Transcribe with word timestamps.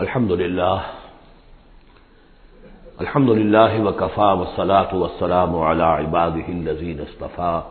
الحمد 0.00 0.32
لله 0.32 0.82
الحمد 3.00 3.30
لله 3.30 3.84
وكفى 3.84 4.20
والصلاة 4.40 4.94
والسلام 4.96 5.56
على 5.58 5.82
عباده 5.82 6.48
الذين 6.48 7.00
اصطفى 7.00 7.62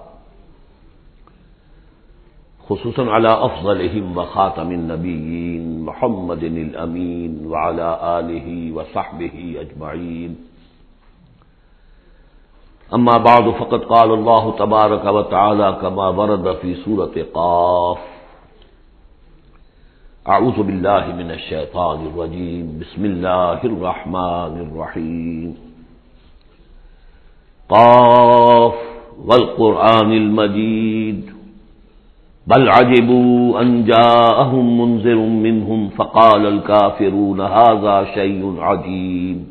خصوصا 2.69 3.05
على 3.11 3.27
أفضلهم 3.27 4.17
وخاتم 4.17 4.71
النبيين 4.71 5.85
محمد 5.85 6.43
الأمين 6.43 7.45
وعلى 7.47 8.19
آله 8.19 8.71
وصحبه 8.75 9.55
أجمعين 9.59 10.35
أما 12.93 13.17
بعد 13.17 13.49
فقد 13.49 13.81
قال 13.83 14.13
الله 14.13 14.57
تبارك 14.59 15.05
وتعالى 15.05 15.77
كما 15.81 16.07
ورد 16.09 16.55
في 16.61 16.75
سورة 16.75 17.25
قاف 17.33 18.10
اعوذ 20.29 20.57
باللہ 20.57 21.05
من 21.15 21.29
الشیطان 21.31 22.01
الرجیم 22.07 22.65
بسم 22.79 23.03
اللہ 23.03 23.63
الرحمن 23.63 24.59
الرحیم 24.59 25.51
قاف 27.67 28.73
والقرآن 29.25 30.11
المجید 30.11 31.31
بل 32.47 32.69
عجبوا 32.69 33.61
ان 33.61 33.83
جاءهم 33.85 34.81
منذر 34.81 35.15
منهم 35.15 35.89
فقال 35.89 36.45
الكافرون 36.45 37.41
هذا 37.41 38.05
شيء 38.13 38.55
عجيب. 38.59 39.43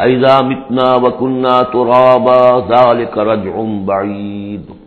اذا 0.00 0.40
متنا 0.42 0.94
وكنا 0.94 1.62
ترابا 1.62 2.40
ذلك 2.76 3.18
رجع 3.18 3.62
بعيد. 3.62 4.83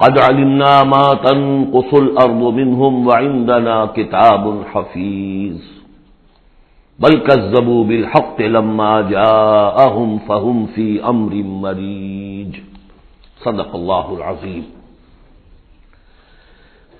قد 0.00 0.18
علمنا 0.18 0.82
ما 0.84 1.14
تنقص 1.26 1.94
الأرض 1.94 2.42
منهم 2.54 3.06
وعندنا 3.06 3.86
كتاب 3.86 4.62
حفيظ 4.72 5.58
بل 6.98 7.18
كذبوا 7.26 7.84
بالحق 7.84 8.40
لما 8.42 8.92
جاءهم 9.10 10.18
فهم 10.18 10.66
في 10.66 11.04
أمر 11.04 11.32
مريج 11.34 12.52
صدق 13.44 13.74
الله 13.74 14.06
العظيم 14.16 14.64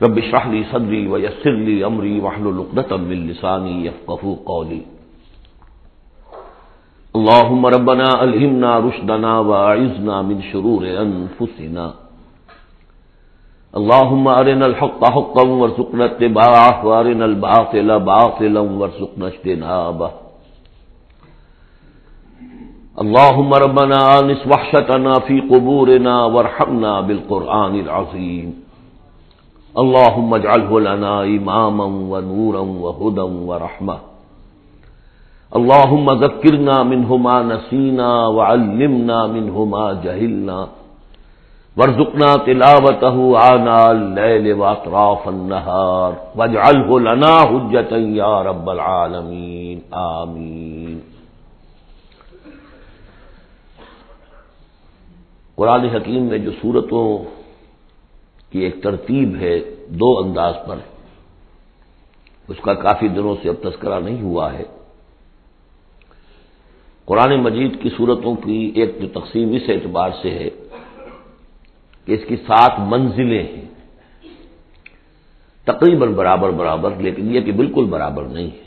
رب 0.03 0.19
اشرح 0.19 0.47
لي 0.47 0.65
صدري 0.73 1.09
ويسر 1.09 1.51
لي 1.51 1.87
أمري 1.87 2.21
واحلل 2.21 2.59
عقدة 2.59 2.97
من 2.97 3.27
لساني 3.31 3.87
يفقهوا 3.87 4.37
قولي 4.47 4.83
اللهم 7.17 7.67
ربنا 7.67 8.09
ألهمنا 8.25 8.79
رشدنا 8.79 9.39
وأعذنا 9.39 10.23
من 10.23 10.43
شرور 10.53 10.83
أنفسنا 11.03 11.95
اللهم 13.77 14.29
أرنا 14.29 14.67
الحق 14.67 15.05
حقا 15.05 15.43
وارزقنا 15.49 16.05
اتباعه 16.05 16.87
وارنا 16.87 17.25
الباطل 17.25 18.01
باطلا 18.01 18.61
وارزقنا 18.61 19.27
اجتنابه 19.27 20.11
اللهم 23.03 23.55
ربنا 23.55 23.99
آنس 24.19 24.47
وحشتنا 24.47 25.13
في 25.27 25.41
قبورنا 25.41 26.25
وارحمنا 26.25 27.01
بالقرآن 27.01 27.75
العظيم 27.81 28.55
اللهم 29.79 30.35
اجعله 30.35 30.81
لنا 30.81 31.23
إماما 31.25 31.85
ونورا 31.85 32.61
وهدى 32.61 33.21
ورحمة 33.21 33.99
اللهم 35.57 36.11
ذكرنا 36.11 36.83
منه 36.83 37.17
ما 37.17 37.43
نسينا 37.43 38.27
وعلمنا 38.27 39.27
منه 39.27 39.65
ما 39.65 39.93
جهلنا 40.05 40.69
ورزقنا 41.79 42.35
تلاوته 42.47 43.17
آناء 43.35 43.89
الليل 43.89 44.53
واطراف 44.53 45.29
النهار 45.29 46.13
واجعله 46.37 46.89
لنا 46.99 47.35
حجة 47.51 47.93
يا 48.15 48.45
رب 48.45 48.71
العالمين. 48.71 49.79
آمين. 49.91 50.99
قرآن 55.55 55.85
حکیم 55.85 56.23
میں 56.23 56.39
جو 56.39 56.51
صورتوں 56.63 57.25
کی 58.51 58.59
ایک 58.59 58.83
ترتیب 58.83 59.37
ہے 59.41 59.61
دو 59.89 60.19
انداز 60.19 60.55
پر، 60.67 60.77
اس 62.49 62.57
کا 62.61 62.75
کافی 62.75 63.09
دنوں 63.09 63.35
سے 63.43 63.49
اب 63.49 63.55
تذکرہ 63.63 64.01
نہیں 64.01 64.23
ہوا 64.23 64.53
ہے۔ 64.53 64.65
قرآن 67.05 67.41
مجید 67.43 67.83
کی 67.83 67.89
صورتوں 67.97 68.35
کی 68.35 68.73
ایک 68.75 69.01
جو 69.01 69.21
تقسیم 69.21 69.53
اس 69.53 69.63
اعتبار 69.69 70.11
سے 70.23 70.31
ہے 70.31 70.68
کہ 72.09 72.15
اس 72.15 72.25
کی 72.29 72.37
سات 72.47 72.79
منزلیں 72.89 73.43
ہیں۔ 73.45 73.67
تقریباً 75.67 76.13
برابر 76.15 76.51
برابر، 76.51 76.91
لیکن 76.97 77.35
یہ 77.35 77.41
کہ 77.41 77.53
بالکل 77.53 77.85
برابر 77.85 78.25
نہیں 78.27 78.51
ہے 78.51 78.67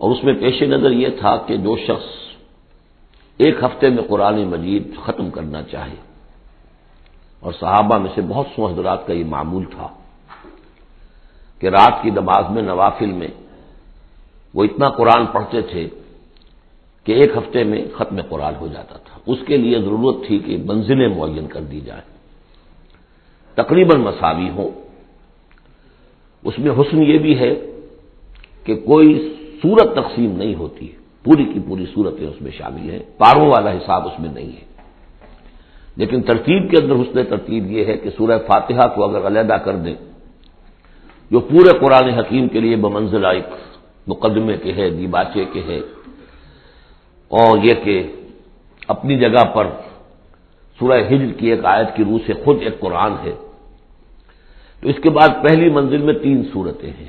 اور 0.00 0.10
اس 0.10 0.22
میں 0.24 0.34
پیش 0.40 0.62
نظر 0.64 0.90
یہ 0.90 1.10
تھا 1.20 1.36
کہ 1.46 1.56
جو 1.56 1.76
شخص 1.76 2.08
ایک 3.40 3.54
ہفتے 3.64 3.88
میں 3.88 4.04
قرآن 4.08 4.36
مجید 4.48 4.96
ختم 5.04 5.30
کرنا 5.30 5.60
چاہے، 5.62 5.98
اور 7.42 7.52
صحابہ 7.52 7.96
میں 7.98 8.10
سے 8.14 8.20
بہت 8.22 8.46
سو 8.56 8.66
حضرات 8.66 9.06
کا 9.06 9.12
یہ 9.12 9.24
معمول 9.28 9.64
تھا 9.70 9.88
کہ 11.60 11.66
رات 11.68 11.94
کی 12.02 12.10
نماز 12.10 12.44
میں 12.50 12.62
نوافل 12.62 13.12
میں 13.12 13.32
وہ 14.54 14.64
اتنا 14.64 14.88
قرآن 14.88 15.26
پڑھتے 15.26 15.60
تھے 15.62 15.84
کہ 17.04 17.12
ایک 17.12 17.36
ہفتے 17.36 17.64
میں 17.64 17.84
ختم 17.94 18.22
قرآن 18.28 18.54
ہو 18.60 18.66
جاتا 18.66 18.96
تھا۔ 18.96 19.18
اس 19.26 19.38
کے 19.46 19.56
لیے 19.56 19.78
ضرورت 19.78 20.26
تھی 20.26 20.38
کہ 20.38 20.56
منزلیں 20.56 21.08
معین 21.08 21.46
کر 21.46 21.60
دی 21.60 21.80
جائیں۔ 21.80 22.02
تقریباً 23.54 24.00
مساوی 24.00 24.50
ہوں۔ 24.50 24.70
اس 26.44 26.58
میں 26.58 26.70
حسن 26.70 27.02
یہ 27.02 27.18
بھی 27.18 27.38
ہے 27.38 27.54
کہ 28.64 28.74
کوئی 28.74 29.34
صورت 29.62 29.94
تقسیم 29.94 30.36
نہیں 30.36 30.54
ہوتی 30.54 30.86
پوری 31.24 31.44
کی 31.44 31.60
پوری 31.68 31.86
صورتیں 31.94 32.26
اس 32.26 32.42
میں 32.42 32.50
شامل 32.50 32.90
ہیں۔ 32.90 32.98
پاروں 33.18 33.46
والا 33.46 33.70
حساب 33.70 34.06
اس 34.06 34.20
میں 34.20 34.32
نہیں 34.32 34.52
ہے۔ 34.52 34.64
لیکن 35.96 36.22
ترتیب 36.22 36.70
کے 36.70 36.76
اندر 36.82 36.94
حسن 36.94 37.24
ترتیب 37.24 37.70
یہ 37.70 37.84
ہے 37.84 37.92
کہ 37.92 38.10
سورہ 38.10 38.38
فاتحہ 38.46 38.88
کو 38.94 39.04
اگر 39.04 39.26
علیحدہ 39.26 39.52
کر 39.52 39.76
دیں، 39.76 39.94
جو 41.30 41.40
پورے 41.40 41.78
قرآن 41.78 42.08
حکیم 42.10 42.48
کے 42.48 42.60
لیے 42.60 42.76
بمنزل 42.76 43.24
ایک 43.24 43.46
مقدمے 44.06 44.56
کے 44.56 44.72
ہے 44.72 44.90
دیباچے 44.90 45.44
کے 45.52 45.62
ہے 45.68 45.80
اور 47.30 47.58
یہ 47.62 47.74
کہ 47.84 48.12
اپنی 48.88 49.18
جگہ 49.18 49.44
پر 49.44 49.66
سورہ 50.78 51.00
ہجر 51.08 51.32
کی 51.32 51.50
ایک 51.50 51.64
آیت 51.64 51.96
کی 51.96 52.04
روح 52.04 52.18
سے 52.26 52.32
خود 52.44 52.56
ایک 52.60 52.80
قرآن 52.80 53.12
ہے۔ 53.24 53.32
تو 54.80 54.88
اس 54.88 54.96
کے 55.02 55.10
بعد 55.10 55.28
پہلی 55.28 55.70
منزل 55.70 55.98
میں 55.98 56.14
تین 56.14 56.42
صورتیں 56.52 56.90
ہیں۔ 56.90 57.08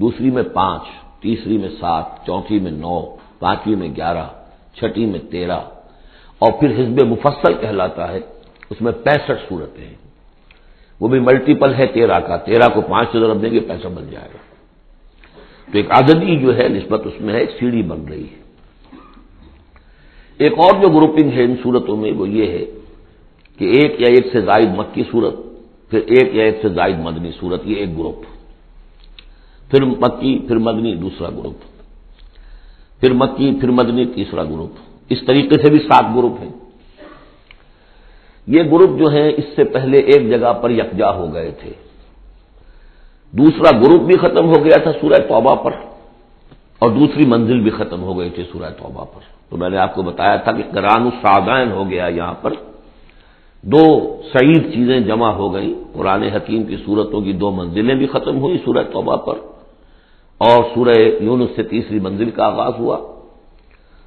دوسری 0.00 0.30
میں 0.30 0.42
پانچ، 0.42 0.82
تیسری 1.20 1.58
میں 1.58 1.68
سات، 1.80 2.04
چوتھی 2.26 2.60
میں 2.60 2.70
نو، 2.70 3.16
پانچویں 3.38 3.76
میں 3.76 3.88
گیارہ، 3.88 4.24
چھٹی 4.74 5.06
میں 5.06 5.18
تیرہ۔ 5.30 5.60
اور 6.38 6.52
پھر 6.52 6.70
حزب 6.70 7.06
مفصل 7.06 7.54
کہلاتا 7.54 8.12
ہے۔ 8.12 8.20
اس 8.70 8.80
میں 8.80 8.92
پینسٹھ 8.92 9.48
صورتیں 9.48 9.86
ہیں۔ 9.86 9.94
وہ 11.00 11.08
بھی 11.08 11.20
ملٹیپل 11.20 11.74
ہے، 11.74 11.86
تیرہ 11.86 12.20
کا۔ 12.20 12.36
تیرہ 12.36 12.68
کو 12.74 12.80
پانچ 12.80 13.08
سے 13.12 13.20
ضرب 13.20 13.42
دیں 13.42 13.50
گے 13.50 13.60
پیسہ 13.60 13.88
بن 13.88 14.06
جائے 14.10 14.28
گا۔ 14.28 14.38
تو 15.72 15.78
ایک 15.78 15.90
آزادی 15.90 16.36
جو 16.36 16.56
ہے، 16.56 16.68
نسبت 16.68 17.06
اس 17.06 17.20
میں 17.20 17.34
ہے، 17.34 17.38
ایک 17.38 17.50
سیڑھی 17.50 17.82
بن 17.82 18.04
رہی 18.08 18.24
ہے۔ 18.24 18.41
ایک 20.42 20.52
اور 20.58 20.80
جو 20.80 20.88
گروپنگ 20.88 21.32
ہے 21.32 21.44
ان 21.44 21.54
صورتوں 21.62 21.96
میں 21.96 22.12
وہ 22.12 22.28
یہ 22.28 22.46
ہے 22.46 22.64
کہ 23.58 23.64
ایک 23.64 24.00
یا 24.00 24.08
ایک 24.14 24.26
سے 24.32 24.40
زائد 24.40 24.70
مکی 24.78 25.02
صورت، 25.10 25.34
پھر 25.90 25.98
ایک 25.98 26.34
یا 26.34 26.44
ایک 26.44 26.58
سے 26.62 26.68
زائد 26.68 26.98
مدنی 26.98 27.30
صورت، 27.40 27.60
یہ 27.64 27.76
ایک 27.76 27.98
گروپ۔ 27.98 28.22
پھر 29.70 29.84
مکی، 29.84 30.38
پھر 30.48 30.56
مدنی 30.58 30.94
دوسرا 30.94 31.30
گروپ۔ 31.30 31.58
پھر 33.00 33.12
مکی، 33.12 33.60
پھر 33.60 33.70
مدنی 33.70 34.04
تیسرا 34.04 34.44
گروپ۔ 34.44 34.72
اس 35.08 35.18
طریقے 35.26 35.62
سے 35.62 35.70
بھی 35.70 35.78
سات 35.78 36.04
گروپ 36.16 36.40
ہیں۔ 36.40 36.50
یہ 38.46 38.62
گروپ 38.62 38.98
جو 38.98 39.06
ہیں، 39.06 39.28
اس 39.36 39.44
سے 39.56 39.64
پہلے 39.64 39.98
ایک 39.98 40.30
جگہ 40.30 40.52
پر 40.52 40.70
یکجا 40.70 41.10
ہو 41.14 41.34
گئے 41.34 41.50
تھے۔ 41.50 41.72
دوسرا 43.32 43.70
گروپ 43.78 44.02
بھی 44.02 44.16
ختم 44.18 44.46
ہو 44.46 44.64
گیا 44.64 44.82
تھا 44.82 44.92
سورہ 44.92 45.20
توبہ 45.28 45.54
پر، 45.54 45.72
اور 46.78 46.90
دوسری 46.90 47.26
منزل 47.26 47.60
بھی 47.60 47.70
ختم 47.70 48.02
ہو 48.02 48.18
گئی 48.18 48.30
تھی 48.30 48.44
سورہ 48.52 48.70
توبہ 48.78 49.04
پر۔ 49.04 49.20
تو 49.52 49.58
میں 49.58 49.70
نے 49.70 49.76
آپ 49.76 49.94
کو 49.94 50.02
بتایا 50.02 50.36
تھا 50.36 50.52
کہ 50.52 50.62
قرآن 50.72 51.02
السادائن 51.02 51.72
ہو 51.72 51.90
گیا 51.90 52.06
یہاں 52.06 52.34
پر۔ 52.42 52.52
دو 53.62 54.16
سعید 54.32 54.74
چیزیں 54.74 55.00
جمع 55.00 55.30
ہو 55.30 55.54
گئیں۔ 55.54 55.74
قرآن 55.92 56.22
حکیم 56.22 56.62
کی 56.62 56.76
صورتوں 56.86 57.20
کی 57.20 57.32
دو 57.32 57.50
منزلیں 57.50 57.94
بھی 57.94 58.06
ختم 58.06 58.40
ہوئی 58.40 58.58
سورہ 58.64 58.82
توبہ 58.92 59.16
پر۔ 59.16 59.34
اور 60.38 60.64
سورہ 60.74 60.98
یونس 61.20 61.50
سے 61.56 61.62
تیسری 61.62 62.00
منزل 62.00 62.30
کا 62.30 62.46
آغاز 62.46 62.72
ہوا۔ 62.78 62.98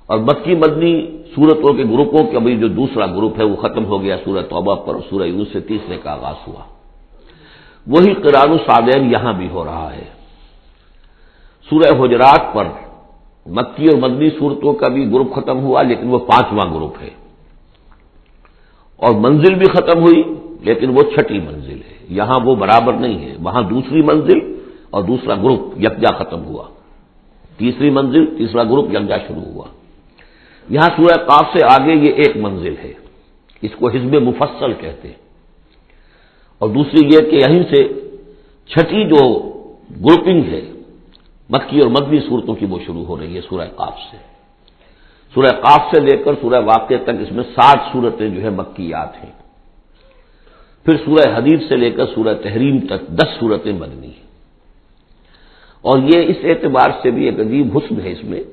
اور 0.06 0.18
مکی 0.18 0.56
مدنی 0.56 1.18
صورتوں 1.36 1.74
کے 1.74 1.84
گروپوں 1.84 2.32
کے 2.32 2.38
ابھی 2.38 2.58
جو 2.58 2.68
دوسرا 2.68 3.06
گروپ 3.06 3.40
ہے 3.40 3.44
وہ 3.44 3.56
ختم 3.56 3.86
ہو 3.86 4.02
گیا 4.02 4.18
سورہ 4.26 4.42
توبہ 4.42 4.76
پر 4.76 4.94
سورہ 5.10 5.24
یونس 5.24 5.48
سے 5.54 5.60
تیسرے 5.60 5.98
کا 5.98 6.12
آغاز 6.12 6.48
ہوا۔ 6.48 6.64
وہی 7.88 8.14
قرآن 8.14 8.52
السادین 8.52 9.12
یہاں 9.12 9.34
بھی 9.34 9.48
ہو 9.50 9.66
رہا 9.66 9.90
ہے۔ 9.96 10.04
سورہ 11.70 12.02
حجرات 12.02 12.54
پر 12.54 12.64
مکی 13.46 13.86
اور 13.86 13.98
مدنی 13.98 14.30
صورتوں 14.30 14.74
کا 14.74 14.88
بھی 14.88 15.12
گروپ 15.12 15.36
ختم 15.36 15.60
ہوا، 15.60 15.82
لیکن 15.82 16.08
وہ 16.08 16.20
پانچواں 16.20 16.74
گروپ 16.74 16.94
ہے۔ 17.02 17.10
اور 18.96 19.16
منزل 19.16 19.54
بھی 19.54 19.66
ختم 19.66 20.02
ہوئی، 20.02 20.24
لیکن 20.62 20.90
وہ 20.90 21.02
چھٹی 21.02 21.40
منزل 21.40 21.78
ہے۔ 21.78 21.98
یہاں 22.10 22.40
وہ 22.44 22.56
برابر 22.56 22.94
نہیں 22.94 23.26
ہے۔ 23.26 23.36
وہاں 23.44 23.62
دوسری 23.62 24.02
منزل 24.02 24.60
اور 24.90 25.04
دوسرا 25.04 25.36
گروپ 25.36 25.62
یکجا 25.78 26.24
ختم 26.24 26.46
ہوا۔ 26.46 26.64
تیسری 27.58 27.90
منزل، 27.90 28.38
تیسرا 28.38 28.64
گروپ 28.64 28.90
یکجا 28.90 29.18
شروع 29.18 29.54
ہوا۔ 29.54 29.66
یہاں 30.70 30.90
سورہ 30.98 31.26
قاف 31.26 31.58
سے 31.58 31.66
آگے 31.66 31.94
یہ 31.94 32.12
ایک 32.12 32.38
منزل 32.38 32.76
ہے۔ 32.84 32.94
اس 33.62 33.72
کو 33.80 33.88
حزب 33.90 34.16
مفصل 34.16 34.74
کہتے 34.74 35.08
ہیں۔ 35.08 35.26
اور 36.60 36.70
دوسری 36.70 37.06
یہ 37.06 37.20
کہ 37.20 37.36
یہیں 37.36 37.64
سے 37.64 37.88
چھٹی 38.66 39.10
جو 39.10 39.40
گروپنگ 39.92 40.44
ہے 40.44 40.75
مکی 41.50 41.80
اور 41.80 41.90
مدنی 41.90 42.20
صورتوں 42.20 42.56
کی 42.56 42.66
وہ 42.66 42.80
شروع 42.86 43.06
ہو 43.06 43.20
رہی 43.20 43.36
ہے 43.36 43.42
سورہ 43.42 43.68
قاف 43.76 44.00
سے۔ 44.12 44.18
سورہ 45.34 45.52
قاف 45.62 45.82
سے 45.96 46.02
لے 46.02 46.18
کر 46.18 46.34
سورہ 46.42 46.60
واقع 46.66 46.94
تک 47.04 47.16
اس 47.20 47.32
میں 47.32 47.44
سات 47.44 47.78
صورتیں 47.94 48.30
جو 48.30 48.42
ہے 48.42 48.50
مکیات 48.50 49.24
ہیں۔ 49.24 49.32
پھر 50.86 50.98
سورہ 51.06 51.38
حدیث 51.38 51.70
سے 51.70 51.76
لے 51.76 51.92
کر 51.92 52.06
سورہ 52.16 52.34
تحریم 52.44 52.80
تک 52.80 53.08
دس 53.08 53.40
صورتیں 53.40 53.74
مدنی 53.74 54.08
ہیں۔ 54.08 54.26
اور 55.82 55.98
یہ 55.98 56.20
اس 56.28 56.38
اعتبار 56.44 56.90
سے 57.04 57.12
بھی 57.12 57.26
ایک 57.26 57.40
عجیب 57.40 57.78
حسن 57.78 58.02
ہے 58.02 58.12
اس 58.12 58.24
میں 58.24 58.44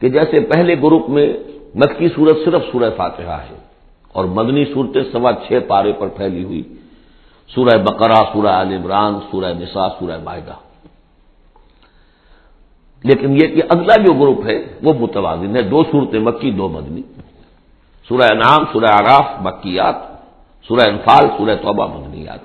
کہ 0.00 0.08
جیسے 0.08 0.40
پہلے 0.40 0.74
گروپ 0.74 1.08
میں 1.08 1.26
مکی 1.74 2.08
صورت 2.08 2.36
صرف 2.44 2.62
سورہ 2.72 2.90
فاتحہ 2.96 3.38
ہے 3.50 3.56
اور 4.12 4.24
مدنی 4.24 4.64
صورتیں 4.64 5.02
سوا 5.12 5.32
چھ 5.32 5.52
پارے 5.68 5.92
پر 5.92 6.08
پھیلی 6.08 6.44
ہوئی۔ 6.44 6.62
سورہ 7.54 7.78
بقرہ، 7.78 8.22
سورہ 8.32 8.46
عال 8.46 8.72
عمران، 8.72 9.14
سورہ 9.30 9.52
نساء، 9.52 9.88
سورہ 9.98 10.18
معاہدہ 10.24 10.67
لیکن 13.04 13.32
یہ 13.32 13.46
کہ 13.54 13.62
اگلا 13.68 13.94
جو 14.02 14.12
گروپ 14.12 14.46
ہے 14.46 14.58
وہ 14.82 14.92
متوازن 14.98 15.56
ہے، 15.56 15.62
دو 15.62 15.82
صورتیں 15.90 16.20
مکی، 16.20 16.50
دو 16.50 16.68
مدنی۔ 16.68 17.02
سورہ 18.08 18.28
نام 18.34 18.60
سورہ 18.72 18.90
آراف 18.92 19.26
مکیات، 19.40 19.96
سورہ 20.68 20.88
انفال، 20.88 21.24
سورہ 21.38 21.54
توبہ 21.62 21.86
مدنیات۔ 21.86 22.42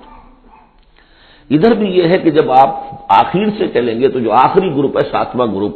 ادھر 1.50 1.74
بھی 1.74 1.88
یہ 1.98 2.04
ہے 2.04 2.18
کہ 2.18 2.30
جب 2.30 2.52
آپ 2.52 2.70
آخر 3.10 3.46
سے 3.58 3.68
چلیں 3.68 4.00
گے 4.00 4.08
تو 4.08 4.20
جو 4.20 4.32
آخری 4.32 4.70
گروپ 4.76 4.98
ہے، 4.98 5.10
ساتواں 5.12 5.48
گروپ، 5.48 5.76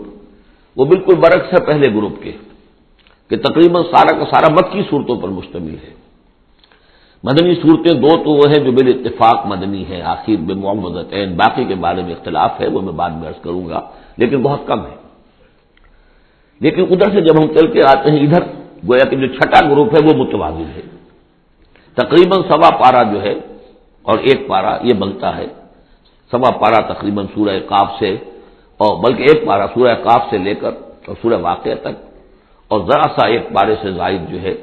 وہ 0.77 0.85
بالکل 0.85 1.15
برعکس 1.15 1.53
ہے 1.53 1.65
پہلے 1.65 1.87
گروپ 1.93 2.23
کے، 2.23 2.31
کہ 3.29 3.35
تقریباً 3.37 3.83
سارا 3.83 4.11
کا 4.19 4.25
سارا 4.25 4.49
مکی 4.53 4.81
صورتوں 4.89 5.15
پر 5.21 5.29
مشتمل 5.29 5.77
ہے۔ 5.83 5.93
مدنی 7.23 7.55
صورتیں 7.55 7.99
دو 7.99 8.11
تو 8.23 8.31
وہ 8.31 8.43
ہیں 8.47 8.63
جو 8.65 8.71
بال 8.71 8.87
اتفاق 8.87 9.45
مدنی 9.45 9.83
ہیں، 9.85 10.01
آخر 10.01 10.35
بے 10.47 10.53
محمد 10.53 11.13
باقی 11.37 11.63
کے 11.65 11.75
بارے 11.75 12.01
میں 12.01 12.13
اختلاف 12.13 12.51
ہے، 12.61 12.67
وہ 12.67 12.81
میں 12.81 12.93
بعد 12.93 13.09
میں 13.09 13.27
عرض 13.27 13.39
کروں 13.41 13.67
گا۔ 13.69 13.79
لیکن 14.17 14.41
بہت 14.41 14.61
کم 14.65 14.85
ہے۔ 14.85 14.95
لیکن 16.59 16.81
ادھر 16.81 17.11
سے 17.11 17.21
جب 17.21 17.43
ہم 17.43 17.53
چل 17.53 17.71
کے 17.71 17.83
آتے 17.83 18.11
ہیں 18.11 18.19
ادھر، 18.19 18.43
گویا 18.89 19.09
کہ 19.09 19.15
جو 19.15 19.27
چھٹا 19.27 19.69
گروپ 19.69 19.93
ہے 19.93 19.99
وہ 20.05 20.25
متوازن 20.25 20.71
ہے۔ 20.75 20.81
تقریباً 21.93 22.41
سوا 22.41 22.69
پارا 22.69 23.03
جو 23.03 23.21
ہے، 23.21 23.33
اور 24.01 24.19
ایک 24.19 24.47
پارا 24.47 24.77
یہ 24.81 24.93
بنتا 24.93 25.37
ہے۔ 25.37 25.45
سوا 26.31 26.51
پارا 26.51 26.93
تقریباً 26.93 27.25
سورہ 27.35 27.59
کاف 27.59 27.99
سے، 27.99 28.15
اور 28.77 29.03
بلکہ 29.03 29.21
ایک 29.21 29.45
پارا 29.45 29.65
سورہ 29.73 29.93
کاف 29.93 30.29
سے 30.29 30.37
لے 30.37 30.55
کر 30.55 30.71
اور 31.07 31.15
سورہ 31.21 31.41
واقعہ 31.41 31.75
تک۔ 31.81 31.95
اور 32.67 32.79
ذرا 32.79 33.03
سا 33.03 33.27
ایک 33.27 33.41
پارے 33.53 33.75
سے 33.81 33.91
زائد 33.91 34.21
جو 34.29 34.41
ہے، 34.41 34.53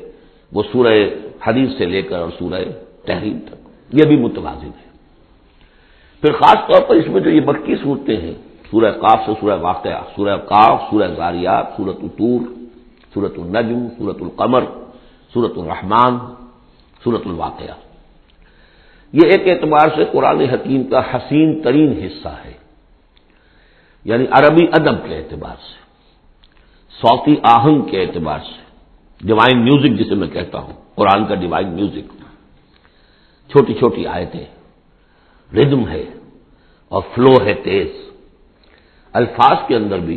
وہ 0.53 0.63
سورہ 0.73 0.95
حدیث 1.47 1.79
سے 1.79 1.85
لے 1.85 2.03
کر 2.03 2.19
اور 2.19 2.31
سورہ 2.39 2.65
تحریر 3.05 3.49
تک۔ 3.49 3.69
یہ 3.93 4.09
بھی 4.09 4.17
متوازن 4.17 4.67
ہے۔ 4.67 4.89
پھر 6.21 6.33
خاص 6.33 6.57
طور 6.57 6.83
پر 6.89 6.95
اس 6.95 7.07
میں 7.07 7.21
جو 7.21 7.31
یہ 7.31 7.41
مکی 7.47 7.77
صورتیں 7.83 8.17
ہیں 8.17 8.35
سورہ 8.71 8.93
کاف 8.93 9.21
سے 9.27 9.33
سورہ 9.41 9.61
واقعہ، 9.61 10.03
سورہ 10.17 10.37
کاف 10.37 10.83
سورہ 10.91 11.09
زاریات 11.17 11.67
سورت 11.77 11.97
الطور 12.03 12.41
سورت 13.15 13.33
النجم 13.39 13.89
سورت 13.99 14.17
القمر 14.21 14.65
سورت 15.35 15.53
الرحمان 15.57 16.19
سورت 17.05 17.23
الواقعہ۔ 17.25 17.75
یہ 19.13 19.31
ایک 19.31 19.49
اعتبار 19.49 19.89
سے 19.97 20.05
قرآن 20.13 20.41
حکیم 20.41 20.85
کا 20.85 21.01
حسین 21.01 21.63
ترین 21.63 21.93
حصہ 21.93 22.29
ہے۔ 22.45 22.53
یعنی 24.05 24.25
عربی 24.31 24.67
ادب 24.73 25.09
کے 25.09 25.17
اعتبار 25.17 25.57
سے، 25.57 25.79
صوتی 27.01 27.35
آہنگ 27.43 27.83
کے 27.83 28.01
اعتبار 28.01 28.39
سے۔ 28.39 28.63
ڈیوائن 29.27 29.65
میوزک 29.65 30.05
جسے 30.05 30.15
میں 30.15 30.29
کہتا 30.29 30.59
ہوں، 30.59 30.73
قرآن 30.95 31.27
کا 31.27 31.35
ڈیوائن 31.35 31.69
میوزک 31.69 32.13
چھوٹی 33.51 33.75
چھوٹی 33.75 34.07
آیتیں۔ 34.07 34.47
ردم 35.55 35.89
ہے 35.89 36.05
اور 36.89 37.03
فلو 37.15 37.45
ہے 37.45 37.55
تیز۔ 37.55 38.14
الفاظ 39.15 39.57
کے 39.69 39.75
اندر 39.77 39.99
بھی 39.99 40.17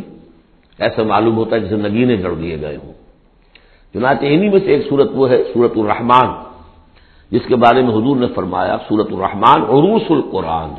ایسا 0.78 1.02
معلوم 1.02 1.36
ہوتا 1.36 1.56
ہے 1.56 1.60
جسے 1.60 1.76
نگینے 1.76 2.16
جڑ 2.16 2.34
دیے 2.34 2.60
گئے 2.60 2.76
ہوں۔ 2.76 2.92
چنانچہ 3.94 4.24
انہیں 4.24 4.50
میں 4.50 4.60
سے 4.60 4.70
ایک 4.72 4.82
صورت 4.88 5.10
وہ 5.14 5.30
ہے، 5.30 5.38
سورت 5.52 5.72
الرحمان 5.76 6.28
جس 7.32 7.44
کے 7.48 7.56
بارے 7.56 7.82
میں 7.82 7.92
حضور 7.94 8.16
نے 8.16 8.26
فرمایا، 8.34 8.76
سورت 8.88 9.08
الرحمان 9.12 9.60
عروس 9.74 10.10
القرآن۔ 10.10 10.70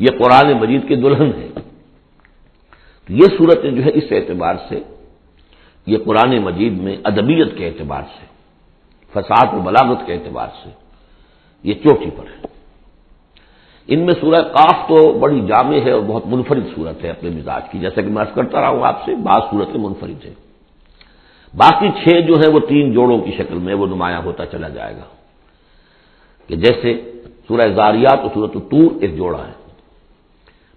یہ 0.00 0.10
قرآن 0.18 0.52
مجید 0.60 0.88
کی 0.88 0.94
دلہن 0.96 1.30
ہے 1.38 1.48
یہ 3.08 3.26
صورتیں 3.38 3.70
جو 3.70 3.84
ہے 3.84 3.90
اس 3.94 4.06
اعتبار 4.10 4.54
سے، 4.68 4.78
یہ 5.86 5.98
قرآن 6.04 6.32
مجید 6.42 6.74
میں 6.82 6.96
ادبیت 7.04 7.56
کے 7.58 7.66
اعتبار 7.66 8.02
سے، 8.18 8.24
فساد 9.12 9.54
و 9.54 9.60
بلاغت 9.60 10.06
کے 10.06 10.12
اعتبار 10.12 10.48
سے، 10.62 10.70
یہ 11.64 11.74
چوٹی 11.74 12.10
پر 12.16 12.26
ہے 12.26 12.53
ان 13.86 14.00
میں 14.00 14.14
سورہ 14.20 14.42
قاف 14.42 14.88
تو 14.88 15.12
بڑی 15.12 15.40
جامع 15.40 15.76
ہے 15.84 15.90
اور 15.90 16.00
بہت 16.00 16.26
منفرد 16.26 16.62
صورت 16.74 17.04
ہے 17.04 17.10
اپنے 17.10 17.30
مزاج 17.30 17.62
کی، 17.70 17.78
جیسا 17.78 18.02
کہ 18.02 18.08
میں 18.08 18.24
کرتا 18.34 18.60
رہا 18.60 18.68
ہوں 18.68 18.86
آپ 18.86 19.04
سے، 19.04 19.14
بعض 19.14 19.50
صورتیں 19.50 19.80
منفرد 19.80 20.24
ہیں۔ 20.24 20.34
باقی 21.56 21.88
چھ 21.88 22.20
جو 22.26 22.34
ہیں 22.34 22.52
وہ 22.52 22.60
تین 22.60 22.92
جوڑوں 22.92 23.18
کی 23.18 23.32
شکل 23.38 23.54
میں، 23.54 23.74
وہ 23.74 23.86
نمایاں 23.86 24.22
ہوتا 24.24 24.46
چلا 24.46 24.68
جائے 24.68 24.96
گا۔ 24.96 25.02
کہ 26.46 26.56
جیسے 26.56 27.12
سورہ 27.48 27.68
زاریات 27.76 28.20
اور 28.20 28.30
سورت 28.34 28.50
الطور 28.54 28.90
ایک 29.00 29.16
جوڑا 29.16 29.46
ہے۔ 29.46 29.52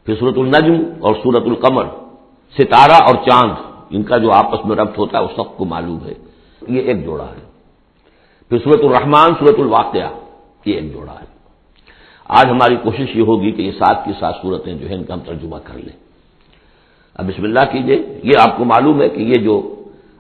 پھر 0.05 0.15
سورت 0.15 0.37
النجم 0.37 0.83
اور 0.99 1.15
سورت 1.23 1.43
القمر، 1.45 1.85
ستارہ 2.57 3.03
اور 3.03 3.29
چاند، 3.29 3.51
ان 3.89 4.03
کا 4.03 4.17
جو 4.17 4.31
آپس 4.31 4.65
میں 4.65 4.75
ربط 4.75 4.97
ہوتا 4.97 5.17
ہے، 5.17 5.23
وہ 5.23 5.43
سب 5.43 5.57
کو 5.57 5.65
معلوم 5.65 5.97
ہے۔ 6.05 6.13
یہ 6.67 6.81
ایک 6.81 7.05
جوڑا 7.05 7.25
ہے۔ 7.25 7.49
پھر 8.49 8.57
سورت 8.57 8.83
الرحمان 8.83 9.29
سورت 9.39 9.59
الواقعہ، 9.59 10.09
یہ 10.65 10.73
ایک 10.73 10.93
جوڑا 10.93 11.13
ہے۔ 11.13 11.36
آج 12.29 12.45
ہماری 12.49 12.75
کوشش 12.83 13.15
یہ 13.15 13.23
ہوگی 13.23 13.51
کہ 13.51 13.61
یہ 13.61 13.71
سات 13.79 13.97
کی 14.05 14.13
سات 14.19 14.35
صورتیں 14.41 14.73
جو 14.73 14.89
ہے 14.89 14.95
ان 14.95 15.03
کا 15.03 15.13
ہم 15.13 15.19
ترجمہ 15.25 15.59
کر 15.63 15.77
لیں۔ 15.85 15.95
اب 17.15 17.23
بسم 17.27 17.43
اللہ 17.43 17.65
کیجیے، 17.71 17.97
یہ 18.23 18.35
آپ 18.39 18.57
کو 18.57 18.65
معلوم 18.65 19.01
ہے 19.01 19.09
کہ 19.09 19.21
یہ 19.31 19.39
جو 19.43 19.55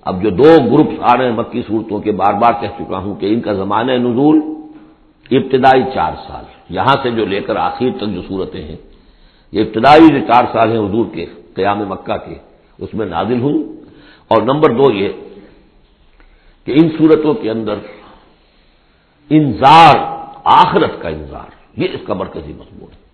اب 0.05 0.21
جو 0.23 0.29
دو 0.31 0.49
گروپس 0.71 0.99
آ 1.03 1.13
رہے 1.17 1.25
ہیں 1.25 1.35
مکی 1.35 1.61
صورتوں 1.67 1.99
کے، 1.99 2.11
بار 2.21 2.33
بار 2.41 2.53
کہہ 2.61 2.73
چکا 2.77 2.97
ہوں 3.03 3.15
کہ 3.19 3.25
ان 3.33 3.39
کا 3.45 3.53
زمانہ 3.53 3.91
نزول 4.05 4.37
ابتدائی 5.31 5.83
چار 5.95 6.13
سال، 6.27 6.45
یہاں 6.69 6.95
سے 7.03 7.09
جو 7.11 7.25
لے 7.25 7.39
کر 7.47 7.55
آخر 7.59 7.89
تک 7.99 8.09
جو 8.15 8.21
صورتیں 8.27 8.63
ہیں، 8.63 8.79
یہ 9.53 9.61
ابتدائی 9.61 10.07
جو 10.15 10.21
چار 10.27 10.43
سال 10.53 10.67
ہیں 10.71 10.79
حضور 10.79 11.05
کے، 11.13 11.25
قیام 11.55 11.79
مکہ 11.89 12.17
کے، 12.25 12.35
اس 12.79 12.93
میں 12.93 13.07
نازل 13.07 13.39
ہوں 13.41 13.57
اور 14.31 14.39
نمبر 14.41 14.69
دو 14.79 14.91
یہ 14.93 15.09
کہ 16.67 16.71
ان 16.79 16.87
صورتوں 16.97 17.33
کے 17.41 17.49
اندر 17.51 17.77
انذار، 19.29 19.95
آخرت 20.55 20.93
کا 21.01 21.09
انذار 21.09 21.49
یہ 21.77 21.87
اس 21.93 21.99
کا 22.07 22.13
مرکزی 22.13 22.53
مضمون 22.53 22.89
ہے۔ 22.91 23.07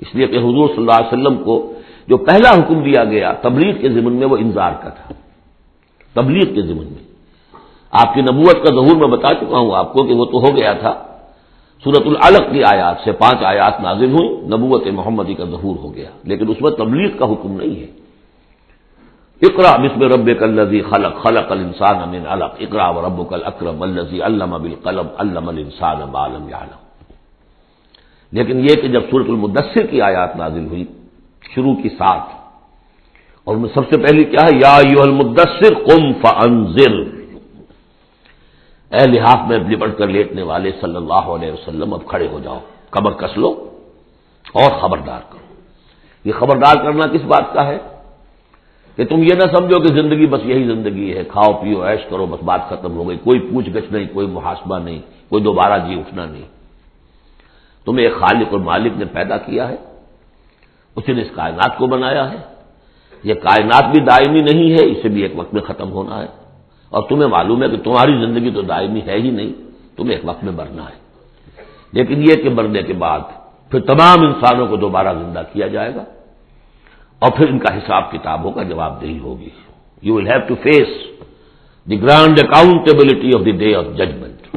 اس 0.00 0.14
لیے 0.14 0.26
کہ 0.26 0.36
حضور 0.36 0.68
صلی 0.68 0.76
اللہ 0.76 0.92
علیہ 0.92 1.12
وسلم 1.12 1.44
کو 1.44 1.72
جو 2.06 2.16
پہلا 2.16 2.50
حکم 2.50 2.82
دیا 2.82 3.04
گیا 3.04 3.32
تبلیغ 3.32 3.76
کے 3.80 3.88
ضمن 3.88 4.12
میں 4.12 4.26
وہ 4.26 4.36
انذار 4.36 4.72
کا 4.82 4.88
تھا۔ 4.88 5.14
تبلیغ 6.12 6.54
کے 6.54 6.62
ضمن 6.62 6.84
میں۔ 6.84 7.12
آپ 7.90 8.14
کی 8.14 8.20
نبوت 8.20 8.54
کا 8.54 8.74
ظہور 8.74 8.96
میں 8.96 9.16
بتا 9.16 9.28
چکا 9.28 9.58
ہوں 9.58 9.74
آپ 9.74 9.92
کو 9.92 10.02
کہ 10.02 10.14
وہ 10.14 10.24
تو 10.24 10.38
ہو 10.38 10.56
گیا 10.58 10.72
تھا۔ 10.72 11.04
سورت 11.84 12.06
العلق 12.06 12.52
کی 12.52 12.64
آیات 12.64 12.96
سے 13.04 13.12
پانچ 13.12 13.44
آیات 13.44 13.80
نازل 13.80 14.12
ہوئی 14.12 14.28
نبوت 14.28 14.86
محمدی 14.86 15.34
کا 15.34 15.44
ظہور 15.44 15.76
ہو 15.76 15.94
گیا۔ 15.94 16.10
لیکن 16.24 16.48
اس 16.48 16.60
میں 16.60 16.70
تبلیغ 16.70 17.16
کا 17.18 17.24
حکم 17.24 17.52
نہیں 17.52 17.80
ہے۔ 17.80 17.86
اقرا 19.42 19.76
بسم 19.76 20.02
رب 20.02 20.30
کلزی 20.38 20.80
خلق 20.80 21.22
خلق 21.22 21.52
الانسان 21.52 22.10
من 22.10 22.26
علق۔ 22.26 22.52
اقرا 22.60 22.88
و 22.90 23.06
رب 23.06 23.30
کل 23.30 23.42
اکرم 23.44 23.82
الزی 23.82 24.22
علم 24.22 24.50
بالقلم، 24.62 25.06
علم 25.18 25.48
الانسان 25.48 25.98
بالم 26.10 26.48
یعلم 26.48 26.81
لیکن 28.32 28.60
یہ 28.60 28.74
کہ 28.82 28.88
جب 28.88 29.00
سورت 29.10 29.26
المدثر 29.28 29.86
کی 29.86 30.00
آیات 30.00 30.36
نازل 30.36 30.66
ہوئی، 30.66 30.84
شروع 31.54 31.74
کی 31.74 31.88
ساتھ، 31.88 32.28
اور 33.44 33.56
میں 33.56 33.68
سب 33.74 33.82
سے 33.90 34.00
پہلی 34.02 34.24
کیا 34.24 34.44
ہے؟ 34.44 34.56
یا 34.56 34.78
یو 34.90 35.02
المدثر 35.02 35.74
قم 35.74 36.12
فانذر۔ 36.12 36.94
اے 38.92 39.06
لحاظ 39.06 39.48
میں 39.48 39.58
لپٹ 39.58 39.98
کر 39.98 40.08
لیٹنے 40.08 40.42
والے 40.42 40.70
صلی 40.80 40.96
اللہ 40.96 41.24
علیہ 41.34 41.52
وسلم، 41.52 41.94
اب 41.94 42.00
کھڑے 42.06 42.28
ہو 42.28 42.38
جاؤ 42.38 42.60
کمر 42.90 43.12
کس 43.12 43.38
لو 43.38 43.68
اور 44.52 44.70
خبردار 44.80 45.20
کرو۔ 45.30 45.54
یہ 46.24 46.32
خبردار 46.32 46.84
کرنا 46.84 47.06
کس 47.06 47.24
بات 47.24 47.54
کا 47.54 47.66
ہے؟ 47.66 47.78
کہ 48.96 49.04
تم 49.04 49.18
یہ 49.18 49.34
نہ 49.34 49.56
سمجھو 49.56 49.80
کہ 49.80 49.94
زندگی 49.94 50.26
بس 50.26 50.40
یہی 50.44 50.64
زندگی 50.64 51.16
ہے، 51.16 51.24
کھاؤ 51.24 51.52
پیو 51.52 51.82
ایش 51.82 52.00
کرو، 52.10 52.26
بس 52.26 52.42
بات 52.42 52.68
ختم 52.68 52.96
ہو 52.96 53.08
گئی، 53.08 53.16
کوئی 53.16 53.40
پوچھ 53.40 53.70
گچھ 53.70 53.92
نہیں، 53.92 54.04
کوئی 54.12 54.26
محاسبہ 54.26 54.78
نہیں، 54.78 55.00
کوئی 55.28 55.42
دوبارہ 55.42 55.88
جی 55.88 55.94
اٹھنا 55.98 56.24
نہیں۔ 56.26 56.61
تمہیں 57.84 58.06
ایک 58.06 58.16
خالق 58.16 58.48
اور 58.50 58.58
مالک 58.58 58.92
نے 58.96 59.04
پیدا 59.04 59.36
کیا 59.36 59.68
ہے۔ 59.68 59.76
اس 60.96 61.08
نے 61.08 61.22
اس 61.22 61.28
کائنات 61.34 61.78
کو 61.78 61.86
بنایا 61.86 62.32
ہے۔ 62.32 62.36
یہ 63.24 63.34
کائنات 63.34 63.84
بھی 63.84 64.00
دائمی 64.04 64.40
نہیں 64.40 64.72
ہے، 64.72 64.92
اسے 64.92 65.08
بھی 65.08 65.22
ایک 65.22 65.32
وقت 65.36 65.54
میں 65.54 65.62
ختم 65.62 65.92
ہونا 65.92 66.22
ہے۔ 66.22 66.26
اور 66.90 67.02
تمہیں 67.08 67.28
معلوم 67.28 67.62
ہے 67.62 67.68
کہ 67.68 67.76
تمہاری 67.76 68.26
زندگی 68.26 68.50
تو 68.50 68.62
دائمی 68.62 69.00
ہے 69.06 69.16
ہی 69.16 69.30
نہیں، 69.30 69.52
تمہیں 69.96 70.14
ایک 70.14 70.24
وقت 70.24 70.44
میں 70.44 70.52
مرنا 70.52 70.84
ہے۔ 70.84 71.02
لیکن 71.92 72.22
یہ 72.22 72.34
کہ 72.34 72.50
مرنے 72.50 72.82
کے 72.82 72.92
بعد 72.92 73.20
پھر 73.70 73.80
تمام 73.80 74.26
انسانوں 74.26 74.66
کو 74.66 74.76
دوبارہ 74.76 75.14
زندہ 75.14 75.42
کیا 75.52 75.66
جائے 75.66 75.94
گا۔ 75.94 76.04
اور 77.18 77.32
پھر 77.36 77.48
ان 77.48 77.58
کا 77.58 77.78
حساب 77.78 78.12
کتاب 78.12 78.44
ہوگا 78.44 78.62
جواب 78.62 79.00
دہی 79.00 79.18
ہوگی۔ 79.18 79.48
You 80.02 80.14
will 80.14 80.26
have 80.26 80.40
to 80.48 80.54
face 80.54 80.88
the 81.90 82.02
grand 82.02 82.38
accountability 82.42 83.30
of 83.38 83.44
the 83.44 83.50
day 83.50 83.74
of 83.74 83.84
judgment 83.84 84.56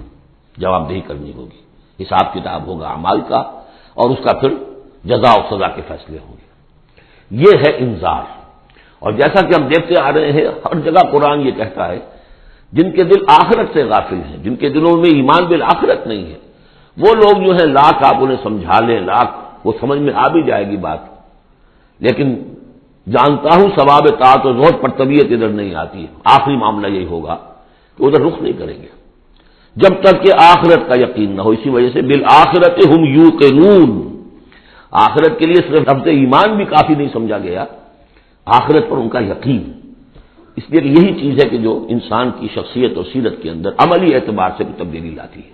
جواب 0.57 0.89
دہی 0.89 1.01
کرنی 1.01 1.33
ہوگی۔ 1.33 1.64
حساب 2.01 2.33
کتاب 2.33 2.67
ہوگا 2.67 2.87
امال 2.87 3.21
کا 3.27 3.37
اور 3.93 4.09
اس 4.09 4.17
کا 4.23 4.37
پھر 4.37 4.49
جزا 5.05 5.39
و 5.39 5.55
سزا 5.55 5.67
کے 5.67 5.81
فیصلے 5.87 6.17
ہوں 6.27 6.33
گے۔ 6.33 6.45
یہ 7.31 7.59
ہے 7.67 7.77
انذار۔ 7.77 8.23
اور 8.99 9.11
جیسا 9.11 9.47
کہ 9.47 9.61
ہم 9.61 9.67
دیکھتے 9.67 9.93
آ 10.01 10.13
رہے 10.13 10.31
ہیں، 10.31 10.45
ہر 10.65 10.79
جگہ 10.79 11.11
قرآن 11.11 11.41
یہ 11.41 11.51
کہتا 11.51 11.87
ہے، 11.87 11.99
جن 12.71 12.91
کے 12.91 13.03
دل 13.03 13.23
آخرت 13.27 13.67
سے 13.73 13.83
غافل 13.83 14.21
ہیں، 14.29 14.37
جن 14.37 14.55
کے 14.55 14.69
دلوں 14.69 14.97
میں 14.97 15.09
ایمان 15.15 15.45
بل 15.45 15.63
آخرت 15.63 16.07
نہیں 16.07 16.25
ہے، 16.25 16.37
وہ 16.97 17.15
لوگ 17.15 17.47
جو 17.47 17.55
ہے 17.55 17.65
لاکھ 17.65 18.05
آپ 18.05 18.15
انہیں 18.19 18.37
سمجھا 18.43 18.79
لیں، 18.79 18.99
لاکھ، 18.99 19.31
وہ 19.63 19.71
سمجھ 19.79 19.99
میں 19.99 20.13
آ 20.15 20.27
بھی 20.27 20.43
جائے 20.43 20.67
گی 20.67 20.77
بات۔ 20.77 20.99
لیکن 21.99 22.35
جانتا 23.11 23.49
ہوں، 23.55 23.67
ثواب 23.79 24.07
تاط 24.07 24.45
و 24.45 24.53
زہد 24.53 24.81
پر 24.81 24.89
طبیعت 24.89 25.25
ادھر 25.31 25.49
نہیں 25.49 25.75
آتی۔ 25.75 26.07
آخری 26.23 26.55
معاملہ 26.55 26.87
یہی 26.87 27.05
ہوگا 27.05 27.37
کہ 27.97 28.03
ادھر 28.03 28.25
رخ 28.25 28.41
نہیں 28.41 28.53
کریں 28.53 28.81
گے۔ 28.81 28.94
جب 29.75 29.93
تک 30.01 30.23
کہ 30.23 30.31
آخرت 30.39 30.81
کا 30.89 31.01
یقین 31.01 31.35
نہ 31.35 31.41
ہو، 31.41 31.49
اسی 31.49 31.69
وجہ 31.69 31.89
سے 31.93 32.01
بالآخرت 32.01 32.85
ہم 32.89 33.03
یو 33.03 33.31
کے 33.31 33.47
نون 33.55 33.89
آخرت 34.91 35.39
کے 35.39 35.45
لیے 35.45 35.61
صرف 35.67 35.89
ربط 35.89 36.07
ایمان 36.07 36.55
بھی 36.57 36.65
کافی 36.65 36.95
نہیں 36.95 37.07
سمجھا 37.13 37.37
گیا، 37.37 37.65
آخرت 38.45 38.89
پر 38.89 38.97
ان 38.97 39.09
کا 39.09 39.19
یقین۔ 39.19 39.63
اس 40.55 40.63
لیے 40.69 40.81
یہی 40.81 41.13
چیز 41.19 41.43
ہے 41.43 41.49
کہ 41.49 41.57
جو 41.57 41.85
انسان 41.89 42.31
کی 42.39 42.47
شخصیت 42.53 42.97
اور 42.97 43.05
سیرت 43.13 43.41
کے 43.41 43.49
اندر 43.49 43.69
عملی 43.77 44.15
اعتبار 44.15 44.49
سے 44.57 44.63
تبدیلی 44.77 45.09
لاتی 45.09 45.39
ہے۔ 45.39 45.51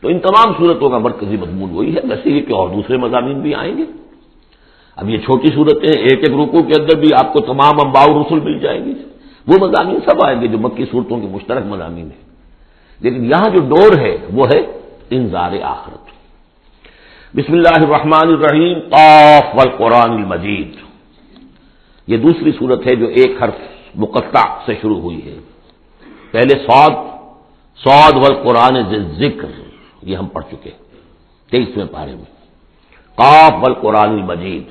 تو 0.00 0.08
ان 0.08 0.18
تمام 0.18 0.52
صورتوں 0.58 0.90
کا 0.90 0.98
مرکزی 0.98 1.36
مضمون 1.36 1.70
وہی 1.72 1.94
ہے، 1.94 2.00
ویسے 2.04 2.30
یہ 2.30 2.40
کہ 2.40 2.52
اور 2.52 2.68
دوسرے 2.68 2.96
مضامین 2.96 3.40
بھی 3.40 3.54
آئیں 3.54 3.78
گے۔ 3.78 3.84
اب 4.96 5.08
یہ 5.08 5.18
چھوٹی 5.18 5.48
صورتیں، 5.54 6.02
ایک 6.02 6.18
ایک 6.18 6.34
رکو 6.34 6.62
کے 6.62 6.80
اندر 6.80 6.98
بھی 6.98 7.08
آپ 7.14 7.32
کو 7.32 7.40
تمام 7.40 7.74
امباؤ 7.84 8.22
رسول 8.22 8.40
مل 8.40 8.58
جائیں 8.58 8.84
گی 8.84 8.94
وہ 9.46 9.56
مضامین 9.60 10.00
سب 10.08 10.24
آئیں 10.24 10.40
گے 10.40 10.46
جو 10.46 10.58
مکی 10.58 10.84
صورتوں 10.90 11.20
کے 11.20 11.26
مشترک 11.26 11.66
مضامین 11.66 12.04
ہیں۔ 12.04 12.27
لیکن 13.00 13.24
یہاں 13.24 13.50
جو 13.50 13.60
ڈور 13.60 13.98
ہے 13.98 14.16
وہ 14.32 14.46
ہے 14.54 14.78
انذار 15.10 15.52
آخرت۔ 15.62 16.08
بسم 17.36 17.52
اللہ 17.52 17.74
الرحمن 17.76 18.28
الرحیم، 18.28 18.78
قاف 18.78 19.44
والقرآن 19.54 20.10
المجید۔ 20.10 20.76
یہ 22.06 22.16
دوسری 22.16 22.52
صورت 22.58 22.86
ہے 22.86 22.94
جو 22.94 23.06
ایک 23.06 23.42
حرف 23.42 23.54
مقطع 23.94 24.58
سے 24.66 24.74
شروع 24.82 25.00
ہوئی 25.00 25.26
ہے۔ 25.26 25.38
پہلے 26.30 26.66
سعود 26.66 26.92
سعود 27.84 28.16
والقرآن 28.16 28.82
ذکر، 29.14 29.48
یہ 30.02 30.16
ہم 30.16 30.26
پڑھ 30.26 30.44
چکے 30.50 30.70
تیئیسویں 31.50 31.86
پارے 31.86 32.14
میں۔ 32.14 32.30
قاف 33.14 33.52
والقرآن 33.52 34.08
المجید۔ 34.08 34.62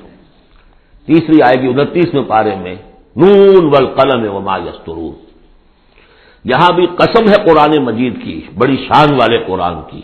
تیسری 1.06 1.42
آئے 1.42 1.62
گی 1.62 1.66
انتیسویں 1.66 2.24
پارے 2.24 2.54
میں۔ 2.54 2.74
نون 3.16 3.64
والقلم 3.64 4.34
وما 4.34 4.56
یسترون۔ 4.56 5.27
یہاں 6.44 6.72
بھی 6.74 6.86
قسم 6.86 7.28
ہے 7.28 7.34
قرآن 7.34 7.84
مجید 7.84 8.24
کی، 8.24 8.40
بڑی 8.58 8.76
شان 8.76 9.14
والے 9.14 9.38
قرآن 9.46 9.74
کی۔ 9.90 10.00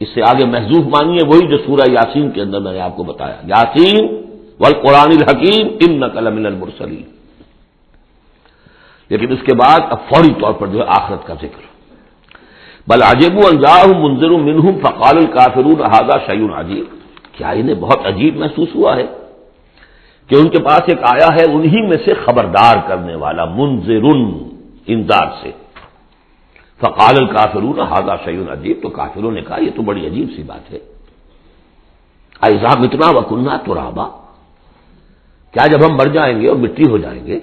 اس 0.00 0.08
سے 0.14 0.22
آگے 0.22 0.46
محضوف 0.46 0.86
مانیے، 0.86 1.18
وہی 1.26 1.48
جو 1.48 1.56
سورہ 1.56 1.90
یاسین 1.90 2.30
کے 2.30 2.42
اندر 2.42 2.60
میں 2.60 2.72
نے 2.72 2.80
آپ 2.80 2.96
کو 2.96 3.02
بتایا۔ 3.02 3.36
یاسین 3.44 4.16
والقرآن 4.58 5.10
الحکیم 5.10 5.68
ان 5.80 6.00
نقل 6.00 6.30
من 6.30 6.46
المرسلین۔ 6.46 7.02
لیکن 9.08 9.32
اس 9.32 9.38
کے 9.42 9.54
بعد 9.54 9.78
اب 9.90 9.98
فوری 9.98 10.34
طور 10.40 10.52
پر 10.52 10.66
جو 10.66 10.78
ہے 10.78 10.84
آخرت 10.86 11.26
کا 11.26 11.34
ذکر۔ 11.34 11.72
بل 12.86 13.02
عجیب 13.02 13.36
انجاہ 13.36 13.98
منظر 13.98 14.30
منہم 14.30 14.78
فقال 14.78 15.16
الکافرون 15.16 15.74
احاظہ 15.78 16.18
شعین 16.26 16.52
عجیب۔ 16.54 16.84
کیا 17.32 17.50
انہیں 17.50 17.74
بہت 17.74 18.06
عجیب 18.06 18.36
محسوس 18.36 18.68
ہوا 18.74 18.96
ہے؟ 18.96 19.06
کہ 20.26 20.34
ان 20.34 20.48
کے 20.48 20.62
پاس 20.62 20.80
ایک 20.86 20.98
آیا 20.98 21.26
ہے، 21.26 21.52
انہی 21.52 21.80
میں 21.80 21.96
سے 22.04 22.14
خبردار 22.14 22.88
کرنے 22.88 23.14
والا 23.14 23.44
منظر 23.44 24.32
انذار 24.86 25.26
سے۔ 25.42 25.50
فقال 26.80 27.14
الکافرون 27.18 27.80
ہاضا 27.80 28.16
شعین 28.24 28.48
عجیب. 28.50 28.78
تو 28.82 28.88
کافروں 28.88 29.32
نے 29.32 29.42
کہا، 29.42 29.60
یہ 29.60 29.70
تو 29.76 29.82
بڑی 29.82 30.06
عجیب 30.06 30.28
سی 30.36 30.42
بات 30.42 30.72
ہے۔ 30.72 30.78
ایزاب 32.42 32.82
اتنا 32.82 33.18
وکنہ 33.18 33.50
تو 33.66 33.74
رابا 33.74 34.08
کیا 35.50 35.66
جب 35.66 35.90
ہم 35.90 35.96
مر 35.96 36.06
جائیں 36.06 36.40
گے 36.40 36.48
اور 36.48 36.56
مٹی 36.56 36.90
ہو 36.90 36.98
جائیں 36.98 37.26
گے؟ 37.26 37.40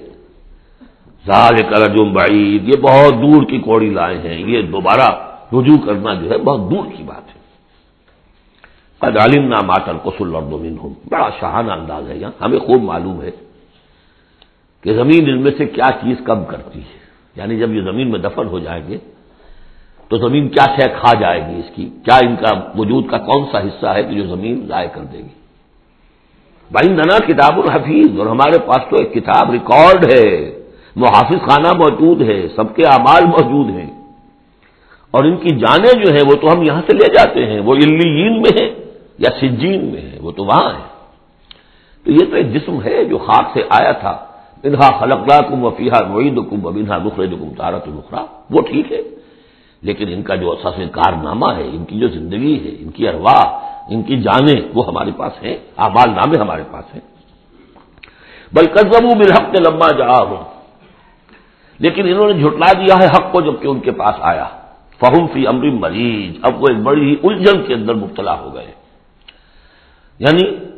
زال 1.26 1.56
کرجم 1.56 2.12
بعید۔ 2.12 2.68
یہ 2.68 2.80
بہت 2.80 3.14
دور 3.14 3.42
کی 3.42 3.58
کوڑی 3.58 3.90
لائے 3.90 4.18
ہیں۔ 4.18 4.38
یہ 4.38 4.62
دوبارہ 4.62 5.08
رجوع 5.52 5.86
کرنا 5.86 6.14
جو 6.14 6.30
ہے 6.30 6.38
بہت 6.38 6.70
دور 6.70 6.84
کی 6.96 7.02
بات 7.02 7.28
ہے۔ 7.28 7.40
عالم 9.02 9.48
نہ 9.48 9.54
ماتر 9.64 9.92
قسل 10.02 10.34
اور 10.34 10.42
دومین 10.42 10.76
بڑا 11.08 11.30
شہانہ 11.40 11.72
انداز 11.72 12.10
ہے 12.10 12.16
یہاں۔ 12.16 12.44
ہمیں 12.44 12.58
خوب 12.58 12.82
معلوم 12.82 13.22
ہے 13.22 13.30
کہ 14.80 14.94
زمین 14.94 15.30
ان 15.30 15.42
میں 15.42 15.52
سے 15.58 15.66
کیا 15.66 15.90
چیز 16.00 16.16
کم 16.24 16.44
کرتی 16.44 16.80
ہے۔ 16.80 16.99
یعنی 17.40 17.58
جب 17.58 17.72
یہ 17.74 17.80
زمین 17.80 18.10
میں 18.10 18.18
دفن 18.18 18.46
ہو 18.46 18.58
جائیں 18.58 18.82
گے 18.88 18.98
تو 20.08 20.16
زمین 20.16 20.48
کیا 20.48 20.64
شے 20.76 20.88
کھا 21.00 21.20
جائے 21.20 21.40
گی 21.46 21.58
اس 21.58 21.70
کی؟ 21.74 21.88
کیا 22.04 22.18
ان 22.26 22.36
کا 22.36 22.50
وجود 22.78 23.04
کا 23.10 23.18
کون 23.18 23.44
سا 23.52 23.58
حصہ 23.58 23.86
ہے 23.86 24.02
کہ 24.02 24.14
جو 24.14 24.24
زمین 24.26 24.66
ضائع 24.66 24.88
کر 24.88 25.04
دے 25.12 25.18
گی؟ 25.18 25.34
بھائی 26.70 26.88
ننا 26.92 27.18
کتاب 27.26 27.58
الحفیظ 27.58 28.18
اور 28.18 28.26
ہمارے 28.26 28.58
پاس 28.58 28.82
تو 28.90 28.96
ایک 28.96 29.12
کتاب 29.14 29.50
ریکارڈ 29.50 30.12
ہے، 30.14 30.26
محافظ 30.96 31.40
خانہ 31.48 31.72
موجود 31.72 32.22
ہے، 32.22 32.48
سب 32.56 32.76
کے 32.76 32.82
اعمال 32.86 33.24
موجود 33.24 33.68
ہیں۔ 33.74 33.90
اور 35.10 35.24
ان 35.24 35.36
کی 35.36 35.56
جانیں 35.56 36.04
جو 36.04 36.12
ہیں 36.12 36.24
وہ 36.30 36.34
تو 36.34 36.46
ہم 36.52 36.62
یہاں 36.62 36.82
سے 36.90 36.96
لے 36.96 37.08
جاتے 37.12 37.46
ہیں، 37.46 37.60
وہ 37.60 37.74
الین 37.74 38.42
میں 38.42 38.52
ہے 38.60 38.68
یا 39.18 39.30
سجین 39.40 39.84
میں 39.84 40.02
ہے 40.02 40.18
وہ 40.20 40.32
تو 40.32 40.44
وہاں 40.44 40.70
ہے 40.70 40.86
تو 42.04 42.10
یہ 42.10 42.24
تو 42.30 42.36
ایک 42.36 42.54
جسم 42.54 42.82
ہے 42.82 43.04
جو 43.04 43.18
خاک 43.18 43.46
سے 43.54 43.62
آیا 43.68 43.92
تھا۔ 43.92 44.29
انہا 44.62 44.98
خلقلا 44.98 45.40
کم 45.40 45.64
وفیحا 45.64 46.08
روئید 46.08 46.38
کم 46.50 46.66
ابنہا 46.66 46.98
دخرے 46.98 47.26
جو 47.26 47.36
کم 47.36 47.54
تارت 47.56 47.88
نخرا 47.88 48.24
وہ 48.50 48.62
ٹھیک 48.62 48.92
ہے۔ 48.92 49.02
لیکن 49.82 50.08
ان 50.08 50.22
کا 50.22 50.34
جو 50.34 50.50
اساس 50.50 50.74
کارنامہ 50.92 51.46
ہے، 51.56 51.68
ان 51.72 51.84
کی 51.84 51.98
جو 51.98 52.08
زندگی 52.08 52.64
ہے، 52.64 52.76
ان 52.78 52.90
کی 52.90 53.08
ارواح، 53.08 53.46
ان 53.88 54.02
کی 54.02 54.16
جانیں، 54.16 54.60
وہ 54.74 54.86
ہمارے 54.86 55.10
پاس 55.16 55.42
ہیں۔ 55.42 55.56
آبال 55.76 56.10
نامے 56.10 56.38
ہمارے 56.38 56.62
پاس 56.70 56.94
ہیں۔ 56.94 57.00
بل 58.52 58.66
بالحق 58.90 59.54
کے 59.54 59.70
لمبا 59.70 59.88
جا 59.98 60.22
ہوں 60.22 60.44
لیکن 61.78 62.08
انہوں 62.08 62.32
نے 62.32 62.32
جھٹلا 62.32 62.72
دیا 62.72 62.94
ہے 63.02 63.06
حق 63.06 63.32
کو 63.32 63.40
جبکہ 63.40 63.66
ان 63.66 63.80
کے 63.80 63.90
پاس 63.90 64.14
آیا۔ 64.20 64.46
فہم 65.00 65.26
فی 65.26 65.46
امر 65.46 65.70
مریض 65.70 66.36
اب 66.42 66.62
وہ 66.62 66.66
ایک 66.68 66.78
بڑی 66.78 67.10
ہی 67.10 67.16
الجھن 67.22 67.62
کے 67.62 67.74
اندر 67.74 67.94
مبتلا 67.94 68.40
ہو 68.40 68.54
گئے۔ 68.54 68.70
یعنی 70.18 70.69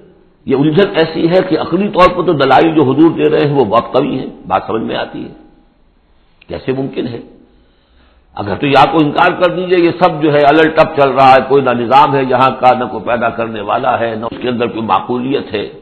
یہ 0.44 0.56
الجھن 0.56 0.90
ایسی 0.96 1.28
ہے 1.28 1.38
کہ 1.48 1.58
عقلی 1.58 1.88
طور 1.88 2.16
پر 2.16 2.26
تو 2.26 2.32
دلائی 2.32 2.74
جو 2.74 2.82
حضور 2.82 3.10
دے 3.10 3.30
رہے 3.30 3.48
ہیں 3.48 3.54
وہ 3.54 3.64
بہت 3.64 3.84
کمی 3.92 4.18
ہے 4.18 4.26
بات 4.46 4.62
سمجھ 4.66 4.82
میں 4.82 4.96
آتی 4.96 5.24
ہے۔ 5.24 5.32
کیسے 6.48 6.72
ممکن 6.72 7.06
ہے۔ 7.06 7.20
اگر 8.34 8.54
تو 8.54 8.66
یا 8.66 8.92
کو 8.92 8.98
انکار 9.04 9.42
کر 9.42 9.54
دیجیے، 9.56 9.84
یہ 9.84 9.90
سب 10.02 10.22
جو 10.22 10.32
ہے 10.32 10.38
الل 10.38 10.70
ٹپ 10.70 11.00
چل 11.00 11.10
رہا 11.10 11.32
ہے، 11.32 11.48
کوئی 11.48 11.62
نہ 11.62 11.70
نظام 11.70 12.14
ہے 12.14 12.22
یہاں 12.24 12.50
کا، 12.50 12.78
نہ 12.78 12.84
کوئی 12.84 13.04
پیدا 13.04 13.28
کرنے 13.28 13.60
والا 13.60 14.00
ہے، 14.00 14.14
نہ 14.14 14.26
اس 14.30 14.42
کے 14.42 14.48
اندر 14.48 14.66
کوئی 14.66 14.82
معقولیت 14.82 15.54
ہے۔ 15.54 15.72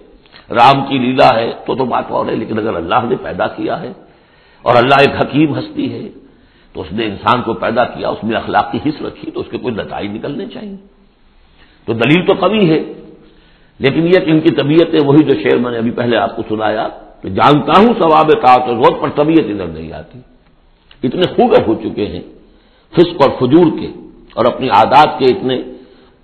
رام 0.51 0.85
کی 0.89 0.99
لیلا 0.99 1.41
ہے، 1.41 1.53
تو 1.67 1.75
تو 1.75 1.85
بات 1.85 2.05
اور 2.09 2.27
ہے، 2.27 2.37
لیکن 2.37 2.59
اگر 2.59 2.75
اللہ 2.75 3.01
نے 3.09 3.17
پیدا 3.23 3.47
کیا 3.47 3.81
ہے 3.81 3.93
اور 4.63 4.77
اللہ 4.77 4.95
ایک 4.95 5.23
حکیم 5.23 5.59
ہستی 5.59 5.93
ہے، 5.93 6.09
تو 6.73 6.81
اس 6.81 6.93
نے 6.93 7.05
انسان 7.05 7.43
کو 7.43 7.55
پیدا 7.55 7.85
کیا، 7.85 8.09
اس 8.09 8.25
میں 8.25 8.37
اخلاقی 8.37 8.79
حص 8.87 9.03
رکھی، 9.03 9.31
تو 9.31 9.41
اس 9.41 9.47
کے 9.51 9.59
کوئی 9.59 9.75
نتائج 9.75 10.11
نکلنے 10.11 10.47
چاہیے۔ 10.47 10.77
تو 11.85 11.93
دلیل 11.93 12.27
تو 12.27 12.35
کمی 12.35 12.71
ہے۔ 12.71 13.10
لیکن 13.81 14.07
یہ 14.07 14.19
کہ 14.25 14.31
ان 14.31 14.41
کی 14.41 14.55
طبیعت 14.55 14.95
ہے 14.95 15.07
وہی 15.07 15.25
جو 15.25 15.35
شعر 15.43 15.59
میں 15.59 15.71
نے 15.71 15.79
ابھی 15.79 15.91
پہلے 15.91 16.17
آپ 16.17 16.37
کو 16.37 16.43
سنایا 16.49 16.89
کہ 17.23 17.29
جانتا 17.29 17.73
ہوں 17.81 17.95
ثواب 17.99 18.31
کا 18.43 18.55
روز 18.67 18.95
پر 19.01 19.09
طبیعت 19.11 19.47
ادھر 19.51 19.67
نہیں 19.67 19.93
آتی۔ 19.93 20.19
اتنے 21.03 21.23
خوب 21.35 21.51
ہو 21.67 21.75
چکے 21.75 22.07
ہیں 22.07 22.23
فسق 22.93 23.23
اور 23.25 23.31
فجور 23.39 23.79
کے 23.81 23.89
اور 24.35 24.45
اپنی 24.45 24.69
عادات 24.69 25.19
کے 25.19 25.25
اتنے 25.25 25.55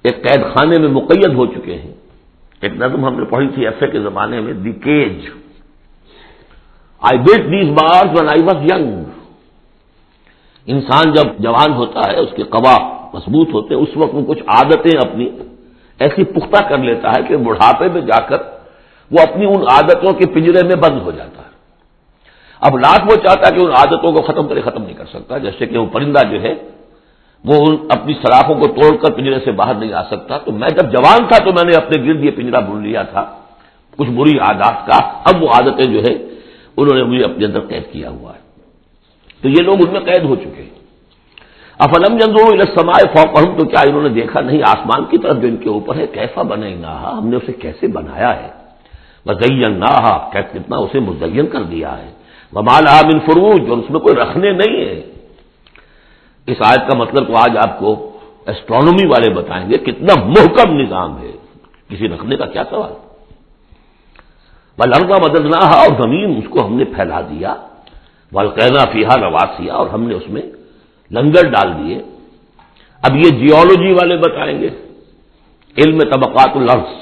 ایک 0.05 0.17
قید 0.25 0.43
خانے 0.53 0.81
میں 0.81 0.89
مقید 0.89 1.33
ہو 1.35 1.47
چکے 1.47 1.75
ہیں۔ 1.75 1.95
ایک 2.61 2.73
نظم 2.73 3.05
ہم 3.05 3.19
نے 3.19 3.25
پڑھی 3.25 3.49
تھی 3.55 3.65
ایف 3.65 3.83
اے 3.83 3.89
کے 3.91 4.01
زمانے 4.01 4.41
میں، 4.41 4.53
the 4.53 4.73
cage. 4.73 5.29
I 7.03 7.19
beat 7.19 7.43
these 7.45 7.69
bars 7.69 8.21
when 8.21 8.29
I 8.29 8.43
was 8.43 8.73
young 8.73 8.85
انسان 10.67 11.13
جب 11.13 11.27
جوان 11.39 11.73
ہوتا 11.73 12.01
ہے، 12.11 12.17
اس 12.17 12.33
کے 12.37 12.43
قبا 12.43 12.77
مضبوط 13.15 13.49
ہوتے 13.55 13.75
ہیں، 13.75 13.83
اس 13.83 13.97
وقت 13.97 14.15
وہ 14.15 14.25
کچھ 14.29 14.43
عادتیں 14.47 14.99
اپنی 15.09 15.31
ایسی 15.99 16.25
پختہ 16.25 16.69
کر 16.69 16.79
لیتا 16.79 17.09
ہے 17.09 17.23
کہ 17.29 17.37
بڑھاپے 17.37 17.89
میں 17.93 18.01
جا 18.01 18.21
کر 18.21 18.37
وہ 19.11 19.17
اپنی 19.31 19.47
ان 19.47 19.63
عادتوں 19.71 20.13
کے 20.13 20.27
پنجرے 20.27 20.67
میں 20.67 20.77
بند 20.77 21.01
ہو 21.03 21.11
جاتا 21.11 21.43
ہے۔ 21.43 21.47
اب 22.61 22.79
لاکھ 22.79 23.05
وہ 23.05 23.17
چاہتا 23.17 23.49
ہے 23.49 23.57
کہ 23.57 23.65
ان 23.65 23.71
عادتوں 23.71 24.13
کو 24.13 24.23
ختم 24.23 24.49
کرے، 24.49 24.61
ختم 24.61 24.83
نہیں 24.83 24.95
کر 24.95 25.05
سکتا۔ 25.07 25.39
جیسے 25.39 25.67
کہ 25.67 25.79
وہ 25.79 25.87
پرندہ 25.87 26.19
جو 26.31 26.43
ہے، 26.43 26.55
وہ 27.45 27.77
اپنی 27.89 28.15
سلاخوں 28.15 28.55
کو 28.55 28.69
توڑ 28.69 28.97
کر 28.97 29.13
پنجرے 29.13 29.41
سے 29.45 29.53
باہر 29.53 29.75
نہیں 29.75 29.93
آ 29.93 30.03
سکتا۔ 30.03 30.39
تو 30.39 30.53
میں 30.53 30.69
جب 30.69 30.93
جوان 30.93 31.29
تھا 31.29 31.45
تو 31.45 31.53
میں 31.53 31.65
نے 31.65 31.77
اپنے 31.77 32.09
گرد 32.09 32.25
یہ 32.25 32.31
پنجرا 32.31 32.61
بھول 32.61 32.83
لیا 32.83 33.03
تھا۔ 33.03 33.37
کچھ 33.99 34.09
بری 34.09 34.39
عادات 34.39 34.87
کا 34.87 34.97
اب 35.25 35.43
وہ 35.43 35.49
عادتیں 35.49 35.93
جو 35.93 36.01
ہے، 36.01 36.15
انہوں 36.77 36.99
نے 36.99 37.03
مجھے 37.03 37.25
اپنے 37.25 37.47
اندر 37.47 37.61
قید 37.61 37.93
کیا 37.93 38.11
ہوا 38.11 38.33
ہے۔ 38.35 38.41
تو 39.43 39.49
یہ 39.49 39.63
لوگ 39.63 39.77
ان 39.87 39.93
میں 39.93 40.01
قید 40.01 40.25
ہو 40.25 40.37
چکے 40.37 40.63
ہیں۔ 40.63 40.86
افلم 41.79 42.19
جنزور 42.19 42.59
سمائے 42.59 43.05
فوقہم 43.17 43.59
تو 43.59 43.65
کیا 43.65 43.89
انہوں 43.89 44.03
نے 44.03 44.09
دیکھا؟ 44.09 44.41
نہیں، 44.41 44.61
آسمان 44.63 45.05
کی 45.05 45.19
طرف 45.19 45.37
جو 45.37 45.49
ان 45.49 45.57
کے 45.57 45.69
اوپر 45.69 45.97
ہے، 45.97 46.07
کیسا 46.07 46.43
بنے 46.43 46.75
نہ 46.75 46.87
ہاں، 46.87 47.17
ہم 47.17 47.29
نے 47.29 47.37
اسے 47.37 47.53
کیسے 47.53 47.87
بنایا 47.87 48.43
ہے؟ 48.43 48.49
مزین 49.27 49.81
نہ 49.81 50.31
کتنا 50.33 50.77
اسے 50.77 51.01
مزین 51.01 51.47
کر 51.47 51.63
دیا 51.63 51.99
ہے۔ 51.99 52.11
ممال 52.53 52.85
من 53.05 53.19
فروج 53.19 53.71
اور 53.71 53.79
اس 53.79 53.91
میں 53.91 54.01
کوئی 54.01 54.17
رکھنے 54.17 54.51
نہیں 54.51 54.85
ہے۔ 54.85 55.03
اس 56.47 56.57
آیت 56.65 56.91
کا 56.91 56.99
مطلب 56.99 57.27
تو 57.27 57.35
آج 57.37 57.57
آپ 57.57 57.79
کو 57.79 58.19
ایسٹرانومی 58.47 59.07
والے 59.07 59.35
بتائیں 59.35 59.71
گے، 59.71 59.79
کتنا 59.79 60.25
محکم 60.25 60.81
نظام 60.81 61.19
ہے۔ 61.19 61.33
کسی 61.89 62.09
رکھنے 62.09 62.37
کا 62.37 62.47
کیا 62.47 62.63
سوال؟ 62.71 62.93
بلرگا 64.79 65.29
بدلنا 65.29 65.59
اور 65.59 66.03
زمین 66.03 66.37
اس 66.37 66.49
کو 66.51 66.67
ہم 66.67 66.77
نے 66.77 66.85
پھیلا 66.85 67.21
دیا۔ 67.21 67.55
والقینا 68.33 68.85
فیحا 68.93 69.17
نواسیا 69.17 69.75
اور 69.75 69.87
ہم 69.87 70.03
نے 70.03 70.15
اس 70.15 70.29
میں 70.29 70.43
لنگر 71.11 71.49
ڈال 71.49 71.69
دیے۔ 71.79 72.03
اب 73.03 73.17
یہ 73.17 73.31
جیولوجی 73.31 73.93
والے 73.93 74.17
بتائیں 74.17 74.61
گے۔ 74.61 74.69
علم 75.79 75.99
طبقات 75.99 76.57
الارض 76.57 76.93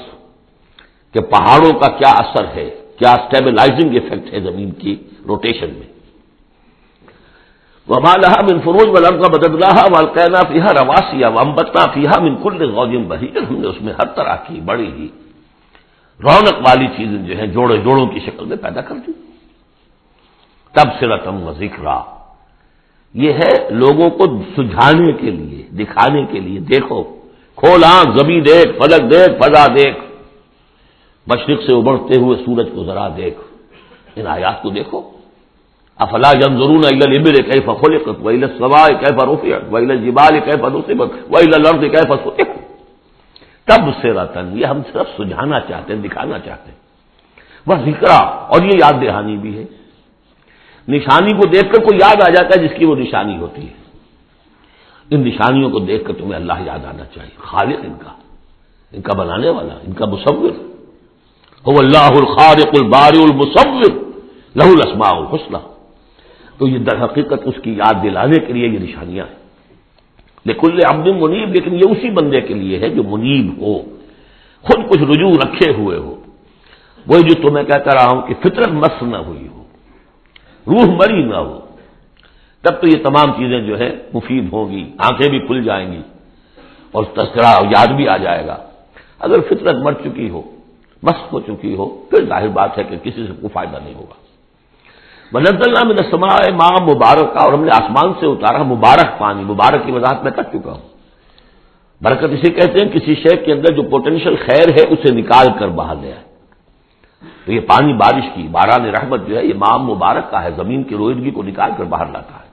کہ 1.13 1.21
پہاڑوں 1.21 1.79
کا 1.79 1.87
کیا 1.97 2.11
اثر 2.11 2.45
ہے، 2.55 2.69
کیا 2.99 3.11
اسٹیبلائزنگ 3.13 3.95
افیکٹ 3.95 4.33
ہے 4.33 4.39
زمین 4.39 4.71
کی 4.71 4.95
روٹیشن 5.27 5.73
میں۔ 5.73 5.87
ومالہ 7.89 8.33
من 8.41 8.59
فروج 8.59 8.89
و 8.89 8.99
لڑکا 8.99 9.27
بدلا 9.27 9.85
والقینا 9.93 10.41
فیحا 10.47 10.73
رواسیا 10.73 11.27
ومبتنا 11.27 11.85
فیحا 11.93 12.21
من 12.21 12.35
کل 12.43 12.71
غوجم 12.71 13.03
بہی 13.03 13.27
ہم 13.49 13.55
نے 13.61 13.67
اس 13.67 13.81
میں 13.81 13.93
ہر 13.93 14.07
طرح 14.07 14.35
کی 14.35 14.59
بڑی 14.59 14.91
ہی 14.91 15.07
رونق 16.19 16.57
والی 16.67 16.87
چیزیں 16.87 17.27
جو 17.27 17.37
ہیں، 17.37 17.47
جوڑے 17.47 17.77
جوڑوں 17.77 18.07
کی 18.07 18.19
شکل 18.19 18.45
میں 18.45 18.57
پیدا 18.57 18.81
کر 18.81 18.95
دی۔ 18.95 19.11
تب 20.71 20.87
سے 20.99 21.05
رتم 21.07 21.43
و 21.47 21.53
ذکر 21.53 21.85
یہ 23.15 23.33
ہے 23.33 23.69
لوگوں 23.69 24.09
کو 24.09 24.25
سجھانے 24.57 25.11
کے 25.11 25.31
لیے، 25.31 25.63
دکھانے 25.71 26.25
کے 26.31 26.39
لیے، 26.39 26.59
دیکھو 26.59 27.03
کھولا 27.55 28.01
زمین 28.17 28.45
دیکھ، 28.45 28.71
فلک 28.79 29.11
دیکھ، 29.11 29.33
فضا 29.39 29.65
دیکھ۔ 29.67 29.99
مشرق 31.27 31.59
سے 31.65 31.73
ابڑتے 31.73 32.19
ہوئے 32.19 32.37
سورج 32.45 32.67
کو 32.75 32.83
ذرا 32.83 33.07
دیکھ۔ 33.17 33.39
ان 34.15 34.27
آیات 34.27 34.61
کو 34.61 34.69
دیکھو۔ 34.69 35.01
افلا 35.97 36.33
جم 36.33 36.63
ضرور 36.63 36.83
ابل 36.93 37.51
کیف 37.51 37.65
خلقت 37.65 38.19
ویل 38.19 38.45
سوائے 38.57 38.93
کیف 38.95 39.23
رفیت 39.23 39.73
ویل 39.73 40.05
جبال 40.05 40.39
کیف 40.39 40.63
نصبت 40.63 41.09
ویل 41.13 41.53
لرد 41.61 41.81
کیف 41.81 42.11
سطحت 42.11 42.49
تب 43.67 43.89
سے 44.01 44.13
رتن 44.13 44.51
یہ 44.53 44.65
ہم 44.65 44.81
صرف 44.93 45.07
سجھانا 45.17 45.59
چاہتے 45.59 45.93
ہیں، 45.93 46.01
دکھانا 46.01 46.39
چاہتے 46.39 46.71
ہیں۔ 46.71 46.79
بس 47.67 47.79
ذکر 47.85 48.11
اور 48.51 48.63
یہ 48.63 48.71
یاد 48.73 49.01
دہانی 49.01 49.37
بھی 49.37 49.57
ہے۔ 49.57 49.84
نشانی 50.87 51.33
کو 51.33 51.47
دیکھ 51.47 51.73
کر 51.73 51.83
کوئی 51.83 51.99
یاد 52.01 52.21
آ 52.21 52.29
جاتا 52.29 52.61
ہے 52.61 52.67
جس 52.67 52.73
کی 52.79 52.85
وہ 52.85 52.95
نشانی 52.95 53.37
ہوتی 53.37 53.61
ہے۔ 53.61 53.73
ان 55.09 55.19
نشانیوں 55.19 55.69
کو 55.69 55.79
دیکھ 55.79 56.05
کر 56.05 56.13
تمہیں 56.13 56.35
اللہ 56.35 56.53
یاد 56.65 56.85
آنا 56.85 57.05
چاہیے۔ 57.05 57.31
خالق 57.37 57.79
ان 57.83 57.93
کا۔ 57.99 58.09
ان 58.91 59.01
کا 59.01 59.13
بنانے 59.13 59.49
والا، 59.49 59.73
ان 59.73 59.93
کا 59.93 60.05
مصور۔ 60.05 60.49
ہو 61.67 61.71
اللہ 61.79 62.09
الخارق 62.19 62.81
البار 62.81 63.11
المصور۔ 63.29 63.91
لہ 64.55 64.63
الاسماء 64.63 65.17
الحسنہ 65.17 65.57
تو 66.57 66.67
یہ 66.67 66.77
در 66.77 67.05
حقیقت 67.05 67.39
اس 67.43 67.55
کی 67.63 67.73
یاد 67.73 68.03
دلانے 68.03 68.45
کے 68.45 68.53
لیے 68.53 68.67
یہ 68.67 68.79
نشانیاں 68.79 69.25
ہیں۔ 69.25 69.35
لیکن 70.45 70.67
عبد 70.89 71.07
منیب، 71.07 71.49
لیکن 71.49 71.73
یہ 71.73 71.83
اسی 71.89 72.09
بندے 72.09 72.41
کے 72.41 72.53
لیے 72.53 72.79
ہے 72.79 72.89
جو 72.89 73.03
منیب 73.03 73.61
ہو۔ 73.61 73.79
خود 74.61 74.89
کچھ 74.89 75.03
رجوع 75.03 75.31
رکھے 75.31 75.73
ہوئے 75.73 75.97
ہو۔ 75.97 76.15
وہی 77.07 77.23
جو 77.23 77.49
تمہیں 77.49 77.65
کہتا 77.65 77.91
رہا 77.93 78.09
ہوں 78.13 78.27
کہ 78.27 78.33
فطرت 78.39 78.67
مس 78.67 79.03
نہ 79.03 79.17
ہوئی 79.17 79.47
ہو۔ 79.47 79.64
روح 80.67 80.95
مری 80.95 81.23
نہ 81.23 81.35
ہو۔ 81.35 81.59
تب 82.61 82.81
تو 82.81 82.87
یہ 82.87 83.03
تمام 83.03 83.31
چیزیں 83.31 83.61
جو 83.61 83.79
ہے 83.79 83.95
مفید 84.13 84.53
ہوں 84.53 84.71
گی، 84.71 84.91
آنکھیں 84.97 85.29
بھی 85.29 85.39
کھل 85.39 85.63
جائیں 85.63 85.91
گی 85.91 86.01
اور 86.91 87.03
تذکرہ 87.03 87.65
یاد 87.65 87.87
بھی 87.87 88.07
آ 88.07 88.17
جائے 88.17 88.47
گا۔ 88.47 88.57
اگر 89.19 89.41
فطرت 89.41 89.75
مر 89.75 89.93
چکی 89.93 90.29
ہو، 90.29 90.41
مست 91.03 91.33
ہو 91.33 91.39
چکی 91.39 91.75
ہو، 91.75 91.85
پھر 92.09 92.25
ظاہر 92.25 92.47
بات 92.47 92.77
ہے 92.77 92.83
کہ 92.83 92.97
کسی 92.97 93.27
سے 93.27 93.33
کوئی 93.33 93.49
فائدہ 93.53 93.77
نہیں 93.83 93.93
ہوگا۔ 93.93 94.13
بلند 95.31 95.67
اللہ 95.67 95.87
میں 95.87 95.95
نسما 95.95 96.27
ماں 96.55 96.95
مبارک 96.95 97.33
کا 97.33 97.39
اور 97.39 97.53
ہم 97.53 97.63
نے 97.63 97.69
آسمان 97.73 98.13
سے 98.19 98.25
اتارا 98.25 98.63
مبارک 98.63 99.19
پانی، 99.19 99.43
مبارک 99.43 99.85
کی 99.85 99.91
وضاحت 99.91 100.23
میں 100.23 100.31
کر 100.31 100.43
چکا 100.43 100.71
ہوں۔ 100.71 100.87
برکت 102.01 102.23
اسے 102.23 102.51
کہتے 102.51 102.79
ہیں، 102.79 102.89
کسی 102.93 103.15
شہر 103.15 103.35
کے 103.35 103.53
اندر 103.53 103.73
جو 103.73 103.83
پوٹینشیل 103.83 104.35
خیر 104.35 104.69
ہے، 104.69 104.83
اسے 104.89 105.13
نکال 105.13 105.47
کر 105.59 105.67
باہر 105.67 105.95
لے 106.01 106.13
آئے۔ 106.13 106.34
تو 107.45 107.53
یہ 107.53 107.59
پانی 107.59 107.93
بارش 107.93 108.23
کی، 108.33 108.47
باران 108.51 108.85
رحمت 108.85 109.27
جو 109.27 109.37
ہے، 109.37 109.45
یہ 109.45 109.53
مام 109.53 109.85
مبارک 109.85 110.31
کا 110.31 110.43
ہے، 110.43 110.49
زمین 110.55 110.83
کی 110.83 110.95
روئدگی 110.95 111.31
کو 111.31 111.43
نکال 111.43 111.71
کر 111.77 111.83
باہر 111.83 112.05
لاتا 112.05 112.35
ہے۔ 112.35 112.45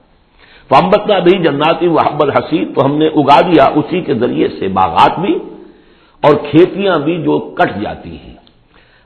تو 0.67 0.75
امبتنا 0.83 1.19
بھی 1.19 1.43
جناتی 1.43 1.87
وحب 1.87 2.21
الحسین 2.21 2.73
تو 2.73 2.85
ہم 2.85 2.97
نے 2.97 3.07
اگا 3.07 3.41
دیا 3.41 3.63
اسی 3.75 4.01
کے 4.01 4.13
ذریعے 4.13 4.47
سے 4.59 4.67
باغات 4.67 5.19
بھی 5.19 5.33
اور 6.21 6.35
کھیتیاں 6.35 6.99
بھی 6.99 7.23
جو 7.23 7.39
کٹ 7.39 7.81
جاتی 7.81 8.17
ہیں۔ 8.17 8.33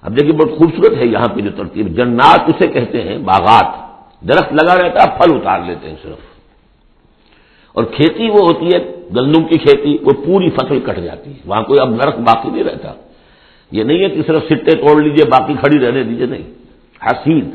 اب 0.01 0.11
دیکھیے، 0.11 0.33
بہت 0.33 0.57
خوبصورت 0.57 0.97
ہے 0.97 1.05
یہاں 1.05 1.35
پہ 1.35 1.41
جو 1.41 1.49
ترتیب۔ 1.57 1.87
جنات 1.87 2.39
اسے 2.47 2.67
کہتے 2.67 3.01
ہیں 3.01 3.17
باغات۔ 3.17 3.87
درخت 4.27 4.53
لگا 4.53 4.75
رہتا 4.75 5.03
ہے، 5.03 5.17
پھل 5.17 5.35
اتار 5.35 5.59
لیتے 5.65 5.89
ہیں 5.89 5.95
صرف۔ 6.03 6.17
اور 7.73 7.83
کھیتی 7.83 8.29
وہ 8.29 8.39
ہوتی 8.39 8.65
ہے، 8.65 8.95
گندم 9.15 9.43
کی 9.43 9.57
کھیتی، 9.57 9.97
وہ 10.01 10.25
پوری 10.25 10.49
فصل 10.49 10.79
کٹ 10.79 10.99
جاتی 10.99 11.31
ہے۔ 11.31 11.39
وہاں 11.45 11.61
کوئی 11.61 11.79
اب 11.79 12.03
درخت 12.03 12.19
باقی 12.19 12.49
نہیں 12.49 12.63
رہتا۔ 12.63 12.93
یہ 13.71 13.83
نہیں 13.83 14.03
ہے 14.03 14.09
کہ 14.09 14.21
صرف 14.27 14.43
سٹے 14.43 14.71
توڑ 14.71 15.01
لیجیے، 15.01 15.25
باقی 15.29 15.53
کھڑی 15.53 15.79
رہنے 15.79 16.03
دیجیے 16.03 16.25
نہیں۔ 16.25 16.43
حسید، 17.01 17.45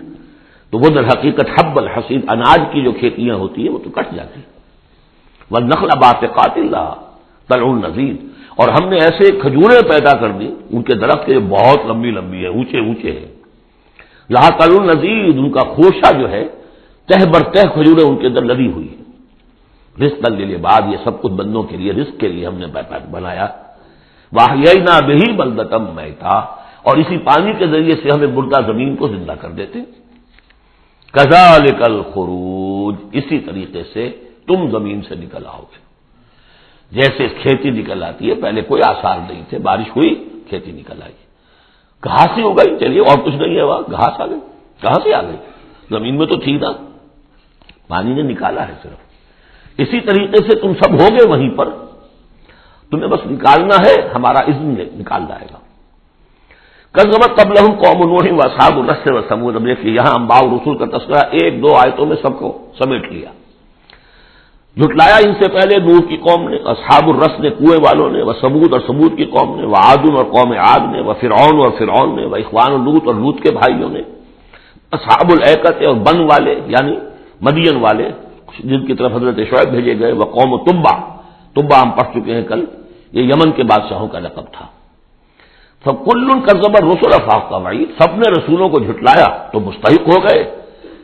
تو 0.72 0.78
وہ 0.78 0.88
در 0.94 1.06
حقیقت 1.06 1.48
حب 1.56 1.78
الحسید، 1.78 2.20
اناج 2.28 2.60
کی 2.72 2.82
جو 2.82 2.92
کھیتیاں 2.92 3.36
ہوتی 3.36 3.62
ہیں، 3.62 3.70
وہ 3.70 3.78
تو 3.78 3.90
کٹ 3.90 4.14
جاتی 4.14 4.40
وہ 5.50 5.60
نقل 5.60 5.88
بات 6.00 6.20
قاتل 6.20 6.68
رہا 6.68 6.94
تل 7.48 7.62
نذیر 7.62 8.14
اور 8.56 8.68
ہم 8.68 8.88
نے 8.88 8.96
ایسے 8.96 9.24
کھجوریں 9.40 9.80
پیدا 9.88 10.16
کر 10.16 10.30
دی 10.30 10.48
ان 10.70 10.82
کے 10.82 10.94
درخت 10.94 11.26
کے 11.26 11.38
بہت 11.38 11.80
لمبی 11.86 12.10
لمبی 12.10 12.42
ہے 12.42 12.48
اونچے 12.48 12.78
اونچے 12.78 13.10
ہیں۔ 13.12 13.30
یہاں 14.28 14.50
تل 14.58 14.72
نذیر 14.86 15.38
ان 15.38 15.50
کا 15.52 15.62
خوشہ 15.74 16.10
جو 16.18 16.30
ہے، 16.30 16.44
تہ 17.08 17.24
بر 17.28 17.42
تہ 17.52 17.62
کھجوریں 17.74 18.06
ان 18.08 18.16
کے 18.16 18.26
اندر 18.26 18.42
لدی 18.42 18.68
ہوئی 18.72 18.88
رسک 19.96 20.28
لیے 20.28 20.56
بعد، 20.56 20.82
یہ 20.92 20.96
سب 21.04 21.22
کچھ 21.22 21.32
بندوں 21.32 21.62
کے 21.62 21.76
لیے 21.76 21.92
رسک 21.92 22.20
کے 22.20 22.28
لیے 22.28 22.46
ہم 22.46 22.56
نے 22.58 22.66
بنایا۔ 23.10 23.46
واہ 24.32 25.00
بہی 25.00 25.32
بلدتم 25.32 25.94
میں 25.94 26.10
تھا 26.18 26.38
اور 26.82 26.96
اسی 26.96 27.18
پانی 27.18 27.52
کے 27.52 27.66
ذریعے 27.66 27.96
سے 28.02 28.08
ہمیں 28.14 28.26
مردہ 28.26 28.60
زمین 28.66 28.96
کو 28.96 29.08
زندہ 29.08 29.32
کر 29.32 29.50
دیتے 29.50 29.78
کزال 31.12 31.66
کل 31.66 32.02
خروج 32.02 32.94
اسی 33.12 33.38
طریقے 33.38 33.82
سے 33.92 34.10
تم 34.46 34.70
زمین 34.70 35.02
سے 35.08 35.14
نکل 35.14 35.46
آؤ 35.46 35.60
گے۔ 35.60 35.92
جیسے 36.90 37.28
کھیتی 37.28 37.70
نکل 37.70 38.02
آتی 38.02 38.30
ہے، 38.30 38.34
پہلے 38.34 38.62
کوئی 38.62 38.82
آسار 38.86 39.18
نہیں 39.18 39.42
تھے، 39.48 39.58
بارش 39.58 39.96
ہوئی، 39.96 40.28
کھیتی 40.48 40.72
نکل 40.72 41.02
آئی۔ 41.02 41.12
گھاس 42.04 42.28
ہی 42.36 42.42
ہو 42.42 42.58
گئی، 42.58 42.78
چلیے 42.78 43.00
اور 43.00 43.18
کچھ 43.24 43.34
نہیں 43.34 43.56
ہے 43.56 43.62
وہاں، 43.62 43.90
گھاس 43.90 44.20
آ 44.20 44.26
گئی 44.26 44.40
کہاں 44.80 45.04
سے 45.04 45.14
آ 45.14 45.22
گئی۔ 45.22 45.36
زمین 45.90 46.18
میں 46.18 46.26
تو 46.26 46.36
تھی 46.36 46.52
نا۔ 46.52 46.72
پانی 47.88 48.14
نے 48.14 48.22
نکالا 48.22 48.68
ہے 48.68 48.74
صرف۔ 48.82 49.12
اسی 49.78 50.00
طریقے 50.00 50.50
سے 50.50 50.60
تم 50.60 50.72
سب 50.72 50.92
ہوگے 50.92 51.28
وہیں 51.28 51.50
پر۔ 51.50 51.68
تمہیں 52.92 53.08
بس 53.08 53.22
نکالنا 53.26 53.76
ہے، 53.86 53.94
ہمارا 54.14 54.40
عزم 54.48 54.70
نکال 55.00 55.22
جائے 55.28 55.46
گا۔ 55.52 55.58
کزمت 56.94 57.30
قبل 57.40 57.54
ہم 57.58 57.72
قوم 57.74 58.00
نوڑی 58.08 58.30
و 58.30 58.40
صاحب 58.56 58.78
الرس 58.78 59.04
و 59.06 59.20
سمود 59.28 59.54
کہ 59.82 59.88
یہاں 59.88 60.14
امباؤ 60.14 60.44
رسول 60.56 60.74
کا 60.78 60.86
تذکرہ 60.98 61.22
ایک 61.30 61.62
دو 61.62 61.70
آیتوں 61.76 62.06
میں 62.06 62.16
سب 62.22 62.38
کو 62.38 62.48
سمیٹ 62.78 63.12
لیا۔ 63.12 63.30
جھٹلایا 64.76 65.16
ان 65.16 65.32
سے 65.40 65.48
پہلے 65.48 65.74
نور 65.78 66.02
کی 66.08 66.16
قوم 66.16 66.48
نے، 66.48 66.56
اصحاب 66.56 67.08
الرس 67.08 67.34
نے، 67.40 67.50
کنویں 67.50 67.80
والوں 67.86 68.10
نے 68.10 68.22
وہ 68.22 68.32
سمود 68.40 68.72
اور 68.72 68.80
سمود 68.86 69.16
کی 69.16 69.24
قوم 69.24 69.60
نے 69.60 69.66
وہ 69.66 69.76
آدن 69.76 70.12
اور 70.16 70.24
قوم 70.24 70.52
آد 70.58 70.84
نے 70.92 71.00
وہ 71.00 71.14
فرعون 71.20 71.56
اور 71.60 71.70
فرعون 71.78 72.16
نے 72.16 72.24
وہ 72.24 72.36
اخوان 72.36 72.72
الوت 72.72 73.04
اور 73.06 73.14
لوت 73.14 73.40
کے 73.42 73.50
بھائیوں 73.54 73.90
نے، 73.90 74.02
اصحاب 74.92 75.28
العقت 75.30 75.76
اور 75.86 75.94
بن 75.94 76.20
والے 76.20 76.54
یعنی 76.66 76.94
مدین 77.40 77.76
والے، 77.76 78.08
جن 78.64 78.80
کی 78.86 78.94
طرف 78.94 79.12
حضرت 79.12 79.36
شعیب 79.50 79.68
بھیجے 79.70 79.98
گئے 79.98 80.12
وہ 80.12 80.24
قوم 80.36 80.52
و 80.52 80.58
تمبا 80.58 80.94
تمبا 81.56 81.82
ہم 81.82 81.90
پڑھ 81.90 82.10
چکے 82.12 82.34
ہیں 82.34 82.42
کل۔ 82.42 82.64
یہ 83.12 83.22
یمن 83.22 83.52
کے 83.52 83.62
بادشاہوں 83.62 84.08
کا 84.08 84.18
لقب 84.18 84.44
تھا۔ 84.52 84.66
سب 85.84 86.04
کل 86.04 86.40
کر 86.40 86.56
زبر 86.56 86.84
رسول 86.84 87.12
افاق 87.14 87.50
کا 87.50 87.56
وعید 87.56 87.88
سب 87.98 88.14
نے 88.14 88.30
رسولوں 88.30 88.68
کو 88.68 88.78
جھٹلایا 88.80 89.48
تو 89.52 89.60
مستحق 89.60 90.00
ہو 90.00 90.22
گئے۔ 90.22 90.62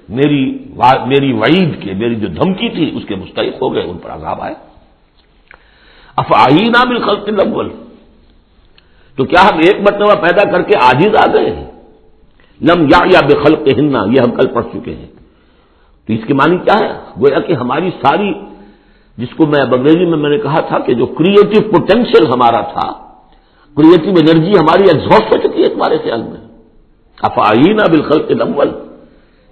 میری 0.08 0.58
میری 1.06 1.32
وعید 1.32 1.82
کے، 1.82 1.94
میری 1.94 2.14
جو 2.14 2.26
دھمکی 2.26 2.68
تھی 2.68 2.96
اس 2.96 3.02
کے 3.08 3.14
مستحق 3.14 3.62
ہو 3.62 3.74
گئے، 3.74 3.82
ان 3.82 3.98
پر 3.98 4.10
عذاب 4.10 4.42
آئے۔ 4.42 4.54
افعین 6.16 6.76
عامل 6.76 7.02
خلق 7.02 7.28
الاول 7.28 7.68
تو 9.16 9.24
کیا 9.24 9.48
ہم 9.48 9.58
ایک 9.58 9.80
مرتبہ 9.80 10.20
پیدا 10.20 10.50
کر 10.50 10.62
کے 10.62 10.78
آجیز 10.82 11.28
آ 11.28 11.32
گئے 11.32 11.56
ہیں؟ 11.56 11.70
لم 12.60 12.82
یا 12.82 12.98
یا 13.04 13.20
بے 13.26 13.44
خلق 13.44 13.78
ہننا 13.78 13.98
یہ 13.98 14.20
ہم 14.20 14.30
کل 14.30 14.48
پڑھ 14.48 14.66
چکے 14.72 14.94
ہیں۔ 14.94 15.06
تو 16.06 16.12
اس 16.12 16.20
کی 16.26 16.32
معنی 16.32 16.58
کیا 16.58 16.78
ہے؟ 16.78 16.88
گویا 17.16 17.40
کہ 17.40 17.52
ہماری 17.52 17.90
ساری 17.90 18.32
جس 19.18 19.34
کو 19.36 19.46
میں 19.46 19.62
انگریزی 19.62 20.04
میں 20.04 20.18
میں 20.18 20.30
نے 20.30 20.38
کہا 20.38 20.60
تھا 20.60 20.78
کہ 20.78 20.94
جو 20.94 21.06
کریٹو 21.06 21.60
پوٹینشیل 21.70 22.26
ہمارا 22.26 22.60
تھا 22.60 22.88
کریٹو 23.76 24.10
انرجی 24.10 24.52
ہماری 24.52 24.84
ایگزاسٹ 24.88 25.32
ہو 25.32 25.38
چکی 25.38 25.62
ہے 25.62 25.68
تمہارے 25.68 25.98
خیال 25.98 26.22
میں۔ 26.22 26.40
افعین 27.22 27.76
بالخل 27.76 28.22
کے 28.22 28.34
نمول 28.34 28.68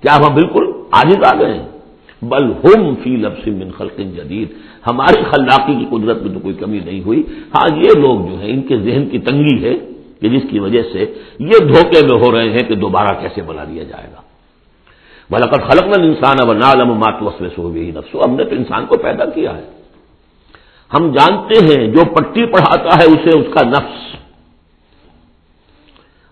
کیا 0.02 0.16
ہم 0.16 0.34
بالکل 0.34 0.64
عاجز 0.92 1.24
آ 1.24 1.38
گئے 1.38 1.54
ہیں؟ 1.54 1.68
بل 2.22 2.52
ہم 2.64 2.94
فی 3.02 3.16
لفظ 3.16 3.48
من 3.48 3.70
خلق 3.70 3.98
جدید۔ 3.98 4.48
ہماری 4.86 5.22
خلاقی 5.22 5.74
کی 5.74 5.84
قدرت 5.90 6.22
میں 6.22 6.34
تو 6.34 6.40
کوئی 6.40 6.54
کمی 6.54 6.80
نہیں 6.84 7.02
ہوئی۔ 7.02 7.22
ہاں 7.54 7.76
یہ 7.76 7.90
لوگ 8.00 8.20
جو 8.20 8.38
ہیں، 8.40 8.50
ان 8.50 8.62
کے 8.62 8.76
ذہن 8.78 9.06
کی 9.06 9.18
تنگی 9.18 9.64
ہے 9.64 9.74
کہ 10.20 10.28
جس 10.28 10.42
کی 10.50 10.58
وجہ 10.58 10.82
سے 10.92 11.00
یہ 11.38 11.58
دھوکے 11.72 12.06
میں 12.06 12.18
ہو 12.20 12.32
رہے 12.32 12.50
ہیں 12.50 12.64
کہ 12.68 12.74
دوبارہ 12.74 13.20
کیسے 13.20 13.42
بنا 13.42 13.64
دیا 13.64 13.82
جائے 13.82 14.08
گا۔ 14.14 14.20
بلاکر 15.30 15.60
خلق 15.68 15.84
نل 15.84 16.04
انسان 16.04 16.36
اب 16.40 16.52
نالم 16.52 16.92
مات 16.94 17.22
وسوے 17.22 17.48
سو 17.48 17.68
بھی 17.68 17.90
نفسو 17.90 18.20
ہم 18.20 18.34
نے 18.36 18.44
تو 18.44 18.54
انسان 18.54 18.86
کو 18.86 18.96
پیدا 18.96 19.24
کیا 19.24 19.56
ہے۔ 19.56 19.64
ہم 20.94 21.12
جانتے 21.12 21.56
ہیں 21.64 21.86
جو 21.86 22.02
پٹی 22.14 22.46
پڑھاتا 22.46 22.96
ہے 22.98 23.06
اسے 23.06 23.38
اس 23.38 23.46
کا 23.54 23.68
نفس۔ 23.68 24.04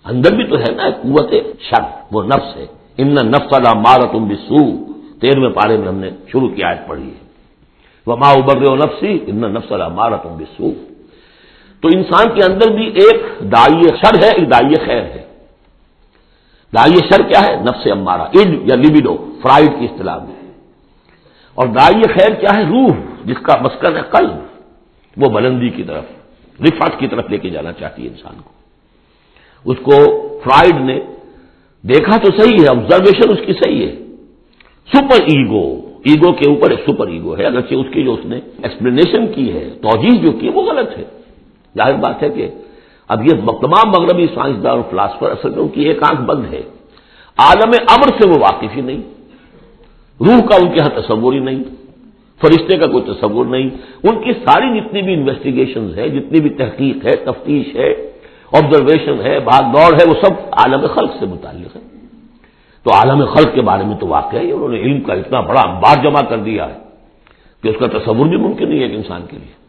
اندر 0.05 0.35
بھی 0.35 0.45
تو 0.47 0.57
ہے 0.59 0.71
نا 0.75 0.91
قوت 0.91 1.33
شر، 1.61 1.83
وہ 2.13 2.23
نفس 2.23 2.57
ہے۔ 2.57 2.67
ان 2.99 3.15
نفس 3.15 3.53
اللہ 3.53 3.75
مارا 3.75 4.07
تم 4.13 4.29
بسو 4.29 4.63
تیرہویں 5.21 5.51
پارے 5.51 5.77
میں 5.77 5.89
ہم 5.89 5.95
نے 5.95 6.11
شروع 6.33 6.49
کی 6.49 6.63
آیت 6.63 6.89
پڑھی 6.89 7.09
ہے۔ 7.09 7.23
وہ 8.07 8.17
ماں 8.17 8.33
ابر 8.35 8.71
و 8.71 8.77
نفسی 8.77 9.19
ان 9.27 9.41
نفس 9.55 9.73
اللہ 9.73 9.89
مارا 9.89 10.17
تم 10.17 10.37
بسو 10.37 10.73
تو 11.83 11.89
انسان 11.89 12.27
کے 12.35 12.53
اندر 12.53 12.73
بھی 12.73 12.87
ایک 12.87 13.21
دائی 13.53 13.83
شر 13.83 14.15
ہے، 14.23 14.29
ایک 14.29 14.51
دائی 14.51 14.75
خیر 14.87 15.03
ہے۔ 15.03 15.24
دائی 16.75 16.99
شر 17.09 17.23
کیا 17.23 17.41
ہے؟ 17.47 17.55
نفس 17.67 17.87
امارا 17.93 18.27
اڈ 18.37 18.51
یا 18.69 18.77
لبیڈو 18.77 19.15
فرائڈ 19.43 19.71
کی 19.79 19.85
اصطلاح 19.85 20.19
میں. 20.19 20.35
اور 21.59 21.67
دائی 21.79 22.03
خیر 22.15 22.35
کیا 22.41 22.53
ہے؟ 22.57 22.63
روح، 22.65 22.95
جس 23.25 23.41
کا 23.47 23.55
مسکن 23.63 23.97
ہے 23.97 24.03
قلب. 24.11 24.37
وہ 25.17 25.29
بلندی 25.31 25.71
کی 25.71 25.83
طرف 25.83 26.05
رفت 26.59 26.99
کی 26.99 27.07
طرف 27.09 27.31
لے 27.31 27.39
کے 27.39 27.51
جانا 27.51 27.73
چاہتی 27.73 28.03
ہے 28.03 28.09
انسان 28.09 28.37
کو. 28.45 28.51
اس 29.67 29.79
کو 29.83 29.97
فرائڈ 30.45 30.81
نے 30.81 30.99
دیکھا 31.85 32.17
تو 32.17 32.31
صحیح 32.39 32.59
ہے 32.63 32.69
آبزرویشن 32.69 33.33
اس 33.33 33.47
کی 33.47 33.53
صحیح 33.53 33.87
ہے. 33.87 33.95
سپر 34.89 35.21
ایگو 35.33 35.65
ایگو 36.05 36.33
کے 36.33 36.49
اوپر 36.51 36.71
ایک 36.71 36.81
سپر 36.87 37.07
ایگو 37.07 37.37
ہے، 37.39 37.45
اگرچہ 37.47 37.75
اس 37.75 37.87
کی 37.93 38.03
جو 38.05 38.15
اس 38.15 38.25
نے 38.25 38.39
ایکسپلینیشن 38.63 39.27
کی 39.33 39.47
ہے 39.53 39.65
توجہ 39.83 40.15
جو 40.23 40.33
کی 40.39 40.49
وہ 40.49 40.63
غلط 40.63 40.99
ہے. 40.99 41.05
ظاہر 41.75 41.97
بات 42.05 42.23
ہے 42.23 42.29
کہ 42.29 42.49
اب 43.09 43.27
یہ 43.27 43.31
تمام 43.47 43.89
مغربی 43.89 44.27
سائنسدان 44.35 44.73
اور 44.73 44.83
فلاسفر 44.91 45.31
اصل 45.31 45.51
میں 45.51 45.59
ان 45.59 45.69
کی 45.69 45.83
ایک 45.83 45.99
آنکھ 46.11 46.23
بند 46.23 46.45
ہے۔ 46.53 46.63
عالم 47.39 47.73
امر 47.89 48.21
سے 48.21 48.29
وہ 48.29 48.35
واقف 48.41 48.77
ہی 48.77 48.81
نہیں۔ 48.81 49.03
روح 50.21 50.47
کا 50.47 50.57
ان 50.57 50.69
کے 50.69 50.77
یہاں 50.77 51.01
تصور 51.01 51.33
ہی 51.33 51.39
نہیں۔ 51.39 51.65
فرشتے 52.41 52.77
کا 52.77 52.87
کوئی 52.87 53.15
تصور 53.15 53.47
نہیں۔ 53.47 53.71
ان 54.03 54.23
کی 54.25 54.33
ساری 54.33 54.81
جتنی 54.81 55.03
بھی 55.03 55.15
انویسٹیگیشن 55.15 55.91
ہے 55.97 56.09
جتنی 56.09 56.41
بھی 56.41 56.51
تحقیق 56.51 57.07
ہے، 57.07 57.11
تفتیش 57.11 57.77
ہے 57.77 58.11
آبزرویشن 58.53 59.21
ہے، 59.21 59.41
بھاگ 59.41 59.63
دوڑ 59.63 59.95
ہے، 59.95 60.09
وہ 60.09 60.15
سب 60.23 60.33
عالم 60.53 60.87
خلق 60.87 61.11
سے 61.21 61.27
متعلق 61.27 61.77
ہے 61.77 61.81
تو 62.83 62.91
عالم 62.95 63.25
خلق 63.25 63.55
کے 63.55 63.61
بارے 63.61 63.85
میں 63.85 63.97
تو 63.97 64.07
واقع 64.07 64.37
ہے۔ 64.37 64.53
انہوں 64.53 64.69
نے 64.69 64.81
علم 64.81 65.01
کا 65.01 65.13
اتنا 65.13 65.41
بڑا 65.41 65.61
انبار 65.61 66.03
جمع 66.03 66.21
کر 66.21 66.39
دیا 66.39 66.69
ہے 66.69 66.79
کہ 67.63 67.69
اس 67.69 67.77
کا 67.79 67.87
تصور 67.87 68.27
بھی 68.27 68.37
ممکن 68.37 68.69
نہیں 68.69 68.79
ہے 68.79 68.85
ایک 68.85 68.95
انسان 68.95 69.23
کے 69.31 69.37
لیے۔ 69.37 69.64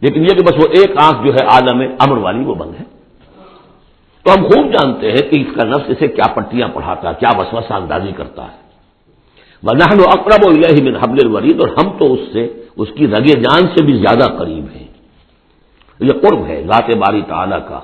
لیکن 0.00 0.20
یہ 0.20 0.28
کہ 0.28 0.44
بس 0.44 0.52
وہ 0.52 0.70
ایک 0.70 0.90
آنکھ 1.02 1.26
جو 1.26 1.32
ہے 1.32 1.46
عالم 1.46 1.80
امر 1.80 2.16
والی 2.18 2.44
وہ 2.44 2.54
بند 2.54 2.74
ہے۔ 2.80 2.84
تو 4.22 4.32
ہم 4.32 4.48
خوب 4.48 4.72
جانتے 4.72 5.10
ہیں 5.10 5.30
کہ 5.30 5.40
اس 5.40 5.56
کا 5.56 5.68
نفس 5.68 5.82
اسے 5.86 6.08
کیا 6.08 6.32
پٹیاں 6.34 6.68
پڑھاتا 6.68 7.08
ہے، 7.08 7.14
کیا 7.18 7.28
وسوسہ 7.38 7.72
اندازی 7.72 8.12
کرتا 8.16 8.42
ہے۔ 8.42 8.66
نہن 9.62 10.00
و 10.00 10.04
اقرب 10.08 10.40
و 10.46 10.50
من 10.82 10.96
حبل 10.96 11.18
الورید 11.24 11.60
اور 11.60 11.68
ہم 11.68 11.98
تو 11.98 12.12
اس 12.12 12.20
سے، 12.32 12.64
اس 12.76 12.88
کی 12.94 13.06
رگے 13.06 13.40
جان 13.40 13.60
سے 13.60 13.84
بھی 13.84 13.96
زیادہ 13.96 14.38
قریب 14.38 14.64
ہیں۔ 14.74 14.88
یہ 16.00 16.12
قرب 16.12 16.46
ہے 16.46 16.62
ذات 16.62 16.90
باری 16.90 17.22
تعالی 17.26 17.56
کا۔ 17.68 17.80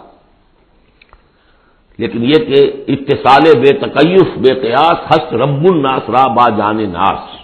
لیکن 1.99 2.25
یہ 2.25 2.35
کہ 2.35 2.85
اتصال 2.89 3.59
بے 3.59 3.79
تکیف، 3.79 4.39
بے 4.39 4.55
قیاس، 4.55 4.99
ہست 5.11 5.35
رب 5.35 5.65
الناس، 5.71 6.11
را 6.11 6.27
با 6.27 6.49
جان 6.49 6.91
ناس۔ 6.93 7.37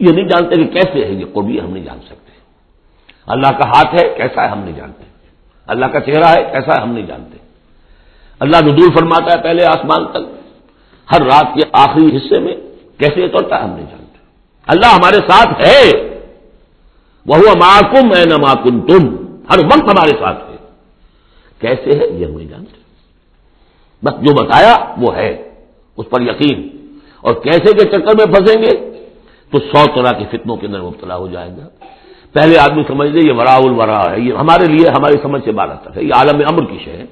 یہ 0.00 0.12
نہیں 0.12 0.28
جانتے 0.28 0.56
کہ 0.56 0.64
کیسے 0.64 1.04
ہے 1.04 1.12
یہ 1.12 1.24
قربی 1.32 1.60
ہم 1.60 1.70
نہیں 1.70 1.84
جان 1.84 1.98
سکتے۔ 2.06 2.29
اللہ 3.30 3.46
کا 3.46 3.68
ہاتھ 3.68 4.00
ہے، 4.00 4.14
کیسا 4.16 4.42
ہے 4.42 4.48
ہم 4.48 4.58
نہیں 4.58 4.76
جانتے۔ 4.76 5.04
اللہ 5.66 5.86
کا 5.86 6.00
چہرہ 6.00 6.24
ہے، 6.24 6.42
کیسا 6.52 6.76
ہے 6.76 6.82
ہم 6.82 6.92
نہیں 6.92 7.06
جانتے۔ 7.06 7.38
اللہ 8.40 8.56
ندور 8.56 8.96
فرماتا 8.98 9.38
ہے 9.38 9.42
پہلے 9.42 9.64
آسمان 9.64 10.06
تک، 10.06 10.40
ہر 11.12 11.22
رات 11.22 11.46
کے 11.54 11.68
آخری 11.72 12.16
حصے 12.16 12.40
میں 12.40 12.56
کیسے 12.98 13.24
اترتا 13.24 13.56
ہے 13.56 13.62
ہم 13.62 13.70
نہیں 13.70 13.86
جانتے۔ 13.90 14.18
اللہ 14.66 14.86
ہمارے 14.86 15.16
ساتھ 15.16 15.60
ہے۔ 15.60 16.10
وہ 17.26 17.36
ماکم 17.36 18.06
ہے 18.16 18.24
نہ 18.24 18.54
تم 18.54 19.16
ہر 19.50 19.64
وقت 19.64 19.82
ہمارے 19.82 20.10
ساتھ 20.20 20.50
ہے۔ 20.50 20.56
کیسے 21.58 21.98
ہے 21.98 22.06
یہ 22.06 22.26
ہم 22.26 22.32
نہیں 22.32 22.48
جانتے۔ 22.48 22.80
بس 24.04 24.14
جو 24.20 24.44
بتایا 24.44 24.76
وہ 24.98 25.16
ہے، 25.16 25.54
اس 25.96 26.06
پر 26.10 26.20
یقین۔ 26.20 26.68
اور 27.20 27.34
کیسے 27.34 27.72
کے 27.72 27.84
چکر 27.84 28.14
میں 28.16 28.24
پھنسیں 28.24 28.62
گے، 28.62 28.90
تو 29.50 29.58
سو 29.58 29.84
طرح 29.94 30.18
کے 30.18 30.24
فتنوں 30.30 30.56
کے 30.56 30.66
اندر 30.66 30.80
مبتلا 30.80 31.16
ہو 31.16 31.28
جائے 31.28 31.50
گا۔ 31.50 31.84
پہلے 32.32 32.58
آدمی 32.58 32.82
سمجھ 32.88 33.10
لے 33.10 33.28
یہ 33.28 33.32
ورا 33.32 33.54
الورا 33.54 34.10
ہے، 34.10 34.20
یہ 34.20 34.34
ہمارے 34.34 34.72
لیے 34.72 34.86
ہماری 34.88 35.14
سمجھ 35.22 35.44
سے 35.44 35.52
بارہ 35.52 35.76
تک 35.82 35.96
ہے، 35.96 36.04
یہ 36.04 36.14
عالم 36.14 36.42
امر 36.52 36.64
کی 36.64 36.78
شے 36.84 36.90
ہے۔ 36.90 37.04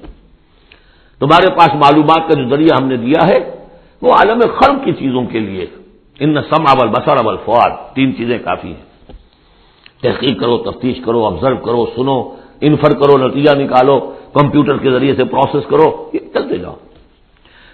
تمہارے 1.19 1.51
پاس 1.51 1.69
معلومات 1.75 2.17
کا 2.17 2.41
جو 2.41 2.49
ذریعہ 2.49 2.77
ہم 2.81 2.87
نے 2.87 2.97
دیا 2.97 3.27
ہے، 3.27 3.65
وہ 4.01 4.13
عالم 4.13 4.39
خرم 4.39 4.79
کی 4.79 4.91
چیزوں 4.91 5.25
کے 5.25 5.39
لیے۔ 5.39 5.65
ان 6.19 6.33
سم 6.33 6.63
اول 6.67 6.87
بسر 6.87 7.25
اول 7.25 7.37
فواد 7.45 7.95
تین 7.95 8.17
چیزیں 8.17 8.37
کافی 8.37 8.67
ہیں۔ 8.67 9.13
تحقیق 10.01 10.39
کرو، 10.39 10.57
تفتیش 10.57 10.97
کرو 11.05 11.25
آبزرو 11.25 11.57
کرو، 11.57 11.85
سنو 11.95 12.35
انفر 12.61 12.91
کرو، 12.91 13.27
نتیجہ 13.27 13.55
نکالو، 13.59 14.13
کمپیوٹر 14.33 14.77
کے 14.77 14.91
ذریعے 14.91 15.15
سے 15.15 15.23
پروسیس 15.23 15.69
کرو، 15.69 16.09
یہ 16.13 16.19
چلتے 16.33 16.57
جاؤ۔ 16.57 16.75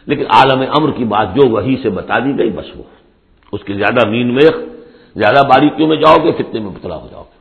لیکن 0.06 0.24
عالم 0.30 0.64
امر 0.80 0.92
کی 0.92 1.04
بات 1.04 1.36
جو 1.36 1.50
وہی 1.50 1.76
سے 1.84 1.90
بتا 1.90 2.20
دی 2.20 2.38
گئی، 2.38 2.50
بس 2.50 2.78
وہ۔ 2.78 2.84
اس 3.52 3.64
کی 3.64 3.74
زیادہ 3.74 4.08
مین 4.08 4.34
میں 4.34 4.75
زیادہ 5.16 5.48
باریکیوں 5.48 5.88
میں 5.88 5.98
جاؤ 5.98 6.16
گے، 6.24 6.32
فتنے 6.32 6.60
میں 6.60 6.70
مبتلا 6.70 6.96
ہو 6.96 7.08
جاؤ 7.12 7.22
گے۔ 7.22 7.36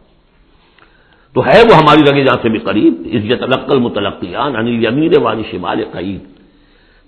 تو 1.33 1.41
ہے 1.41 1.63
وہ 1.71 1.77
ہماری 1.77 2.01
رگے 2.11 2.25
جان 2.25 2.37
سے 2.43 2.49
بھی 2.49 2.59
قریب 2.59 2.95
عزت 3.15 3.43
القل 3.43 3.79
متلقیان 3.79 4.57
انل 4.57 4.85
یمین 4.85 5.13
وانی 5.23 5.43
شمال 5.51 5.85
قریب 5.93 6.25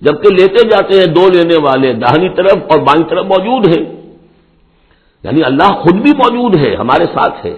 جبکہ 0.01 0.35
لیتے 0.35 0.69
جاتے 0.69 0.99
ہیں 0.99 1.07
دو 1.07 1.29
لینے 1.29 1.57
والے 1.63 1.93
داہنی 1.93 2.29
طرف 2.29 2.57
اور 2.71 2.79
بائیں 2.79 3.09
طرف 3.09 3.27
موجود 3.27 3.67
ہیں۔ 3.69 3.87
یعنی 5.23 5.41
اللہ 5.45 5.69
خود 5.69 5.95
بھی 5.95 6.11
موجود 6.17 6.57
ہے، 6.57 6.75
ہمارے 6.75 7.05
ساتھ 7.05 7.47
ہے۔ 7.47 7.57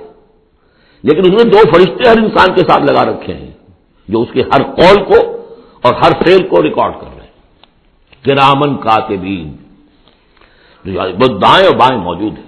لیکن 1.03 1.19
اس 1.19 1.45
نے 1.45 1.51
دو 1.51 1.59
فرشتے 1.75 2.09
ہر 2.09 2.19
انسان 2.19 2.55
کے 2.55 2.61
ساتھ 2.69 2.93
لگا 2.93 3.05
رکھے 3.05 3.35
ہیں، 3.35 3.51
جو 4.09 4.23
اس 4.23 4.29
کے 4.33 4.43
ہر 4.43 4.63
قول 4.63 5.05
کو 5.05 5.47
اور 5.83 5.95
ہر 5.95 6.11
فیل 6.27 6.49
کو 6.49 6.63
ریکارڈ 6.63 6.93
کر 6.93 7.07
رہے 7.17 7.25
ہیں۔ 7.25 7.33
گرامن 8.27 8.77
کاتبین۔ 8.77 9.57
جو 10.85 10.93
یعنی 10.93 11.39
دائیں 11.39 11.67
اور 11.67 11.77
بائیں 11.77 12.03
موجود 12.03 12.39
ہیں۔ 12.39 12.48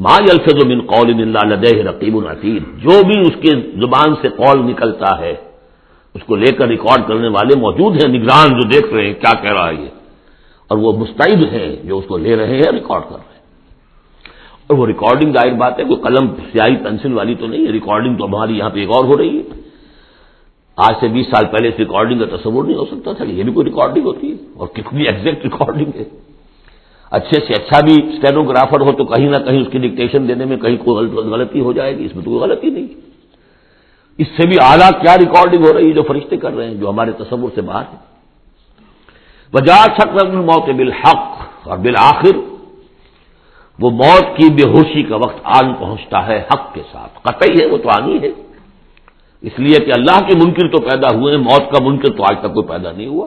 ماں 0.00 0.18
الفظ 0.30 0.64
من 0.66 0.80
قول 0.80 1.08
اللہ 1.10 1.44
لدہ 1.46 1.76
رقیب 1.88 2.16
العطید 2.16 2.62
جو 2.82 2.94
بھی 3.06 3.20
اس 3.20 3.34
کے 3.42 3.50
زبان 3.80 4.14
سے 4.22 4.28
قول 4.28 4.58
نکلتا 4.70 5.10
ہے، 5.20 5.34
اس 6.14 6.22
کو 6.22 6.36
لے 6.36 6.52
کر 6.52 6.66
ریکارڈ 6.66 7.08
کرنے 7.08 7.28
والے 7.28 7.58
موجود 7.60 7.92
ہیں، 7.92 8.08
نگران 8.12 8.48
جو 8.48 8.68
دیکھ 8.68 8.94
رہے 8.94 9.06
ہیں 9.06 9.14
کیا 9.14 9.32
کہہ 9.42 9.52
رہا 9.52 9.68
ہے 9.68 9.74
یہ۔ 9.74 9.88
اور 10.70 10.78
وہ 10.78 10.92
مستعد 10.92 11.40
ہیں 11.52 11.76
جو 11.84 11.98
اس 11.98 12.04
کو 12.06 12.16
لے 12.16 12.36
رہے 12.36 12.56
ہیں، 12.56 12.72
ریکارڈ 12.72 13.02
کر 13.02 13.16
رہے 13.16 13.34
ہیں۔ 13.34 13.42
اور 14.66 14.78
وہ 14.78 14.86
ریکارڈنگ 14.86 15.32
ظاہر 15.32 15.52
بات 15.52 15.78
ہے، 15.78 15.84
کوئی 15.84 16.00
قلم 16.02 16.24
سیاہی 16.52 16.76
پینسل 16.76 17.12
والی 17.12 17.34
تو 17.34 17.46
نہیں 17.46 17.66
ہے، 17.66 17.72
ریکارڈنگ 17.72 18.16
تو 18.16 18.24
ہماری 18.26 18.58
یہاں 18.58 18.70
پہ 18.70 18.80
ایک 18.80 18.90
اور 18.90 19.04
ہو 19.04 19.16
رہی 19.18 19.36
ہے۔ 19.36 19.42
آج 20.76 20.94
سے 21.00 21.08
بیس 21.08 21.26
سال 21.26 21.44
پہلے 21.46 21.68
اس 21.68 21.78
ریکارڈنگ 21.78 22.18
کا 22.18 22.36
تصور 22.36 22.64
نہیں 22.64 22.76
ہو 22.76 22.84
سکتا 22.84 23.12
تھا 23.12 23.24
یہ 23.24 23.42
بھی 23.42 23.52
کوئی 23.52 23.66
ریکارڈنگ 23.66 24.04
ہوتی 24.04 24.30
ہے، 24.30 24.36
اور 24.56 24.66
کتنی 24.66 25.02
ایگزیکٹ 25.06 25.44
ریکارڈنگ 25.44 25.90
ہے۔ 25.94 26.04
اچھے 27.10 27.40
سے 27.46 27.52
اچھا 27.52 27.80
بھی 27.80 27.92
اسٹینوگرافر 27.92 28.80
ہو 28.80 28.92
تو 28.92 29.04
کہیں 29.04 29.28
نہ 29.28 29.36
کہیں 29.36 29.60
اس 29.60 29.66
کی 29.72 29.78
ڈکٹیشن 29.78 30.28
دینے 30.28 30.44
میں 30.44 30.56
کہیں 30.56 30.76
کوئی 30.76 31.08
غلطی 31.08 31.60
ہو 31.60 31.72
جائے 31.72 31.96
گی، 31.96 32.04
اس 32.04 32.16
میں 32.16 32.24
تو 32.24 32.30
کوئی 32.30 32.42
غلطی 32.42 32.70
نہیں۔ 32.70 32.86
اس 34.18 34.26
سے 34.26 34.46
بھی 34.46 34.56
اعلیٰ 34.62 34.90
کیا 34.90 35.18
ریکارڈنگ 35.18 35.64
ہو 35.66 35.72
رہی 35.72 35.86
ہے 35.86 35.92
جو 35.92 36.02
فرشتے 36.02 36.36
کر 36.36 36.52
رہے 36.52 36.66
ہیں، 36.66 36.74
جو 36.74 36.90
ہمارے 36.90 37.12
تصور 37.12 37.48
سے 37.54 37.60
باہر 37.60 37.82
ہے 37.92 37.96
وجہ 39.54 39.86
چھک 39.86 40.34
موت 40.34 40.68
بالحق 40.68 41.26
اور 41.68 41.78
بالآخر، 41.78 42.36
وہ 43.78 43.90
موت 43.90 44.36
کی 44.36 44.52
بے 44.52 44.70
ہوشی 44.70 45.02
کا 45.02 45.16
وقت 45.16 45.38
آن 45.44 45.74
پہنچتا 45.74 46.26
ہے 46.26 46.42
حق 46.54 46.74
کے 46.74 46.82
ساتھ۔ 46.92 47.18
قطعی 47.22 47.60
ہے، 47.60 47.66
وہ 47.66 47.76
تو 47.76 47.88
آنی 47.88 48.18
ہے۔ 48.22 48.30
اس 49.42 49.52
لیے 49.58 49.84
کہ 49.84 49.92
اللہ 49.96 50.20
کے 50.20 50.38
منکر 50.44 50.76
تو 50.76 50.82
پیدا 50.82 51.16
ہوئے 51.16 51.36
ہیں، 51.36 51.42
موت 51.42 51.76
کا 51.76 51.84
منکر 51.84 52.16
تو 52.16 52.22
آج 52.22 52.36
تک 52.40 52.54
کوئی 52.54 52.66
پیدا 52.66 52.92
نہیں 52.92 53.06
ہوا۔ 53.06 53.26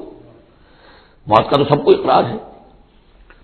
موت 1.28 1.52
کا 1.52 1.64
تو 1.64 1.76
سب 1.76 1.86
کو 1.86 1.92
اقرار 1.92 2.24
ہے۔ 2.24 2.53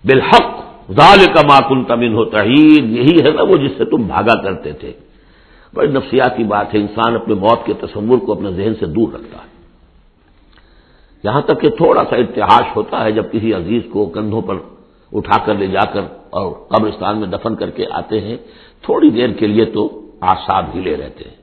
بالحق 0.04 0.60
ظال 0.92 1.34
کا 1.34 1.40
ماکن 1.46 1.84
تمن 1.84 2.14
ہو 2.14 2.24
تحید 2.24 2.84
یہی 2.84 3.24
ہے 3.24 3.30
نا 3.30 3.42
وہ 3.42 3.56
جس 3.56 3.70
سے 3.78 3.84
تم 3.84 3.96
بھاگا 3.96 4.42
کرتے 4.42 4.72
تھے۔ 4.72 4.92
بڑی 5.74 5.88
نفسیاتی 5.88 6.44
بات 6.44 6.74
ہے، 6.74 6.78
انسان 6.78 7.14
اپنے 7.14 7.34
موت 7.34 7.66
کے 7.66 7.72
تصور 7.80 8.18
کو 8.18 8.32
اپنے 8.32 8.50
ذہن 8.50 8.72
سے 8.80 8.86
دور 8.86 9.12
رکھتا 9.12 9.38
ہے۔ 9.38 9.50
یہاں 11.24 11.40
تک 11.40 11.60
کہ 11.60 11.70
تھوڑا 11.70 12.02
سا 12.10 12.16
اتحاش 12.16 12.76
ہوتا 12.76 13.04
ہے 13.04 13.12
جب 13.12 13.32
کسی 13.32 13.54
عزیز 13.54 13.82
کو 13.92 14.06
کندھوں 14.06 14.40
پر 14.40 14.54
اٹھا 15.12 15.44
کر 15.44 15.54
لے 15.54 15.66
جا 15.66 15.84
کر 15.92 16.00
اور 16.30 16.52
قبرستان 16.68 17.18
میں 17.18 17.28
دفن 17.28 17.54
کر 17.54 17.70
کے 17.70 17.86
آتے 17.90 18.20
ہیں، 18.20 18.36
تھوڑی 18.82 19.10
دیر 19.10 19.28
کے 19.28 19.46
لیے 19.46 19.64
تو 19.64 20.10
آساد 20.20 20.62
ہی 20.74 20.80
لے 20.80 20.96
رہتے 20.96 21.24
ہیں۔ 21.24 21.36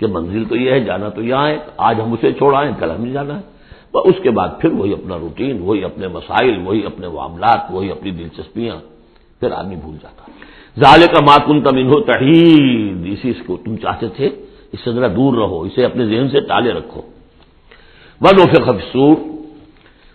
کہ 0.00 0.06
منزل 0.06 0.44
تو 0.44 0.56
یہ 0.56 0.70
ہے، 0.70 0.80
جانا 0.80 1.08
تو 1.08 1.22
یہاں 1.22 1.48
ہے، 1.48 1.58
آج 1.76 2.00
ہم 2.00 2.12
اسے 2.12 2.32
چھوڑ 2.32 2.56
آئے، 2.56 2.72
کل 2.78 2.90
ہمیں 2.90 3.12
جانا 3.12 3.36
ہے۔ 3.36 3.59
اس 3.98 4.14
کے 4.22 4.30
بعد 4.30 4.48
پھر 4.58 4.72
وہی 4.72 4.92
اپنا 4.92 5.18
روٹین، 5.18 5.58
وہی 5.60 5.84
اپنے 5.84 6.08
مسائل، 6.08 6.58
وہی 6.64 6.86
اپنے 6.86 7.08
معاملات، 7.08 7.58
وہی 7.70 7.90
اپنی 7.90 8.10
دلچسپیاں، 8.10 8.76
پھر 9.40 9.50
آدمی 9.50 9.76
بھول 9.76 9.96
جاتا 10.02 10.32
ظال 10.80 11.06
کا 11.06 11.24
ماتن 11.24 11.60
تم 11.60 11.76
انہو 11.76 12.00
تحید، 12.00 13.12
اسی 13.12 13.32
کو 13.46 13.56
تم 13.56 13.76
چاہتے 13.76 14.08
تھے، 14.08 14.28
اس 14.72 14.80
سے 14.84 14.92
ذرا 14.92 15.06
دور 15.06 15.34
رہو، 15.34 15.60
اسے 15.60 15.84
اپنے 15.84 16.06
ذہن 16.06 16.28
سے 16.28 16.40
ٹالے 16.40 16.72
رکھو۔ 16.72 17.00
ون 18.20 18.40
و 18.40 18.72
خفسور 18.72 19.14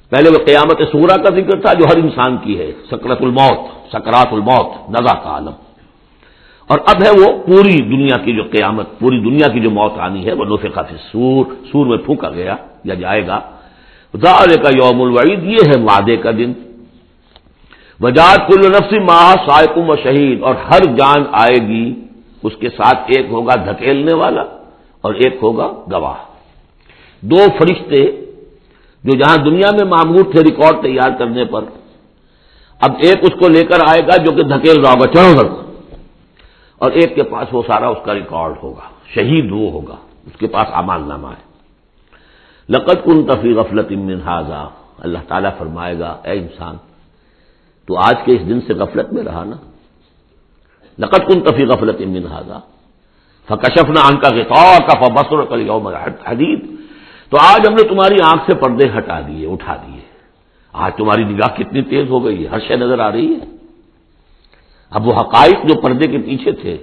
پہلے 0.09 0.29
وہ 0.29 0.45
قیامت 0.45 0.81
سورا 0.91 1.15
کا 1.23 1.35
ذکر 1.35 1.61
تھا 1.61 1.73
جو 1.73 1.85
ہر 1.85 1.97
انسان 1.97 2.38
کی 2.38 2.59
ہے 2.59 2.71
سکرت 2.91 3.21
الموت، 3.21 3.59
سکرات 3.91 4.27
الموت 4.31 4.89
نزا 4.89 5.19
کا 5.19 5.29
عالم۔ 5.29 5.51
اور 6.67 6.79
اب 6.88 7.03
ہے 7.03 7.09
وہ 7.19 7.43
پوری 7.45 7.77
دنیا 7.77 8.17
کی 8.17 8.33
جو 8.33 8.43
قیامت، 8.43 8.99
پوری 8.99 9.19
دنیا 9.19 9.47
کی 9.47 9.59
جو 9.59 9.69
موت 9.69 9.91
آنی 9.97 10.25
ہے 10.25 10.33
وہ 10.33 10.45
نوف 10.45 10.61
خفی 10.61 10.95
سور 11.11 11.45
سور 11.71 11.85
میں 11.85 11.97
پھونکا 11.97 12.29
گیا 12.29 12.55
یا 12.83 12.93
جائے 12.93 13.27
گا۔ 13.27 13.39
کا 14.63 14.69
یوم 14.73 15.01
الوعید، 15.01 15.43
یہ 15.43 15.62
ہے 15.69 15.78
وعدے 15.82 16.15
کا 16.17 16.32
دن۔ 16.32 16.51
وجاد 17.99 18.38
کل 18.47 18.62
نفس 18.71 18.93
ماہ 19.10 19.32
سائکم 19.47 19.89
و 19.89 19.95
شہید، 20.04 20.43
اور 20.43 20.56
ہر 20.69 20.82
جان 20.97 21.21
آئے 21.43 21.60
گی، 21.67 21.86
اس 22.43 22.54
کے 22.60 22.69
ساتھ 22.69 22.99
ایک 23.08 23.25
ہوگا 23.32 23.56
دھکیلنے 23.65 24.13
والا 24.15 24.43
اور 25.04 25.13
ایک 25.13 25.36
ہوگا 25.41 25.67
گواہ۔ 25.91 26.19
دو 27.23 27.41
فرشتے 27.58 28.01
جو 29.04 29.17
جہاں 29.17 29.38
دنیا 29.45 29.69
میں 29.71 29.88
معمور 29.89 30.23
تھے 30.32 30.41
ریکارڈ 30.43 30.75
تیار 30.84 31.12
کرنے 31.19 31.45
پر، 31.45 31.63
اب 32.82 32.91
ایک 33.06 33.17
اس 33.21 33.34
کو 33.39 33.47
لے 33.47 33.63
کر 33.63 33.80
آئے 33.89 34.01
گا 34.01 34.15
جو 34.23 34.32
کہ 34.36 34.43
دھکیل 34.43 34.78
رہا 34.82 34.91
ہوگا 34.91 35.08
چڑھو 35.13 35.47
اور 36.82 36.91
ایک 36.91 37.15
کے 37.15 37.23
پاس 37.23 37.47
وہ 37.51 37.62
سارا 37.67 37.88
اس 37.88 38.01
کا 38.06 38.13
ریکارڈ 38.13 38.54
ہوگا، 38.63 38.88
شہید 39.13 39.51
وہ 39.51 39.71
ہوگا، 39.71 39.97
اس 40.28 40.36
کے 40.39 40.47
پاس 40.47 40.67
امال 40.73 41.01
نامہ 41.08 41.28
ہے۔ 41.28 41.43
لقت 42.69 43.04
کن 43.06 43.25
تفریح 43.25 43.56
غفلت 43.56 43.91
امن 43.91 44.21
حاضہ 44.21 44.69
اللہ 44.99 45.19
تعالیٰ 45.28 45.51
فرمائے 45.58 45.99
گا، 45.99 46.12
اے 46.23 46.34
انسان، 46.39 46.75
تو 47.88 47.97
آج 47.97 48.15
کے 48.25 48.32
اس 48.32 48.47
دن 48.49 48.60
سے 48.62 48.73
غفلت 48.73 49.13
میں 49.13 49.23
رہا 49.23 49.43
نا۔ 49.43 49.58
لقت 50.99 51.21
کن 51.28 51.41
تفیح 51.41 51.65
غفلت 51.65 52.01
امن 52.01 52.25
حاضہ 52.28 52.60
فکشف 53.49 53.89
نہ 53.89 54.01
ان 54.10 54.17
کا 54.19 54.30
کا 54.88 55.08
بسر 55.08 55.45
کل 55.45 55.62
یوم 55.62 55.88
حدید 56.25 56.60
تو 57.30 57.38
آج 57.41 57.67
ہم 57.67 57.73
نے 57.73 57.84
تمہاری 57.88 58.17
آنکھ 58.23 58.43
سے 58.45 58.54
پردے 58.56 58.86
ہٹا 58.97 59.19
دیے، 59.28 59.47
اٹھا 59.47 59.75
دیے۔ 59.75 60.01
آج 60.73 60.91
تمہاری 60.97 61.23
نگاہ 61.23 61.56
کتنی 61.56 61.82
تیز 61.82 62.10
ہو 62.10 62.25
گئی 62.25 62.43
ہے، 62.43 62.47
ہر 62.47 62.60
شے 62.60 62.75
نظر 62.75 62.99
آ 62.99 63.12
رہی 63.12 63.34
ہے۔ 63.34 63.45
اب 64.91 65.08
وہ 65.08 65.13
حقائق 65.13 65.58
جو 65.67 65.82
پردے 65.82 66.08
کے 66.08 66.17
پیچھے 66.17 66.51
تھے، 66.51 66.78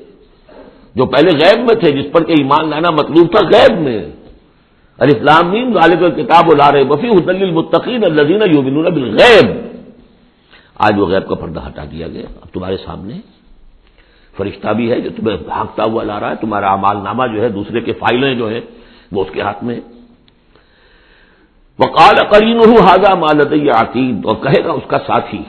جو 0.94 1.06
پہلے 1.06 1.30
غیب 1.38 1.58
میں 1.58 1.74
تھے، 1.74 1.90
جس 1.90 2.12
پر 2.12 2.24
کہ 2.24 2.32
ایمان 2.32 2.68
لانا 2.70 2.90
مطلوب 2.90 3.26
تھا 3.32 3.46
غیب 3.46 3.80
میں۔ 3.80 4.00
ارے 5.02 5.12
اسلام 5.16 5.52
غالب 5.74 6.02
کتاب 6.16 6.46
لا 6.54 6.68
رہے 6.72 6.82
وفی 6.90 7.08
حسن 7.08 7.42
المتقین 7.42 8.04
الزین 8.04 8.42
یوبن 8.54 8.76
بالغیب۔ 8.94 9.46
آج 10.84 10.98
وہ 10.98 11.06
غیب 11.06 11.24
کا 11.28 11.34
پردہ 11.34 11.60
ہٹا 11.66 11.84
دیا 11.92 12.06
گیا، 12.08 12.26
اب 12.42 12.48
تمہارے 12.54 12.76
سامنے 12.86 13.16
فرشتہ 14.36 14.70
بھی 14.78 14.90
ہے 14.90 15.00
جو 15.00 15.10
تمہیں 15.16 15.36
بھاگتا 15.36 15.82
ہوا 15.84 16.02
لا 16.02 16.20
رہا 16.20 16.30
ہے، 16.30 16.36
تمہارا 16.40 16.68
امال 16.72 16.96
نامہ 17.04 17.24
جو 17.32 17.38
ہے، 17.42 17.48
دوسرے 17.48 17.80
کے 17.80 17.92
فائلیں 17.92 18.34
جو 18.34 18.50
ہے 18.50 18.60
وہ 19.12 19.24
اس 19.24 19.30
کے 19.34 19.40
ہاتھ 19.40 19.64
میں۔ 19.64 19.80
وقال 21.78 22.16
کرین 22.32 22.58
حاضہ 22.86 23.12
مالد 23.18 23.52
عقید 23.76 24.26
اور 24.26 24.36
کہے 24.44 24.60
گا 24.64 24.72
اس 24.72 24.86
کا 24.88 24.98
ساتھی، 25.06 25.42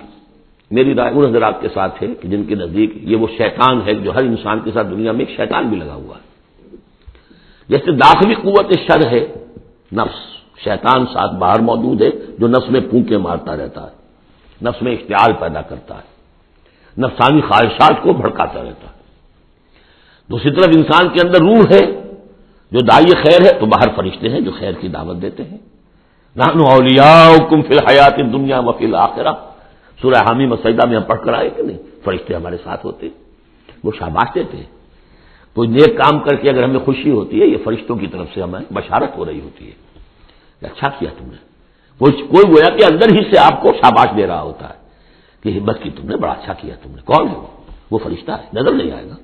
میری 0.72 0.94
رائے 0.96 1.12
ان 1.14 1.26
حضرات 1.30 1.62
کے 1.62 1.70
ساتھ 1.74 2.04
ہے 2.04 2.10
کہ 2.20 2.26
جن 2.28 2.44
کے 2.44 2.56
نزدیک 2.56 2.92
یہ 3.12 3.16
وہ 3.16 3.28
شیطان 3.38 3.76
ہے 3.86 3.94
جو 3.94 4.10
ہر 4.16 4.24
انسان 4.24 4.58
کے 4.64 4.72
ساتھ 4.74 4.88
دنیا 4.88 5.12
میں 5.12 5.26
ایک 5.26 5.36
شیطان 5.38 5.64
بھی 5.70 5.78
لگا 5.78 5.96
ہوا 5.96 6.16
ہے۔ 6.18 6.24
جیسے 7.70 7.92
داخلی 7.92 8.36
قوت 8.36 8.70
شر 8.88 9.02
ہے 9.12 9.24
نفس، 9.98 10.20
شیطان 10.64 11.06
ساتھ 11.14 11.34
باہر 11.42 11.62
موجود 11.62 12.02
ہے 12.02 12.10
جو 12.40 12.48
نفس 12.48 12.70
میں 12.72 12.82
پونکے 12.92 13.18
مارتا 13.18 13.56
رہتا 13.58 13.82
ہے، 13.84 13.96
نفس 14.62 14.82
میں 14.84 14.92
اشتعال 14.92 15.32
پیدا 15.40 15.62
کرتا 15.62 15.96
ہے، 15.96 16.08
نفسانی 16.98 17.42
خواہشات 17.42 17.96
کو 18.04 18.14
بھڑکاتا 18.14 18.60
رہتا 18.64 18.88
ہے۔ 18.88 19.02
دوسری 20.30 20.52
طرف 20.52 20.70
انسان 20.78 21.10
کے 21.14 21.20
اندر 21.26 21.40
روح 21.42 21.64
ہے، 21.74 21.84
جو 22.72 22.80
دائی 22.86 23.14
خیر 23.24 23.42
ہے 23.46 23.52
تو 23.60 23.66
باہر 23.66 23.90
فرشتے 23.96 24.30
ہیں 24.30 24.42
جو 24.42 24.52
خیر 24.60 24.74
کی 24.82 24.88
دعوت 24.88 25.18
دیتے 25.22 25.44
ہیں۔ 25.44 25.58
کم 27.50 27.62
فی 27.62 27.74
الحیات 27.78 28.18
دنیا 28.34 28.60
وکیل 28.60 28.96
آخرہ 28.98 29.34
سورہ 30.00 30.22
حامی 30.28 30.46
مسجدہ 30.46 30.88
میں 30.90 30.98
ہم 30.98 31.04
پڑھ 31.04 31.22
کر 31.26 31.34
آئے 31.34 31.50
کہ 31.56 31.62
نہیں؟ 31.64 31.78
فرشتے 32.04 32.36
ہمارے 32.36 32.58
ساتھ 32.64 32.86
ہوتے 32.86 33.10
وہ 33.84 33.92
شاباش 34.00 34.30
دیتے 34.36 34.64
کوئی 35.56 35.68
نیک 35.70 35.92
کام 35.98 36.20
کر 36.26 36.36
کے 36.42 36.50
اگر 36.50 36.64
ہمیں 36.64 36.80
خوشی 36.86 37.12
ہوتی 37.12 37.42
ہے، 37.42 37.46
یہ 37.46 37.58
فرشتوں 37.64 37.96
کی 37.96 38.08
طرف 38.08 38.28
سے 38.34 38.42
ہمیں 38.42 38.60
بشارت 38.74 39.12
ہو 39.18 39.26
رہی 39.26 39.42
ہوتی 39.42 39.66
ہے۔ 39.70 39.76
اچھا 40.66 40.90
کیا 40.90 41.10
تم 41.18 41.26
نے؟ 41.26 41.40
کوئی 42.00 42.46
گویا 42.52 42.70
کہ 42.76 42.84
اندر 42.92 43.08
ہی 43.16 43.22
سے 43.24 43.40
آپ 43.40 43.62
کو 43.62 43.68
شاباش 43.74 44.10
دے 44.18 44.28
رہا 44.28 44.42
ہوتا 44.42 44.70
ہے 44.70 44.78
کہ 45.44 45.50
ہمت 45.58 45.82
کی 45.84 45.90
تم 45.90 46.08
نے، 46.10 46.16
بڑا 46.18 46.32
اچھا 46.32 46.54
کیا 46.54 46.76
تم 46.84 46.92
نے۔ 46.96 47.02
کون 47.06 47.28
ہے 47.28 47.36
وہ؟ 47.92 47.98
فرشتہ 47.98 48.32
ہے، 48.32 48.46
نظر 48.54 48.74
نہیں 48.76 48.92
آئے 48.92 49.06
گا۔ 49.10 49.16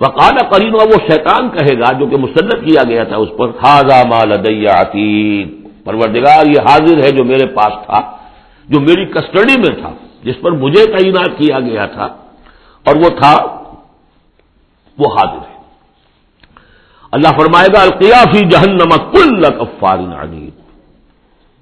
وقال 0.00 0.36
کرین 0.50 0.74
وہ 0.74 0.98
شیطان 1.10 1.48
کہے 1.50 1.74
گا 1.78 1.92
جو 1.98 2.06
کہ 2.06 2.16
مسلط 2.16 2.58
کیا 2.64 2.82
گیا 2.88 3.04
تھا 3.04 3.16
اس 3.16 3.28
پر 3.38 3.52
خاضا 3.52 3.98
مال 4.08 4.32
عتیق. 4.32 5.48
پروردگار، 5.84 6.46
یہ 6.46 6.60
حاضر 6.60 6.96
ہے 6.96 7.10
جو 7.10 7.24
میرے 7.24 7.46
پاس 7.46 7.74
تھا، 7.86 8.00
جو 8.68 8.80
میری 8.80 9.04
کسٹڈی 9.06 9.56
میں 9.58 9.74
تھا، 9.80 9.92
جس 10.22 10.36
پر 10.42 10.50
مجھے 10.50 10.84
تعینات 10.84 11.38
کیا 11.38 11.60
گیا 11.60 11.86
تھا، 11.86 12.06
اور 12.86 12.96
وہ 12.96 13.08
تھا، 13.20 13.34
وہ 14.98 15.08
حاضر 15.12 15.42
ہے۔ 15.50 15.55
اللہ 17.12 17.28
فرمائے 17.28 17.68
گا 17.74 17.82
القیافی 17.82 18.48
جہنم 18.48 18.90
کل 19.12 19.42
کفار 19.42 19.98
عنید۔ 19.98 20.54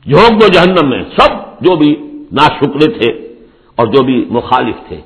جھونک 0.07 0.41
دو 0.41 0.47
جہنم 0.47 0.91
میں 0.91 1.03
سب 1.19 1.31
جو 1.61 1.77
بھی 1.77 1.95
ناشکرے 2.33 2.99
تھے 2.99 3.13
اور 3.77 3.87
جو 3.87 4.03
بھی 4.05 4.25
مخالف 4.31 4.77
تھے۔ 4.89 5.01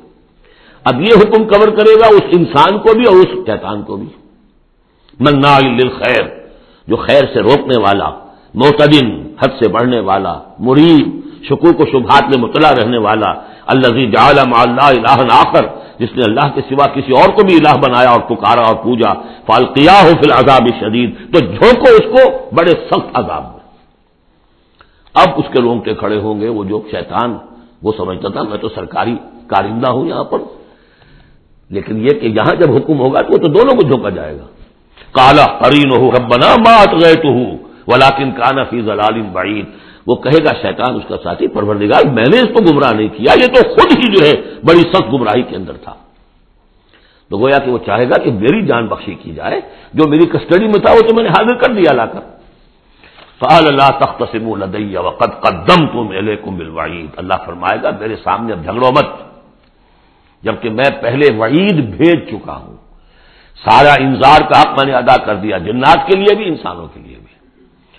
اب 0.84 1.00
یہ 1.02 1.14
حکم 1.16 1.44
کور 1.48 1.68
کرے 1.68 1.94
گا 1.94 2.06
اس 2.06 2.22
انسان 2.38 2.78
کو 2.78 2.92
بھی 2.94 3.04
اور 3.08 3.16
اس 3.16 3.46
شیطان 3.46 3.82
کو 3.82 3.96
بھی۔ 3.96 4.06
منا 5.20 5.58
خیر 5.98 6.22
جو 6.88 6.96
خیر 6.96 7.24
سے 7.32 7.40
روکنے 7.40 7.80
والا، 7.80 8.10
معتدن، 8.54 9.10
حد 9.40 9.62
سے 9.62 9.68
بڑھنے 9.68 10.00
والا 10.00 10.40
مریب 10.58 11.20
شکو 11.44 11.72
کو 11.72 11.84
شبہات 11.86 12.22
میں 12.22 12.38
مطلع 12.38 12.70
رہنے 12.70 12.98
والا 12.98 13.32
اللہ 13.68 14.10
جعل 14.10 14.36
مع 14.48 14.60
اللہ 14.60 14.86
الہ 14.86 15.32
آخر، 15.32 15.66
جس 15.98 16.12
نے 16.16 16.22
اللہ 16.26 16.54
کے 16.54 16.60
سوا 16.60 16.86
کسی 16.86 17.12
اور 17.12 17.28
کو 17.28 17.46
بھی 17.46 17.54
الہ 17.54 17.80
بنایا 17.86 18.10
اور 18.10 18.20
پکارا 18.20 18.60
اور 18.60 18.76
پوجا 18.76 19.12
فالقیا 19.46 20.00
ہو 20.02 20.08
فی 20.08 20.30
العذاب 20.30 20.68
شدید 20.80 21.34
تو 21.34 21.40
جھونکو 21.40 21.90
اس 21.90 22.06
کو، 22.12 22.38
بڑے 22.54 22.70
سخت 22.70 23.08
عذاب 23.14 23.42
میں۔ 23.42 23.58
اب 25.14 25.28
اس 25.36 25.44
کے 25.52 25.62
رونگٹے 25.62 25.94
کھڑے 25.94 26.20
ہوں 26.20 26.40
گے، 26.40 26.48
وہ 26.48 26.64
جو 26.64 26.82
شیطان، 26.90 27.38
وہ 27.82 27.92
سمجھتا 27.96 28.28
تھا، 28.28 28.42
میں 28.42 28.58
تو 28.58 28.68
سرکاری 28.68 29.16
کارندہ 29.46 29.90
ہوں 29.90 30.06
یہاں 30.06 30.24
پر۔ 30.24 30.38
لیکن 31.70 31.96
یہ 31.96 32.08
کہ 32.08 32.26
یہاں 32.26 32.54
جب 32.54 32.76
حکم 32.76 32.98
ہوگا 32.98 33.20
تو 33.20 33.32
وہ 33.32 33.38
تو 33.38 33.48
دونوں 33.48 33.76
کو 33.76 33.88
جھونکا 33.88 34.08
جائے 34.08 34.38
گا۔ 34.38 34.46
کالا 35.12 35.44
ہرین 35.44 35.90
ہو 35.96 36.10
ربنا 36.10 36.54
مات 36.58 37.04
گئے 37.04 37.14
تو 37.14 37.28
ہوں 37.28 37.58
ولاکن 37.88 38.30
کانا 38.30 38.64
فی 38.64 38.80
ضلال 38.80 39.22
بعید۔ 39.32 39.64
وہ 40.08 40.14
کہے 40.14 40.44
گا 40.44 40.52
شیطان 40.62 40.94
اس 40.94 41.02
کا 41.08 41.16
ساتھی 41.22 41.46
پروردگار، 41.46 42.06
میں 42.06 42.24
نے 42.32 42.38
اس 42.38 42.50
کو 42.54 42.64
گمراہ 42.64 42.92
نہیں 42.92 43.08
کیا، 43.08 43.32
یہ 43.36 43.46
تو 43.46 43.60
خود 43.74 43.90
ہی 43.96 44.06
جو 44.12 44.26
ہے 44.26 44.32
بڑی 44.64 44.80
سخت 44.80 45.12
گمراہی 45.12 45.42
کے 45.42 45.56
اندر 45.56 45.76
تھا۔ 45.76 45.94
تو 47.30 47.38
گویا 47.38 47.58
کہ 47.58 47.70
وہ 47.70 47.78
چاہے 47.78 48.08
گا 48.08 48.22
کہ 48.22 48.30
میری 48.32 48.66
جان 48.66 48.86
بخشی 48.86 49.14
کی 49.14 49.34
جائے، 49.34 49.60
جو 49.94 50.08
میری 50.08 50.26
کسٹڈی 50.26 50.66
میں 50.66 50.80
تھا 50.84 50.92
وہ 50.92 51.08
تو 51.08 51.14
میں 51.14 51.22
نے 51.22 51.28
حاضر 51.28 51.54
کر 51.54 51.74
دیا 51.74 51.92
لا 51.92 52.06
کر 52.06 52.20
فعال 53.40 53.66
اللہ 53.66 53.90
تخت 53.98 54.22
سم 54.32 54.52
الدیہ 54.52 54.98
وقت 54.98 55.32
قدم 55.42 55.86
تم 55.86 56.08
علیکم 56.08 56.58
بالوعید 56.58 57.10
اللہ 57.16 57.34
فرمائے 57.46 57.82
گا، 57.82 57.90
میرے 58.00 58.16
سامنے 58.16 58.52
اب 58.52 58.64
جھگڑو 58.64 58.90
مت۔ 58.90 59.08
جبکہ 60.42 60.70
میں 60.70 60.90
پہلے 61.02 61.34
وعید 61.36 61.96
بھیج 61.96 62.18
چکا 62.30 62.56
ہوں۔ 62.56 62.76
سارا 63.64 63.94
انذار 64.00 64.40
کا 64.40 64.60
حق 64.60 64.68
میں 64.68 64.86
نے 64.86 64.92
ادا 64.92 65.16
کر 65.24 65.34
دیا، 65.34 65.58
جنات 65.58 66.06
کے 66.06 66.18
لیے 66.18 66.36
بھی، 66.36 66.48
انسانوں 66.48 66.86
کے 66.86 67.00
لیے 67.00 67.16
بھی۔ 67.16 67.27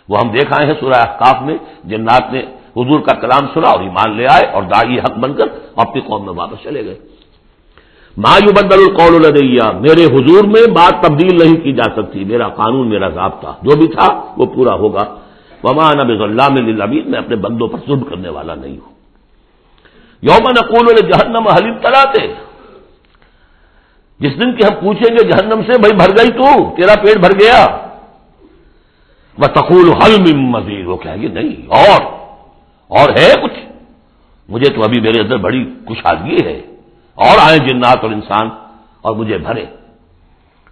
وہ 0.10 0.18
ہم 0.20 0.32
دیکھ 0.32 0.54
آئے 0.54 0.68
ہیں 0.68 0.74
سورہ 0.80 0.98
احقاف 0.98 1.42
میں، 1.42 1.58
جنات 1.84 2.34
نے 2.34 2.40
حضور 2.78 3.00
کا 3.00 3.16
کلام 3.16 3.48
سنا 3.54 3.70
اور 3.70 3.80
ایمان 3.80 4.18
لے 4.18 4.26
آئے 4.30 4.46
اور 4.52 4.64
دائی 4.64 5.00
حق 5.00 5.18
بن 5.18 5.34
کر 5.34 5.48
اپنی 5.76 6.02
قوم 6.02 6.26
میں 6.26 6.34
واپس 6.34 6.64
چلے 6.64 6.86
گئے۔ 6.86 6.96
ما 8.18 8.38
یو 8.38 8.52
بدل 8.52 8.80
القول 8.88 9.26
الدیہ 9.26 9.66
میرے 9.80 10.06
حضور 10.06 10.44
میں 10.44 10.72
بات 10.72 11.04
تبدیل 11.04 11.38
نہیں 11.38 11.62
کی 11.62 11.74
جا 11.74 11.84
سکتی، 11.84 12.24
میرا 12.24 12.48
قانون، 12.48 12.90
میرا 12.90 13.10
ضابطہ، 13.10 13.48
جو 13.62 13.78
بھی 13.78 13.88
تھا 13.88 14.34
وہ 14.38 14.46
پورا 14.46 14.74
ہوگا۔ 14.74 15.04
وما 15.64 15.94
نب 15.94 16.24
اللہ 16.24 16.50
میں 16.52 16.62
میں 17.06 17.20
اپنے 17.20 17.36
بندوں 17.36 17.68
پر 17.68 17.78
ظلم 17.88 18.04
کرنے 18.04 18.30
والا 18.30 18.56
نہیں 18.56 18.78
ہوں۔ 18.78 18.94
یوم 20.22 20.50
نقول 20.50 20.96
جہنم 20.96 21.48
حلیم 21.48 21.74
تراتے 21.74 22.28
جس 24.20 24.44
دن 24.44 24.56
کہ 24.56 24.64
ہم 24.64 24.80
پوچھیں 24.80 25.16
گے 25.16 25.28
جہنم 25.30 25.62
سے، 25.62 25.80
بھائی 25.80 25.94
بھر 25.94 26.10
گئی 26.10 26.32
تو، 26.32 26.76
تیرا 26.76 26.96
پیٹ 27.02 27.18
بھر 27.18 27.32
گیا۔ 27.40 27.89
تقول 29.48 29.90
حل 29.90 30.36
مزید 30.36 30.88
وہ 30.88 30.98
کہے 30.98 31.16
گی 31.16 31.28
نہیں، 31.28 31.68
اور 31.68 32.02
اور 32.88 33.10
ہے 33.10 33.34
کچھ۔ 33.44 33.60
مجھے 34.50 34.74
تو 34.74 34.84
ابھی 34.84 35.02
میرے 35.02 35.22
اندر 35.22 35.38
بڑی 35.38 35.74
کشادگی 35.86 36.38
ہے۔ 36.46 36.62
اور 37.16 37.38
آئے 37.42 37.58
جنات 37.58 37.98
اور 38.02 38.12
انسان 38.12 38.50
اور 39.02 39.16
مجھے 39.16 39.38
بھرے۔ 39.38 39.66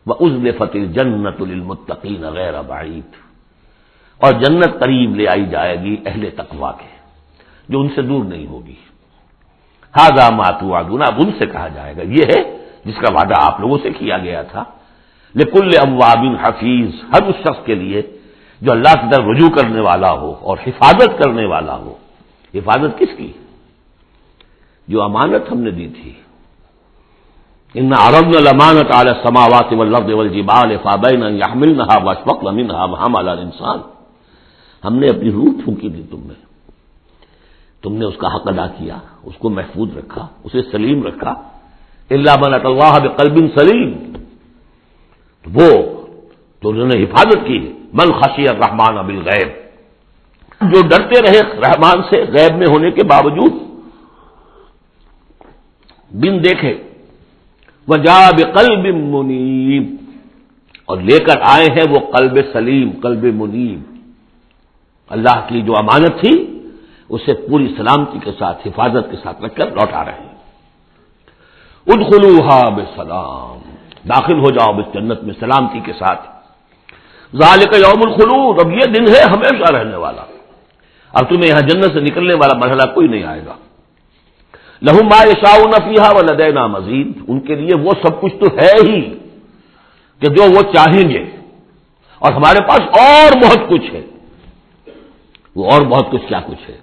وہ 0.05 0.13
عزل 0.21 0.51
فتح 0.51 0.77
جنت 0.77 1.41
المتقین 1.41 2.23
غیر 2.23 2.61
بعید 2.61 3.15
اور 4.17 4.33
جنت 4.33 4.79
قریب 4.79 5.15
لے 5.15 5.27
آئی 5.27 5.45
جائے 5.45 5.81
گی 5.81 5.95
اہل 6.05 6.29
تقوا 6.37 6.71
کے، 6.71 6.97
جو 7.69 7.79
ان 7.79 7.87
سے 7.95 8.01
دور 8.01 8.25
نہیں 8.25 8.47
ہوگی۔ 8.47 8.75
ہاضا 9.97 10.35
ماتو 10.35 10.75
آدونا 10.75 11.05
اب 11.07 11.19
ان 11.19 11.31
سے 11.39 11.45
کہا 11.45 11.67
جائے 11.67 11.97
گا۔ 11.97 12.01
یہ 12.01 12.23
ہے 12.23 12.57
جس 12.85 12.95
کا 12.95 13.13
وعدہ 13.13 13.33
آپ 13.39 13.59
لوگوں 13.59 13.77
سے 13.83 13.89
کیا 13.89 14.17
گیا 14.17 14.41
تھا۔ 14.41 14.63
لیکل 15.33 15.69
اوابن 15.87 16.35
حفیظ 16.35 16.89
ہر 17.13 17.23
اس 17.23 17.35
شخص 17.35 17.65
کے 17.65 17.75
لیے 17.75 18.01
جو 18.61 18.71
اللہ 18.71 18.93
کی 18.93 19.07
طرف 19.11 19.25
رجوع 19.35 19.49
کرنے 19.49 19.79
والا 19.79 20.11
ہو 20.11 20.35
اور 20.41 20.57
حفاظت 20.67 21.23
کرنے 21.23 21.45
والا 21.45 21.75
ہو، 21.75 21.93
حفاظت 22.53 22.99
کس 22.99 23.17
کی؟ 23.17 23.31
جو 24.87 25.01
امانت 25.01 25.51
ہم 25.51 25.59
نے 25.59 25.71
دی 25.71 25.89
تھی۔ 25.89 26.13
ان 27.73 27.91
عرب 27.97 28.27
المانت 28.27 28.95
علی 28.95 29.09
سماوات 29.09 29.73
والارض 29.73 30.13
والجبال 30.13 30.77
فابین 30.83 31.23
ان 31.23 31.33
يحملنها 31.33 32.03
واشفقن 32.03 32.55
منها 32.55 32.85
وحمل 32.85 33.29
الانسان 33.29 33.79
ہم 34.85 34.95
نے 34.95 35.07
اپنی 35.07 35.31
روح 35.31 35.63
پھونکی 35.63 35.89
تھی 35.89 36.03
تم 36.11 36.19
میں۔ 36.19 36.35
تم 37.81 37.93
نے 37.93 38.05
اس 38.05 38.17
کا 38.17 38.35
حق 38.35 38.41
ادا 38.45 38.67
کیا، 38.67 38.97
اس 39.23 39.33
کو 39.37 39.49
محفوظ 39.49 39.97
رکھا، 39.97 40.27
اسے 40.43 40.61
سلیم 40.71 41.03
رکھا۔ 41.03 41.33
اللہ 42.09 42.45
من 42.45 42.53
اللہ 42.53 43.07
بقلب 43.07 43.59
سلیم 43.59 44.13
تو 45.43 45.49
وہ 45.53 45.71
تو 46.59 46.69
انہوں 46.69 46.87
نے 46.87 47.03
حفاظت 47.03 47.37
کی۔ 47.47 47.76
من 47.93 48.21
خشی 48.21 48.47
الرحمان 48.47 49.05
بالغیب۔ 49.05 49.47
جو 50.61 50.81
ڈرتے 50.87 51.21
رہے 51.21 51.59
رحمان 51.59 52.01
سے 52.09 52.17
غیب 52.21 52.57
میں 52.57 52.67
ہونے 52.69 52.91
کے 52.91 53.03
باوجود، 53.03 53.53
بن 56.11 56.43
دیکھے، 56.43 56.83
وجا 57.87 58.29
بقلب 58.29 58.95
منیب۔ 58.95 59.95
اور 60.85 60.97
لے 60.97 61.19
کر 61.19 61.41
آئے 61.41 61.65
ہیں 61.71 61.85
وہ 61.89 62.11
قلب 62.11 62.39
سلیم، 62.53 62.91
قلب 63.03 63.23
منیب۔ 63.23 63.81
اللہ 65.09 65.47
کی 65.47 65.61
جو 65.61 65.73
امانت 65.77 66.21
تھی، 66.21 66.61
اسے 67.09 67.33
پوری 67.33 67.73
سلامتی 67.77 68.19
کے 68.23 68.31
ساتھ، 68.39 68.67
حفاظت 68.67 69.11
کے 69.11 69.17
ساتھ 69.23 69.41
رکھ 69.41 69.55
کر 69.55 69.71
لوٹا 69.71 70.05
رہے 70.05 70.11
ہیں۔ 70.11 70.35
ادخلوہا 71.87 72.69
بسلام۔ 72.69 73.57
داخل 74.09 74.39
ہو 74.39 74.51
جاؤ 74.51 74.73
بس 74.73 74.93
جنت 74.93 75.23
میں 75.23 75.33
سلامتی 75.39 75.79
کے 75.79 75.93
ساتھ۔ 75.93 76.36
ذالک 77.35 77.75
یوم 77.75 78.11
الخلود، 78.11 78.65
اب 78.65 78.71
یہ 78.71 78.93
دن 78.93 79.03
ہے 79.07 79.21
ہمیشہ 79.31 79.73
رہنے 79.73 79.95
والا۔ 79.95 80.21
اب 81.13 81.29
تمہیں 81.29 81.47
یہاں 81.47 81.61
جنت 81.61 81.93
سے 81.93 81.99
نکلنے 81.99 82.33
والا 82.33 82.57
مرحلہ 82.57 82.93
کوئی 82.93 83.07
نہیں 83.07 83.23
آئے 83.23 83.41
گا۔ 83.45 83.55
لہو 84.81 85.03
ما 85.03 85.25
شاہ 85.25 85.57
نفیحا 85.57 86.11
و 86.11 86.21
لدینا 86.21 86.67
مزید۔ 86.67 87.11
ان 87.27 87.39
کے 87.39 87.55
لیے 87.55 87.81
وہ 87.81 87.91
سب 88.03 88.21
کچھ 88.21 88.33
تو 88.33 88.45
ہے 88.45 88.91
ہی 88.91 89.01
کہ 90.19 90.29
جو 90.29 90.43
وہ 90.43 90.73
چاہیں 90.73 91.09
گے۔ 91.09 91.25
اور 92.19 92.31
ہمارے 92.33 92.67
پاس 92.67 92.79
اور 92.79 93.41
بہت 93.43 93.69
کچھ 93.69 93.95
ہے۔ 93.95 94.01
وہ 95.55 95.71
اور 95.71 95.81
بہت 95.81 96.11
کچھ 96.11 96.27
کیا 96.27 96.39
کچھ 96.39 96.69
ہے؟ 96.69 96.77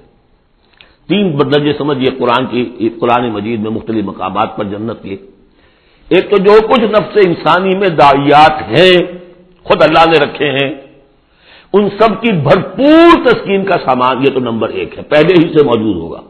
تین 1.08 1.38
درجے 1.40 1.72
سمجھیے 1.78 2.10
قرآن 2.18 2.46
کی، 2.46 2.88
قرآن 2.88 3.30
مجید 3.30 3.60
میں 3.60 3.70
مختلف 3.70 4.04
مقامات 4.04 4.56
پر 4.56 4.64
جنت 4.64 5.02
کے۔ 5.02 5.16
ایک 6.08 6.30
تو 6.30 6.36
جو 6.36 6.68
کچھ 6.68 6.80
نفس 6.80 7.18
انسانی 7.26 7.78
میں 7.78 7.88
دائیات 7.88 8.62
ہیں 8.62 9.23
خود 9.64 9.82
اللہ 9.82 10.10
نے 10.10 10.24
رکھے 10.24 10.50
ہیں۔ 10.50 10.74
ان 11.72 11.88
سب 12.00 12.22
کی 12.22 12.32
بھرپور 12.32 13.24
تسکین 13.24 13.64
کا 13.64 13.74
سامان، 13.86 14.18
یہ 14.18 14.34
تو 14.34 14.40
نمبر 14.40 14.68
ایک 14.68 14.98
ہے، 14.98 15.02
پہلے 15.02 15.34
ہی 15.38 15.54
سے 15.54 15.64
موجود 15.64 15.96
ہوگا۔ 15.96 16.20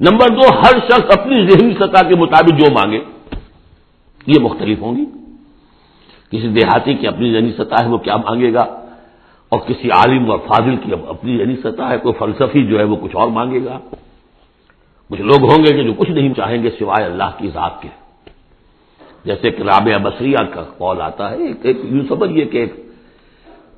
نمبر 0.00 0.28
دو، 0.28 0.58
ہر 0.58 0.78
شخص 0.90 1.18
اپنی 1.18 1.46
ذہنی 1.46 1.74
سطح 1.74 2.08
کے 2.08 2.14
مطابق 2.14 2.58
جو 2.58 2.72
مانگے، 2.72 3.00
یہ 4.26 4.40
مختلف 4.40 4.80
ہوں 4.80 4.96
گی۔ 4.96 5.04
کسی 6.30 6.48
دیہاتی 6.48 6.94
کی 6.94 7.06
اپنی 7.06 7.32
ذہنی 7.32 7.52
سطح 7.52 7.84
ہے، 7.84 7.88
وہ 7.88 7.98
کیا 7.98 8.16
مانگے 8.16 8.54
گا؟ 8.54 8.60
اور 9.48 9.58
کسی 9.58 9.90
عالم 9.90 10.30
اور 10.30 10.38
فاضل 10.38 10.76
کی 10.76 10.92
اپنی 11.08 11.38
یعنی 11.38 11.56
سطح 11.56 11.82
ہے، 11.82 11.98
کوئی 11.98 12.14
فلسفی 12.18 12.66
جو 12.66 12.78
ہے، 12.78 12.84
وہ 12.84 12.96
کچھ 12.96 13.16
اور 13.16 13.28
مانگے 13.28 13.64
گا۔ 13.64 13.78
کچھ 15.10 15.20
لوگ 15.20 15.42
ہوں 15.42 15.64
گے 15.66 15.76
کہ 15.76 15.82
جو 15.82 15.92
کچھ 15.92 16.10
نہیں 16.10 16.34
چاہیں 16.34 16.62
گے 16.62 16.70
سوائے 16.78 17.04
اللہ 17.04 17.30
کی 17.38 17.48
ذات 17.48 17.82
کے۔ 17.82 17.88
جیسے 19.28 19.50
کہ 19.50 19.62
رابعہ 19.62 19.98
بصریہ 19.98 20.42
کا 20.54 20.62
قول 20.78 21.00
آتا 21.00 21.30
ہے، 21.30 21.36
ایک 21.46 21.66
ایک 21.66 21.78
یوں 21.84 22.04
سمجھیے 22.08 22.44
کہ 22.44 22.58
ایک 22.58 22.72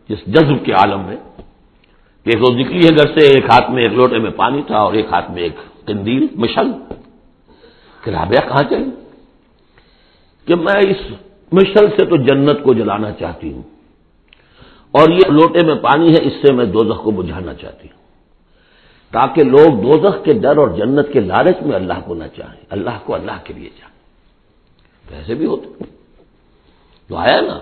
جس 0.09 0.21
جذب 0.27 0.65
کے 0.65 0.73
عالم 0.73 1.01
میں 1.01 1.17
کہ 2.27 2.31
ایک 2.31 2.37
روز 2.37 2.57
نکلی 2.57 2.81
ہے 2.87 2.97
گھر 2.97 3.09
سے، 3.15 3.27
ایک 3.27 3.45
ہاتھ 3.45 3.71
میں 3.71 3.83
ایک 3.83 3.93
لوٹے 3.93 4.19
میں 4.19 4.31
پانی 4.37 4.63
تھا 4.67 4.79
اور 4.79 4.93
ایک 4.93 5.07
ہاتھ 5.13 5.31
میں 5.31 5.43
ایک 5.43 5.57
تندیل 5.87 6.27
مشل۔ 6.35 6.71
کہ 8.03 8.11
رابعہ 8.11 8.43
کہاں 8.49 8.65
چاہیے 8.71 8.91
کہ 10.47 10.55
میں 10.57 10.81
اس 10.91 11.01
مشل 11.53 11.87
سے 11.97 12.05
تو 12.05 12.17
جنت 12.17 12.63
کو 12.63 12.75
جلانا 12.75 13.11
چاہتی 13.13 13.53
ہوں، 13.53 13.63
اور 14.95 15.07
یہ 15.11 15.31
لوٹے 15.31 15.67
میں 15.67 15.75
پانی 15.75 16.09
ہے، 16.11 16.21
اس 16.23 16.33
سے 16.43 16.53
میں 16.53 16.65
دوزخ 16.65 17.03
کو 17.05 17.11
بجھانا 17.11 17.55
چاہتی 17.55 17.89
ہوں۔ 17.89 17.99
تاکہ 19.13 19.45
لوگ 19.45 19.69
دوزخ 19.83 20.25
کے 20.25 20.33
ڈر 20.33 20.57
اور 20.57 20.69
جنت 20.69 21.13
کے 21.13 21.21
لالچ 21.21 21.63
میں 21.63 21.77
اللہ 21.77 21.99
کو 22.05 22.15
نہ 22.15 22.29
چاہیں، 22.37 22.65
اللہ 22.71 22.97
کو 23.05 23.15
اللہ 23.15 23.39
کے 23.45 23.55
لیے 23.55 23.71
چاہیں۔ 23.79 23.89
ایسے 25.16 25.35
بھی 25.35 25.46
ہوتے 25.46 25.85
تو 27.09 27.16
آیا 27.16 27.40
نا 27.40 27.59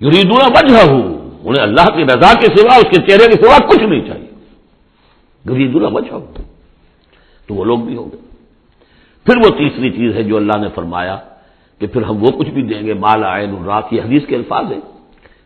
یریدونا 0.00 0.48
بجھا 0.48 0.82
ہوں 0.92 1.02
انہیں 1.44 1.62
اللہ 1.62 1.86
کی 1.96 2.02
رضا 2.04 2.32
کے 2.40 2.46
سوا، 2.46 2.76
اس 2.76 2.88
کے 2.90 2.98
چہرے 3.06 3.26
کے 3.26 3.36
سوا 3.42 3.56
کچھ 3.68 3.82
نہیں 3.82 4.00
چاہیے۔ 4.00 4.30
یریدونا 5.44 5.88
بجھا 5.88 6.16
ہوں 6.16 6.26
تو 7.46 7.54
وہ 7.54 7.64
لوگ 7.64 7.78
بھی 7.78 7.96
ہوں 7.96 8.08
گے 8.12 8.16
پھر 9.26 9.36
وہ 9.36 9.50
تیسری 9.58 9.90
چیز 9.90 10.16
ہے 10.16 10.22
جو 10.22 10.36
اللہ 10.36 10.56
نے 10.60 10.68
فرمایا 10.74 11.16
کہ 11.78 11.86
پھر 11.86 12.02
ہم 12.02 12.16
وہ 12.22 12.30
کچھ 12.38 12.48
بھی 12.48 12.62
دیں 12.62 12.82
گے، 12.86 12.94
مالا 12.94 13.28
آئے 13.32 13.46
رات 13.66 13.90
کی 13.90 14.00
حدیث 14.00 14.22
کے 14.26 14.36
الفاظ 14.36 14.72
ہیں۔ 14.72 14.80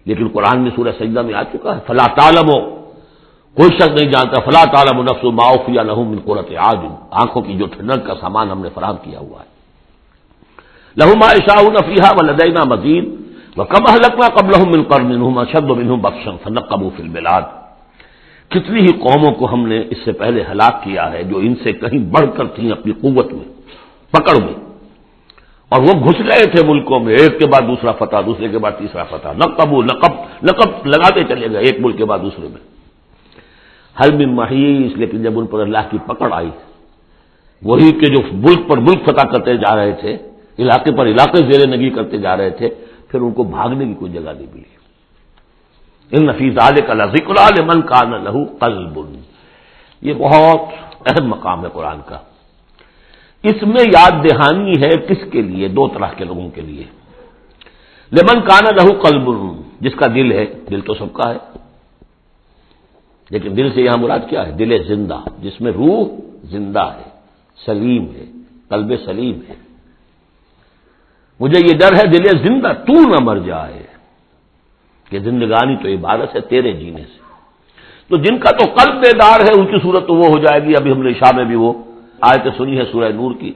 لیکن 0.05 0.29
قرآن 0.29 0.61
میں 0.61 0.71
سورہ 0.77 0.93
سجدہ 0.99 1.23
میں 1.23 1.35
آ 1.35 1.43
چکا 1.43 1.77
ہے، 1.77 1.81
فلا 1.87 2.07
تعلم 2.07 2.47
ہو 2.49 2.61
کوئی 3.57 3.71
شخص 3.77 3.89
نہیں 3.89 4.11
جانتا، 4.11 4.41
فلا 4.41 4.65
تعلم 4.65 4.99
و 4.99 5.03
نفس 5.03 5.25
معاف 5.25 5.69
یا 5.69 5.83
لہم 5.83 6.07
من 6.09 6.19
قرت 6.25 6.51
آج 6.59 6.79
آنکھوں 7.11 7.43
کی 7.43 7.55
جو 7.55 7.67
ٹھنڈک 7.67 8.07
کا 8.07 8.15
سامان 8.21 8.51
ہم 8.51 8.61
نے 8.63 8.69
فراہم 8.75 8.97
کیا 9.03 9.19
ہوا 9.19 9.41
ہے۔ 9.41 9.52
لہما 10.97 11.29
شاہ 11.35 11.63
نفیحہ 11.63 12.11
و 12.17 12.23
لدینا 12.23 12.63
مزید 12.65 13.05
وہ 13.57 13.65
کم 13.65 13.85
حلقنا 13.91 14.29
قبل 14.29 14.53
مل 14.75 14.85
کر 14.85 15.01
منہم 15.01 15.45
شد 15.45 15.71
و 15.71 15.75
منہم 15.75 16.01
بخشن 16.01 16.37
فنق 16.43 16.69
قبو 16.69 16.91
فل 16.97 17.09
کتنی 18.49 18.81
ہی 18.81 18.93
قوموں 18.93 19.33
کو 19.33 19.53
ہم 19.53 19.67
نے 19.67 19.83
اس 19.91 19.97
سے 20.05 20.13
پہلے 20.13 20.43
ہلاک 20.51 20.83
کیا 20.85 21.13
ہے 21.13 21.23
جو 21.23 21.39
ان 21.39 21.55
سے 21.63 21.73
کہیں 21.73 21.99
بڑھ 21.99 22.27
کر 22.37 22.47
تھیں 22.47 22.71
اپنی 22.71 22.93
قوت 22.93 23.33
میں، 23.33 23.45
پکڑ 24.11 24.45
میں۔ 24.45 24.55
اور 25.69 25.81
وہ 25.81 26.05
گھس 26.05 26.21
گئے 26.21 26.47
تھے 26.47 26.67
ملکوں 26.67 27.01
میں، 27.01 27.15
ایک 27.15 27.39
کے 27.39 27.47
بعد 27.47 27.61
دوسرا 27.61 27.93
فتح، 27.93 28.17
دوسرے 28.27 28.49
کے 28.49 28.59
بعد 28.59 28.73
تیسرا 28.79 29.05
فتح۔ 29.05 29.29
نقب 29.29 29.83
نقب 29.83 30.13
نقب 30.43 30.87
لگاتے 30.87 31.25
چلے 31.25 31.51
گئے 31.51 31.59
ایک 31.59 31.81
ملک 31.81 31.99
کے 31.99 32.05
بعد 32.05 32.19
دوسرے 32.19 32.49
میں۔ 32.49 32.61
ہر 34.01 34.13
بھی 34.13 34.27
محیث 34.27 34.97
لیکن 34.97 35.23
جب 35.23 35.39
ان 35.39 35.47
پر 35.47 35.61
اللہ 35.61 35.79
کی 35.91 35.99
پکڑ 36.07 36.33
آئی، 36.33 36.51
وہی 37.63 37.93
کے 37.93 38.07
جو 38.07 38.23
ملک 38.33 38.69
پر 38.69 38.77
ملک 38.79 39.05
فتح 39.05 39.27
کرتے 39.27 39.57
جا 39.57 39.77
رہے 39.77 39.93
تھے 39.93 40.17
علاقے 40.59 40.93
پر 40.97 41.07
علاقے 41.07 41.53
زیر 41.53 41.69
نگی 41.69 41.91
کرتے 41.91 42.19
جا 42.19 42.37
رہے 42.37 42.51
تھے، 42.51 42.69
پھر 43.09 43.21
ان 43.21 43.33
کو 43.33 43.43
بھاگنے 43.43 43.85
کی 43.85 43.95
کوئی 43.95 44.13
جگہ 44.13 44.31
نہیں 44.37 44.47
ملی۔ 44.53 44.83
ان 46.11 46.27
نفیز 46.27 46.55
کا 46.87 47.07
ذکر 47.07 47.63
من 47.63 47.81
کا 47.81 48.03
لہو 48.05 48.45
قلب۔ 48.45 48.99
یہ 50.03 50.13
بہت 50.13 50.59
اہم 51.07 51.29
مقام 51.29 51.65
ہے 51.65 51.71
قرآن 51.73 51.99
کا۔ 52.07 52.19
اس 53.43 53.63
میں 53.63 53.85
یاد 53.95 54.11
دہانی 54.11 54.83
ہے 54.83 54.89
کس 54.89 55.33
کے 55.33 55.43
لیے؟ 55.43 55.69
دو 55.69 55.89
طرح 55.89 56.07
کے 56.17 56.25
لوگوں 56.25 56.51
کے 56.51 56.61
لیے۔ 56.61 56.85
لمن 58.13 58.41
کانا 58.41 58.71
لہو 58.71 59.03
قلب، 59.03 59.31
جس 59.81 59.95
کا 59.95 60.07
دل 60.07 60.33
ہے، 60.33 60.47
دل 60.71 60.81
تو 60.81 60.95
سب 60.95 61.13
کا 61.13 61.31
ہے۔ 61.31 61.59
لیکن 63.31 63.57
دل 63.57 63.73
سے 63.75 63.83
یہاں 63.83 64.03
مراد 64.03 64.19
کیا 64.29 64.47
ہے؟ 64.47 64.53
دل 64.53 64.85
زندہ، 64.89 65.19
جس 65.39 65.61
میں 65.61 65.73
روح 65.73 66.09
زندہ 66.43 66.93
ہے، 66.99 67.09
سلیم 67.65 68.07
ہے، 68.17 68.25
قلب 68.69 68.93
سلیم 69.05 69.41
ہے۔ 69.49 69.55
مجھے 71.43 71.61
یہ 71.61 71.79
ڈر 71.79 71.93
ہے 71.95 72.07
دل 72.07 72.39
زندہ 72.43 72.73
تو 72.87 72.93
نہ 72.93 73.17
مر 73.21 73.37
جائے 73.37 73.83
کہ 75.11 75.19
زندگانی 75.19 75.77
تو 75.77 75.89
عبادت 75.89 76.35
ہے 76.35 76.41
تیرے 76.41 76.73
جینے 76.73 77.03
سے۔ 77.03 77.23
تو 78.09 78.17
جن 78.17 78.39
کا 78.39 78.51
تو 78.51 78.65
قلب 78.73 78.95
بیدار 78.95 79.41
ہے، 79.41 79.61
ان 79.61 79.67
کی 79.67 79.77
صورت 79.83 80.07
تو 80.07 80.15
وہ 80.15 80.27
ہو 80.27 80.39
جائے 80.39 80.63
گی۔ 80.63 80.73
ابھی 80.77 80.93
ہم 80.93 81.03
نے 81.03 81.13
شاہ 81.13 81.37
میں 81.37 81.45
بھی 81.45 81.55
وہ 81.55 81.73
آیت 82.21 82.49
سنی 82.57 82.79
ہے 82.79 82.85
سورہ 82.93 83.13
نور 83.13 83.33
کی 83.41 83.53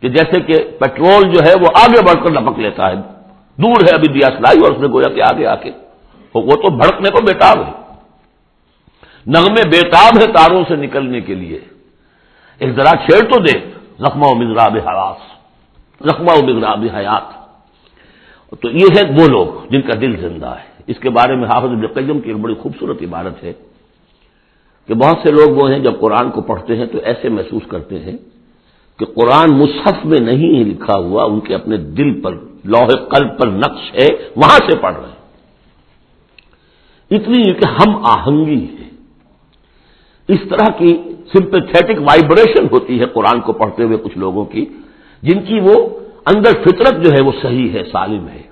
کہ 0.00 0.08
جیسے 0.08 0.40
کہ 0.40 0.70
پیٹرول 0.78 1.32
جو 1.32 1.40
ہے 1.44 1.52
وہ 1.60 1.66
آگے 1.74 2.02
بڑھ 2.02 2.24
کر 2.24 2.30
لپک 2.30 2.58
لیتا 2.58 2.88
ہے۔ 2.88 2.94
دور 3.56 3.80
ہے 3.82 3.94
ابھی 3.94 4.12
دیا 4.12 4.28
سلائی 4.28 4.58
اور 4.60 4.72
اس 4.72 4.80
نے 4.80 4.88
گویا 4.88 5.14
کہ 5.14 5.20
آگے 5.20 5.46
آ 5.46 5.54
کے۔ 5.54 5.70
وہ 6.34 6.50
تو 6.50 6.76
بھڑکنے 6.76 7.10
کو 7.10 7.24
بیتاب 7.24 7.66
ہے۔ 7.66 7.72
نغمے 9.26 9.68
بیتاب 9.68 10.22
ہے 10.22 10.26
تاروں 10.32 10.64
سے 10.68 10.76
نکلنے 10.76 11.20
کے 11.20 11.34
لیے۔ 11.34 11.58
ایک 12.58 12.72
ذرا 12.72 12.96
چھیڑ 12.96 13.30
تو 13.30 13.42
دے، 13.42 13.58
زخمہ 13.98 14.24
و 14.26 14.34
مزراب 14.34 14.76
حواس۔ 14.88 15.31
زخمہ 16.04 16.42
و 16.42 16.96
حیات۔ 16.96 17.42
تو 18.60 18.70
یہ 18.70 18.86
ہے 18.96 19.10
وہ 19.10 19.28
لوگ 19.28 19.46
جن 19.70 19.82
کا 19.82 19.92
دل 20.00 20.16
زندہ 20.16 20.46
ہے۔ 20.46 20.72
اس 20.86 20.96
کے 20.98 21.10
بارے 21.10 21.36
میں 21.36 21.44
حافظ 21.44 21.66
القیم 21.66 22.20
کی 22.20 22.30
ایک 22.30 22.40
بڑی 22.40 22.54
خوبصورت 22.54 23.02
عبارت 23.02 23.44
ہے 23.44 23.52
کہ 24.86 24.94
بہت 24.94 25.16
سے 25.22 25.30
لوگ 25.30 25.56
وہ 25.56 25.70
ہیں 25.70 25.78
جب 25.78 26.00
قرآن 26.00 26.30
کو 26.30 26.40
پڑھتے 26.40 26.76
ہیں 26.76 26.86
تو 26.86 26.98
ایسے 27.04 27.28
محسوس 27.28 27.62
کرتے 27.68 27.98
ہیں 27.98 28.16
کہ 28.98 29.04
قرآن 29.04 29.58
مصحف 29.58 30.04
میں 30.04 30.20
نہیں 30.20 30.64
لکھا 30.64 30.98
ہوا، 30.98 31.24
ان 31.24 31.40
کے 31.40 31.54
اپنے 31.54 31.76
دل 31.76 32.20
پر 32.20 32.32
لوہے 32.64 32.96
قلب 32.96 33.40
پر 33.40 33.48
نقش 33.48 33.94
ہے، 33.94 34.06
وہاں 34.36 34.70
سے 34.70 34.78
پڑھ 34.78 34.94
رہے 34.94 35.08
ہیں۔ 35.08 35.22
اتنی 37.10 37.42
کہ 37.42 37.66
ہم 37.66 38.06
آہنگی 38.06 38.64
ہے 38.64 38.88
اس 40.28 40.38
طرح 40.50 40.72
کی 40.78 41.02
سمپتھیٹک 41.32 42.00
وائبریشن 42.00 42.66
ہوتی 42.72 43.00
ہے 43.00 43.06
قرآن 43.06 43.40
کو 43.40 43.52
پڑھتے 43.52 43.84
ہوئے 43.84 43.96
کچھ 43.96 44.18
لوگوں 44.18 44.44
کی۔ 44.44 44.66
جن 45.22 45.42
کی 45.42 45.60
وہ 45.60 45.74
اندر 46.26 46.52
فطرت 46.62 47.04
جو 47.04 47.10
ہے 47.10 47.22
وہ 47.22 47.32
صحیح 47.42 47.72
ہے، 47.72 47.82
سالم 47.92 48.28
ہے 48.28 48.42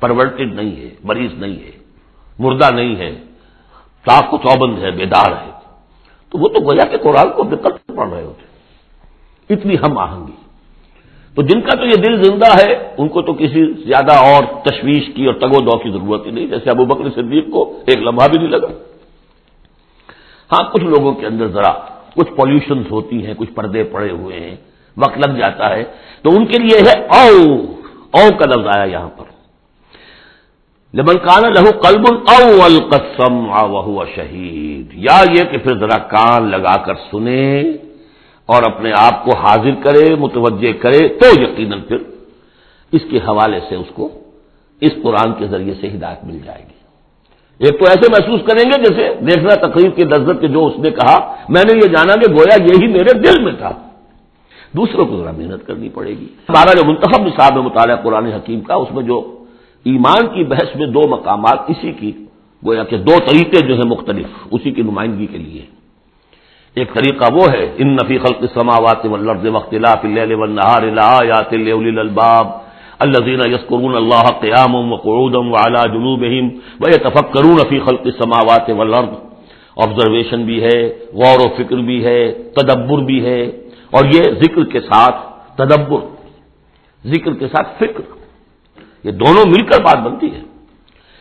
پرورٹڈ 0.00 0.54
نہیں 0.54 0.76
ہے، 0.76 0.90
مریض 1.04 1.32
نہیں 1.34 1.56
ہے، 1.56 1.70
مردہ 2.38 2.74
نہیں 2.74 2.96
ہے 2.96 3.14
صاف 4.06 4.30
کو 4.30 4.36
چوبند 4.36 4.82
ہے، 4.82 4.90
بیدار 4.90 5.30
ہے۔ 5.30 5.50
تو 6.30 6.38
وہ 6.38 6.48
تو 6.48 6.60
گویا 6.60 6.86
کہ 6.90 6.96
قرآن 6.96 7.32
کو 7.36 7.42
دقت 7.42 7.92
پڑھ 7.96 8.10
رہے 8.10 8.22
ہوتے 8.22 8.44
اتنی 9.54 9.74
ہم 9.74 9.98
آہنگی۔ 9.98 10.32
تو 11.34 11.42
جن 11.42 11.60
کا 11.60 11.76
تو 11.76 11.84
یہ 11.84 12.02
دل 12.06 12.22
زندہ 12.22 12.46
ہے، 12.46 12.94
ان 12.98 13.08
کو 13.08 13.22
تو 13.22 13.32
کسی 13.32 13.72
زیادہ 13.72 14.12
اور 14.12 14.42
تشویش 14.64 15.10
کی 15.14 15.26
اور 15.26 15.34
تگو 15.34 15.58
دو 15.64 15.78
کی 15.78 15.90
ضرورت 15.90 16.26
ہی 16.26 16.30
نہیں، 16.30 16.46
جیسے 16.46 16.70
ابو 16.70 16.84
بکر 16.84 17.10
صدیق 17.10 17.50
کو 17.50 17.80
ایک 17.86 17.98
لمحہ 17.98 18.28
بھی 18.28 18.38
نہیں 18.38 18.48
لگا۔ 18.48 18.68
ہاں 20.52 20.70
کچھ 20.72 20.84
لوگوں 20.84 21.14
کے 21.14 21.26
اندر 21.26 21.46
ذرا 21.48 21.72
کچھ 22.14 22.30
پالوشنس 22.30 22.90
ہوتی 22.90 23.26
ہیں، 23.26 23.34
کچھ 23.38 23.50
پردے 23.50 23.84
پڑے 23.84 24.10
ہوئے 24.10 24.40
ہیں۔ 24.40 24.56
وقت 24.96 25.18
لگ 25.18 25.38
جاتا 25.38 25.76
ہے 25.76 25.84
تو 26.22 26.30
ان 26.30 26.46
کے 26.46 26.62
لیے 26.62 26.78
ہے 26.78 27.06
او 27.06 27.54
او 28.10 28.28
کا 28.38 28.46
لفظ 28.46 28.76
آیا 28.76 28.84
یہاں 28.84 29.08
پر۔ 29.08 29.24
لمن 30.94 31.18
کان 31.18 31.52
لہو 31.52 31.70
قلب 31.78 32.04
او 32.28 32.62
القسم 32.62 33.50
وہ 33.70 34.04
شہید۔ 34.14 34.86
یا 34.94 35.22
یہ 35.30 35.44
کہ 35.50 35.58
پھر 35.58 35.78
ذرا 35.78 35.98
کان 35.98 36.50
لگا 36.50 36.76
کر 36.84 36.94
سنے 36.94 37.60
اور 38.46 38.62
اپنے 38.62 38.92
آپ 38.96 39.24
کو 39.24 39.36
حاضر 39.36 39.74
کرے، 39.84 40.14
متوجہ 40.14 40.72
کرے، 40.72 41.08
تو 41.08 41.42
یقیناً 41.42 41.80
پھر 41.80 41.96
اس 42.92 43.00
کے 43.10 43.16
حوالے 43.16 43.60
سے 43.68 43.74
اس 43.74 43.86
کو 43.94 44.08
اس 44.80 44.92
قرآن 45.02 45.32
کے 45.32 45.46
ذریعے 45.46 45.74
سے 45.80 45.88
ہدایت 45.88 46.24
مل 46.24 46.38
جائے 46.44 46.62
گی۔ 46.62 46.74
ایک 47.58 47.80
تو 47.80 47.84
ایسے 47.88 48.10
محسوس 48.10 48.40
کریں 48.46 48.70
گے 48.70 48.82
جیسے 48.82 49.14
دیکھنا 49.14 49.54
تقریب 49.54 49.96
کی 49.96 50.04
لذت 50.04 50.40
کے 50.40 50.48
جو 50.48 50.66
اس 50.66 50.78
نے 50.78 50.90
کہا، 50.90 51.36
میں 51.48 51.62
نے 51.66 51.76
یہ 51.76 51.88
جانا 51.88 52.14
کہ 52.14 52.32
گویا 52.32 52.62
یہی 52.62 52.92
میرے 52.92 53.18
دل 53.18 53.42
میں 53.42 53.52
تھا۔ 53.52 53.83
دوسروں 54.76 55.06
کو 55.06 55.16
ذرا 55.20 55.30
محنت 55.30 55.66
کرنی 55.66 55.88
پڑے 55.88 56.10
گی۔ 56.10 56.26
ہمارا 56.48 56.72
جو 56.72 56.88
منتخب 56.88 57.26
نصاب 57.26 57.56
مطالعہ 57.56 57.96
قرآن 57.96 58.26
حکیم 58.26 58.60
کا، 58.60 58.74
اس 58.74 58.88
میں 58.94 59.02
جو 59.02 59.44
ایمان 59.84 60.26
کی 60.26 60.44
بحث 60.44 60.76
میں 60.76 60.86
دو 60.86 61.02
مقامات، 61.08 61.58
اسی 61.68 61.92
کی 61.92 62.12
گویا 62.66 62.84
کہ 62.84 62.96
دو 62.96 63.14
طریقے 63.26 63.66
جو 63.66 63.74
ہیں 63.74 63.84
مختلف، 63.84 64.26
اسی 64.50 64.70
کی 64.70 64.82
نمائندگی 64.82 65.26
کے 65.26 65.38
لیے۔ 65.38 65.62
ایک 66.74 66.94
طریقہ 66.94 67.24
وہ 67.34 67.44
ہے، 67.52 67.64
ان 67.76 67.88
نفی 67.88 68.18
خلق 68.18 68.44
سماوات 68.54 69.06
والارض 69.06 69.46
واختلاف 69.46 70.04
اللیل 70.04 70.32
والنہار 70.34 70.82
لآیات 70.82 71.52
لأولی 71.54 71.88
الالباب 71.88 72.46
الذين 72.98 73.40
يذكرون 73.50 73.94
الله 73.94 74.26
قياما 74.40 74.78
وقعودا 74.78 75.38
وعلى 75.38 75.82
جنوبهم 75.94 76.46
ويتفكرون 76.80 77.58
في 77.68 77.78
خلق 77.78 78.04
السماوات 78.04 78.70
والارض 78.70 79.12
آبزرویشن 79.76 80.44
بھی 80.44 80.62
ہے، 80.64 80.78
غور 81.12 81.38
و 81.44 81.48
فکر 81.56 81.76
بھی 81.76 82.04
ہے، 82.04 82.20
تدبر 82.32 82.98
بھی 82.98 83.24
ہے۔ 83.24 83.40
اور 83.94 84.04
یہ 84.04 84.22
ذکر 84.42 84.64
کے 84.64 84.80
ساتھ 84.80 85.16
تدبر، 85.56 86.00
ذکر 87.04 87.34
کے 87.34 87.48
ساتھ 87.48 87.68
فکر، 87.78 88.02
یہ 89.04 89.10
دونوں 89.10 89.44
مل 89.46 89.66
کر 89.66 89.82
بات 89.82 89.96
بنتی 89.96 90.34
ہے۔ 90.34 90.40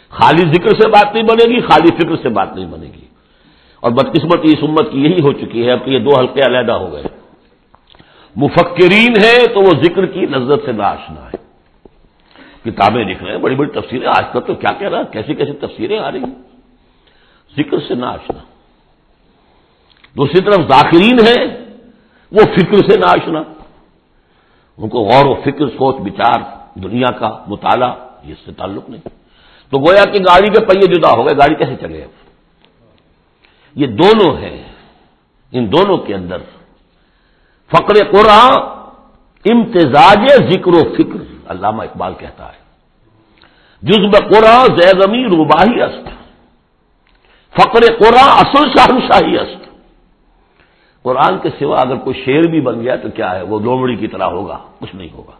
خالی 0.10 0.42
ذکر 0.42 0.80
سے 0.82 0.90
بات 0.90 1.14
نہیں 1.14 1.24
بنے 1.24 1.56
گی، 1.56 1.62
خالی 1.62 1.96
فکر 1.96 2.16
سے 2.16 2.30
بات 2.30 2.56
نہیں 2.56 2.66
بنے 2.66 2.86
گی۔ 2.86 3.06
اور 3.80 3.92
بدقسمت 3.92 4.40
اس 4.44 4.56
امت 4.62 4.92
کی 4.92 5.04
یہی 5.04 5.22
ہو 5.22 5.34
چکی 5.34 5.66
ہے، 5.66 5.72
اب 5.72 5.86
کہ 5.86 5.90
یہ 5.90 6.00
دو 6.00 6.20
حلقے 6.20 6.42
علیحدہ 6.46 6.72
ہو 6.72 6.92
گئے۔ 6.92 7.04
مفکرین 8.36 9.14
ہے 9.24 9.48
تو 9.54 9.60
وہ 9.60 9.72
ذکر 9.84 10.06
کی 10.06 10.20
لذت 10.20 10.66
سے 10.66 10.72
ناشنا 10.72 11.30
ہے 11.34 11.38
کتابیں 12.64 13.06
لکھ 13.06 13.24
رہے 13.24 13.32
ہیں، 13.32 13.40
بڑی 13.40 13.56
بڑی 13.56 13.72
تفسیریں، 13.72 14.08
آج 14.08 14.26
تک 14.32 14.48
تو 14.48 14.56
کیا 14.56 14.74
کہہ 14.80 14.90
رہا 14.90 15.00
ہے؟ 15.00 15.04
کیسی 15.12 15.36
کیسی 15.36 15.54
تفسیریں 15.54 16.00
آ 16.00 16.12
رہی 16.12 16.20
ہیں؟ 16.20 16.34
ذکر 17.58 17.78
سے 17.88 17.94
ناشنا 17.94 18.40
دوسری 20.18 20.42
طرف 20.42 20.60
ذاکرین 20.70 21.20
ہے 21.28 21.63
وہ 22.34 22.40
فکر 22.40 22.90
سے 22.90 23.00
ناشنا۔ 23.00 23.44
ان 24.78 24.90
کو 24.90 25.00
غور 25.00 25.26
و 25.26 25.42
فکر، 25.42 25.68
سوچ، 25.68 25.96
بچار، 25.96 26.42
دنیا 26.76 27.20
کا 27.20 27.44
مطالعہ 27.48 27.96
اس 28.24 28.38
سے 28.46 28.52
تعلق 28.52 28.90
نہیں۔ 28.90 29.02
تو 29.70 29.80
گویا 29.80 30.06
کہ 30.06 30.20
گاڑی 30.20 30.48
کے 30.48 30.66
پہیے 30.66 30.88
جدا 30.88 31.12
ہو 31.12 31.26
گئے، 31.26 31.38
گاڑی 31.38 31.56
کیسے 31.56 31.76
چلے؟ 31.76 32.04
اب 32.04 32.10
یہ 33.76 33.88
دونوں 33.88 34.38
ہیں۔ 34.38 34.64
ان 35.52 35.72
دونوں 35.72 35.98
کے 35.98 36.16
اندر 36.16 36.38
فقر 37.72 38.12
قرآن، 38.12 38.52
امتزاج 39.52 40.30
ذکر 40.52 40.68
و 40.68 40.96
فکر۔ 40.96 41.52
علامہ 41.52 41.84
اقبال 41.84 42.14
کہتا 42.14 42.46
ہے، 42.46 42.58
جزب 43.82 44.12
قرآن 44.12 44.82
زیگمی 44.82 45.26
روباہی 45.26 45.82
است۔ 45.82 46.10
فقر 47.62 47.94
قرآن 48.00 48.30
اصل 48.30 48.72
شاہی 48.76 49.38
است۔ 49.38 49.63
قرآن 51.04 51.38
کے 51.40 51.50
سوا 51.60 51.82
اگر 51.82 51.96
کوئی 51.96 52.24
شیر 52.26 52.42
بھی 52.50 52.62
بن 52.62 52.82
گیا 52.82 52.96
تو 52.96 53.10
کیا 53.10 53.36
ہے؟ 53.36 53.42
وہ 53.42 53.60
لومڑی 53.60 53.96
کی 53.96 54.08
طرح 54.08 54.24
ہوگا، 54.24 54.58
کچھ 54.80 54.96
نہیں 54.96 55.10
ہوگا۔ 55.14 55.32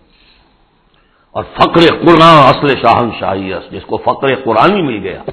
اور 1.32 1.44
فقر 1.44 2.06
قرآن 2.06 2.48
اصل 2.48 2.68
شاہن 2.68 3.10
شاہی 3.20 3.54
جس 3.72 3.86
کو 3.86 3.98
فقر 3.98 4.36
قرآن 4.36 4.76
ہی 4.76 4.82
مل 4.82 5.00
گیا۔ 5.04 5.24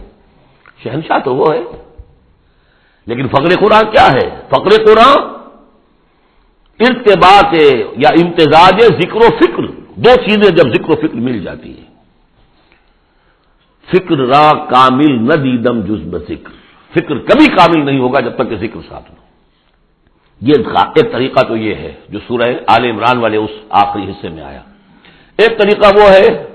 شہنشاہ 0.84 1.18
تو 1.18 1.34
وہ 1.34 1.54
ہے۔ 1.54 1.60
لیکن 3.06 3.28
فقر 3.28 3.64
قرآن 3.64 3.90
کیا 3.90 4.12
ہے؟ 4.12 4.42
فقر 4.48 4.84
قرآن 4.84 5.40
ارتباط 6.80 7.54
یا 7.96 8.08
امتزاج 8.08 8.80
ذکر 8.80 9.16
و 9.16 9.28
فکر، 9.40 9.62
دو 9.94 10.14
چیزیں 10.28 10.50
جب 10.50 10.74
ذکر 10.74 10.90
و 10.90 10.94
فکر 10.94 11.14
مل 11.14 11.44
جاتی 11.44 11.78
ہیں۔ 11.78 11.90
فکر 13.92 14.16
را 14.16 14.52
کامل 14.52 15.22
نہ 15.22 15.34
دیدم 15.34 15.80
جزب 15.80 16.18
ذکر۔ 16.18 16.50
فکر 16.92 17.18
کبھی 17.18 17.46
کامل 17.46 17.84
نہیں 17.84 17.98
ہوگا 17.98 18.20
جب 18.20 18.34
تک 18.34 18.50
کہ 18.50 18.56
ذکر 18.56 18.80
ساتھ 18.88 19.10
ہو۔ 19.10 19.29
یہ 20.40 20.54
ایک 20.94 21.12
طریقہ 21.12 21.40
تو 21.48 21.56
یہ 21.56 21.74
ہے 21.74 21.92
جو 22.08 22.18
سورہ 22.28 22.52
آل 22.66 22.84
عمران 22.84 23.18
والے 23.18 23.36
اس 23.36 23.50
آخری 23.70 24.02
حصے 24.02 24.28
میں 24.28 24.42
آیا۔ 24.42 24.60
ایک 25.36 25.58
طریقہ 25.58 25.88
وہ 25.96 26.10
ہے، 26.10 26.46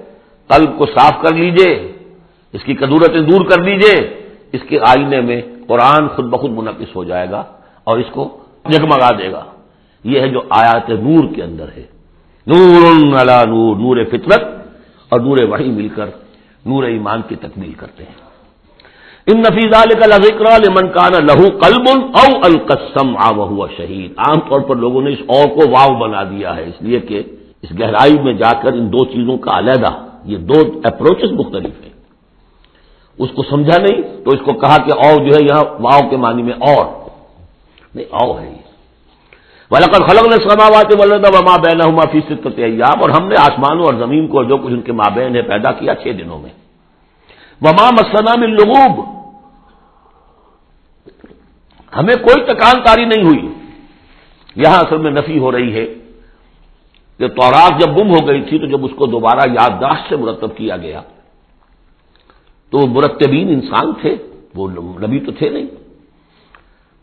قلب 0.48 0.78
کو 0.78 0.86
صاف 0.86 1.14
کر 1.24 1.36
لیجیے، 1.36 1.92
اس 2.54 2.64
کی 2.64 2.76
قدورتیں 2.76 3.22
دور 3.22 3.46
کر 3.46 3.62
لیجیے، 3.62 4.22
اس 4.52 4.62
کے 4.70 4.80
آئینے 4.80 5.22
میں 5.22 5.42
قرآن 5.68 6.08
خود 6.08 6.26
بخود 6.26 6.52
منعقد 6.52 6.96
ہو 6.96 7.04
جائے 7.04 7.30
گا 7.32 7.44
اور 7.84 7.98
اس 7.98 8.06
کو 8.12 8.38
جگمگا 8.66 9.10
دے 9.18 9.32
گا۔ 9.32 9.46
یہ 10.04 10.20
ہے 10.20 10.28
جو 10.28 10.42
آیات 10.50 10.90
نور 10.90 11.36
کے 11.36 11.44
اندر 11.44 11.66
ہے۔ 11.78 11.84
نور 12.48 13.22
نلا 13.22 13.44
نور 13.44 13.76
نور 13.76 14.04
فطرت 14.06 14.44
اور 15.10 15.20
نور 15.20 15.38
وحی 15.38 15.70
مل 15.70 15.88
کر، 15.90 16.06
نور 16.66 16.84
ایمان 16.84 17.22
کی 17.28 17.36
تکمیل 17.36 17.74
کرتے 17.74 18.04
ہیں۔ 18.04 18.25
ان 19.28 19.40
نفیز 19.40 19.72
کا 19.72 20.72
من 20.82 20.88
کانا 20.88 21.20
لہو 21.20 21.50
قلب 21.50 21.90
او 21.90 22.38
القسم 22.44 23.18
آ 23.18 23.32
وہ 23.36 23.68
شہید۔ 23.78 24.14
عام 24.18 24.40
طور 24.50 24.62
پر 24.62 24.76
لوگوں 24.76 25.02
نے 25.02 25.14
اس 25.14 25.20
اور 25.28 25.48
کو 25.48 25.70
واو 25.70 26.00
بنا 26.00 26.24
دیا 26.24 26.56
ہے، 26.56 26.64
اس 26.64 26.82
لیے 26.82 27.00
کہ 27.00 27.24
اس 27.62 27.80
گہرائی 27.80 28.20
میں 28.24 28.34
جا 28.34 28.52
کر 28.62 28.74
ان 28.74 28.94
دو 28.94 29.06
چیزوں 29.06 29.38
کا 29.38 29.58
علیحدہ، 29.58 30.08
یہ 30.26 30.38
دو 30.38 30.80
اپروچز 30.84 31.32
مختلف 31.32 31.74
ہیں۔ 31.84 31.94
اس 33.20 33.30
کو 33.36 33.44
سمجھا 33.50 33.78
نہیں، 33.82 34.02
تو 34.02 34.32
اس 34.32 34.40
کو 34.46 34.54
کہا 34.54 34.78
کہ 34.78 34.92
او 34.92 35.18
جو 35.18 35.36
ہے 35.36 35.44
یہاں 35.44 35.64
واؤ 35.80 36.10
کے 36.10 36.18
معنی 36.18 36.44
میں 36.44 36.54
اور۔ 36.54 36.86
نہیں، 37.96 38.06
او 38.12 38.40
ہے 38.40 38.50
یہ۔ 38.50 38.66
ولقل 39.72 40.04
خلق 40.08 40.28
نے 40.28 40.50
سماوات 40.50 40.94
ولد 41.00 41.26
وما 41.34 41.56
بین 41.56 41.82
ہما 41.82 42.12
فی 42.12 42.20
ستت 42.20 42.60
ایام 42.60 43.00
اور 43.02 43.10
ہم 43.10 43.28
نے 43.28 43.36
آسمانوں 43.40 43.84
اور 43.84 43.94
زمین 43.94 44.28
کو 44.28 44.44
جو 44.44 44.58
کچھ 44.58 44.74
ان 44.74 44.82
کے 44.82 44.92
مابین 44.92 45.36
ہے 45.36 45.42
پیدا 45.42 45.72
کیا 45.72 45.96
چھ 45.96 46.08
دنوں 46.08 46.40
میں۔ 46.40 46.65
وما 47.62 47.90
مسنا 47.90 48.36
من 48.40 48.50
لغوب۔ 48.50 49.06
ہمیں 51.98 52.16
کوئی 52.16 52.46
تکان 52.46 52.82
کاری 52.84 53.06
نہیں 53.06 53.24
ہوئی۔ 53.24 53.54
یہاں 54.56 54.80
اصل 54.80 54.98
میں 54.98 55.12
نفی 55.12 55.40
ہو 55.40 55.52
رہی 55.52 55.76
ہے۔ 55.76 55.86
کہ 57.18 57.28
توراق 57.28 57.82
جب 57.82 57.98
گم 57.98 58.10
ہو 58.12 58.28
گئی 58.28 58.42
تھی 58.42 58.60
تو 58.60 58.66
جب 58.66 58.86
اس 58.86 58.92
کو 58.96 59.06
دوبارہ 59.06 59.50
یادداشت 59.50 60.10
سے 60.10 60.16
مرتب 60.16 60.58
کیا 60.58 60.78
گیا۔ 60.78 61.02
تو 62.70 62.78
وہ 62.78 62.88
مرتبین 62.88 63.50
انسان 63.50 63.94
تھے، 64.02 64.16
وہ 64.56 64.70
نبی 65.00 65.20
تو 65.20 65.32
تھے 65.32 65.50
نہیں۔ 65.50 65.66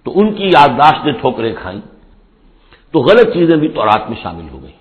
تو 0.04 0.12
ان 0.14 0.34
کی 0.34 0.44
یادداشت 0.44 1.06
نے 1.06 1.12
ٹھوکریں 1.12 1.54
کھائیں۔ 1.62 1.80
تو 2.90 2.98
غلط 2.98 3.32
چیزیں 3.32 3.56
بھی 3.56 3.68
تورات 3.68 4.10
میں 4.10 4.16
شامل 4.22 4.48
ہو 4.52 4.62
گئی 4.62 4.72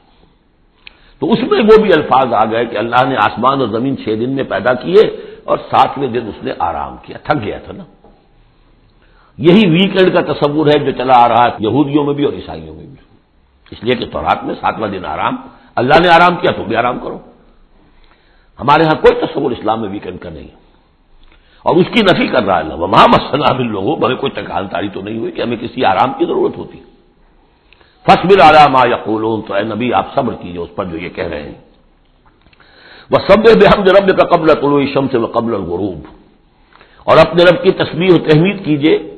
تو 1.20 1.32
اس 1.32 1.40
میں 1.52 1.60
وہ 1.60 1.84
بھی 1.84 1.94
الفاظ 1.94 2.34
آ 2.34 2.46
گئے 2.46 2.66
کہ 2.66 2.78
اللہ 2.78 3.08
نے 3.08 3.16
آسمان 3.16 3.60
اور 3.60 3.68
زمین 3.68 3.98
چھ 3.98 4.16
دن 4.20 4.30
میں 4.30 4.44
پیدا 4.44 4.74
کیے۔ 4.74 5.31
اور 5.44 5.58
ساتویں 5.58 6.08
دن 6.08 6.28
اس 6.28 6.44
نے 6.44 6.52
آرام 6.60 6.96
کیا، 7.02 7.18
تھک 7.18 7.44
گیا 7.44 7.60
تھا 7.60 7.74
نا۔ 7.74 7.84
یہی 9.38 9.70
ویکینڈ 9.70 10.14
کا 10.14 10.34
تصور 10.34 10.68
ہے 10.68 10.86
جو 10.86 10.92
چلا 10.92 11.14
آ 11.16 11.28
رہا 11.28 11.46
ہے، 11.46 11.50
یہودیوں 11.60 12.06
میں 12.06 12.14
بھی 12.14 12.24
اور 12.24 12.34
عیسائیوں 12.34 12.76
میں 12.76 12.86
بھی۔ 12.86 12.96
اس 13.72 13.84
لیے 13.84 13.94
کہ 13.94 14.06
تورات 14.12 14.44
میں 14.44 14.56
ساتواں 14.56 14.88
دن 14.88 15.06
آرام، 15.06 15.36
اللہ 15.76 15.94
نے 16.04 16.10
آرام 16.10 16.36
کیا 16.36 16.52
تو 16.52 16.64
بھی 16.64 16.76
آرام 16.76 17.00
کرو۔ 17.00 17.20
ہمارے 18.60 18.84
ہاں 18.84 19.02
کوئی 19.02 19.22
تصور 19.22 19.52
اسلام 19.52 19.82
میں 19.82 19.90
ویکینڈ 19.90 20.20
کا 20.20 20.30
نہیں۔ 20.30 20.48
اور 21.64 21.76
اس 21.76 21.86
کی 21.94 22.02
نفی 22.02 22.28
کر 22.28 22.44
رہا 22.44 22.60
ہے 22.60 22.64
وہ 22.64 22.88
وہاں 22.88 23.08
مسئلہ 23.08 23.64
لوگوں 23.64 23.96
بھلے 23.96 24.16
کوئی 24.16 24.32
تکان 24.32 24.68
تاری 24.68 24.90
تو 24.90 25.02
نہیں 25.02 25.18
ہوئی 25.18 25.32
کہ 25.32 25.42
ہمیں 25.42 25.58
کسی 25.58 25.86
آرام 25.86 26.14
کی 26.14 26.26
ضرورت 26.26 26.58
ہوتی۔ 26.58 26.80
فصبر 28.04 28.42
آرام 28.44 28.90
یا 28.90 28.98
قولون 28.98 29.42
تو 29.42 29.54
اے 29.54 29.64
نبی 29.64 29.94
آپ 29.94 30.16
صبر 30.16 30.34
کیجیے 30.34 30.60
اس 30.60 30.70
پر 30.76 30.86
جو 30.86 30.98
یہ 30.98 31.10
کہہ 31.10 31.28
رہے 31.28 31.44
ہیں۔ 31.44 31.71
وہ 33.12 33.18
سب 33.28 33.40
بے 33.40 33.68
رب 34.00 34.20
کا 34.20 34.28
قبل 34.28 34.48
طلوع 34.54 34.84
شم 34.94 35.08
سے 35.08 35.18
قبل 35.34 35.56
الغروب۔ 35.56 36.00
اور 37.04 37.18
اپنے 37.18 37.44
رب 37.44 37.64
کی 37.64 37.72
تصویر 37.72 38.12
و 38.12 38.18
تحمید 38.18 38.66
کیجیے 38.66 39.18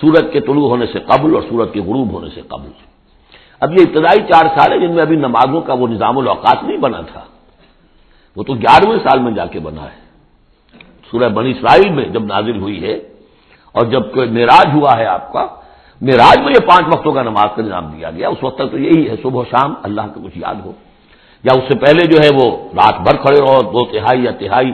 سورج 0.00 0.32
کے 0.32 0.40
طلوع 0.40 0.68
ہونے 0.68 0.86
سے 0.86 0.98
قبل 0.98 1.34
اور 1.34 1.42
سورج 1.42 1.68
کے 1.72 1.80
غروب 1.80 2.12
ہونے 2.12 2.28
سے 2.34 2.40
قبل۔ 2.40 2.68
اب 3.60 3.72
یہ 3.72 3.84
ابتدائی 3.88 4.32
چار 4.32 4.58
سال 4.58 4.72
ہے 4.72 4.86
جن 4.86 4.94
میں 4.94 5.02
ابھی 5.02 5.16
نمازوں 5.16 5.60
کا 5.60 5.72
وہ 5.72 5.88
نظام 5.88 6.18
الاوقات 6.18 6.62
نہیں 6.62 6.76
بنا 6.76 7.00
تھا۔ 7.00 7.20
وہ 8.36 8.42
تو 8.42 8.54
گیارہویں 8.54 8.98
سال 8.98 9.20
میں 9.20 9.32
جا 9.32 9.46
کے 9.46 9.58
بنا 9.58 9.84
ہے۔ 9.84 10.02
سورہ 11.10 11.28
بنی 11.28 11.50
اسرائیل 11.50 11.90
میں 11.92 12.04
جب 12.04 12.24
نازل 12.24 12.60
ہوئی 12.60 12.82
ہے 12.82 12.94
اور 13.72 13.86
جب 13.86 14.14
کوئی 14.14 14.30
معراج 14.30 14.66
ہوا 14.74 14.96
ہے 14.96 15.06
آپ 15.06 15.32
کا، 15.32 15.46
معراج 16.00 16.38
میں 16.38 16.48
یہ 16.48 16.66
پانچ 16.66 16.96
وقتوں 16.96 17.12
کا 17.12 17.22
نماز 17.22 17.48
کا 17.56 17.62
نظام 17.62 17.86
دیا 17.86 18.10
گیا۔ 18.10 18.28
اس 18.28 18.38
وقت 18.42 18.58
تک 18.58 18.70
تو 18.70 18.78
یہی 18.78 19.08
ہے، 19.08 19.14
صبح 19.22 19.40
و 19.40 19.44
شام 19.44 19.74
اللہ 19.82 20.00
کا 20.00 20.20
کچھ 20.24 20.38
یاد 20.38 20.54
ہو۔ 20.54 20.72
یا 21.44 21.52
اس 21.54 21.72
سے 21.72 21.78
پہلے 21.78 22.06
جو 22.06 22.18
ہے 22.22 22.28
وہ 22.34 22.56
رات 22.74 23.00
بھر 23.00 23.16
کھڑے 23.16 23.40
رہو، 23.40 23.70
دو 23.70 23.84
تہائی 23.84 24.24
یا 24.24 24.30
تہائی، 24.30 24.72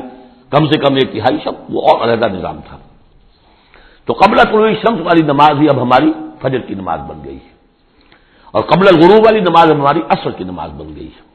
کم 0.51 0.67
سے 0.67 0.79
کم 0.79 0.95
ایک 0.95 1.13
تہائی 1.13 1.39
سب 1.45 1.53
وہ 1.69 1.83
اور 1.83 2.09
علیحدہ 2.09 2.33
نظام 2.33 2.61
تھا۔ 2.69 2.79
تو 4.05 4.13
قبل 4.13 4.37
طلوع 4.37 4.69
شمس 4.69 5.01
والی 5.01 5.23
نماز 5.23 5.61
ہی 5.61 5.69
اب 5.69 5.83
ہماری 5.83 6.13
فجر 6.43 6.59
کی 6.59 6.75
نماز 6.75 7.01
بن 7.01 7.25
گئی 7.25 7.37
ہے۔ 7.37 7.59
اور 8.51 8.63
قبل 8.63 8.89
الغروب 8.89 9.25
والی 9.27 9.41
نماز 9.41 9.73
ہماری 9.73 10.01
اصل 10.09 10.31
کی 10.33 10.45
نماز 10.45 10.71
بن 10.71 10.97
گئی 10.97 11.07
ہے۔ 11.07 11.29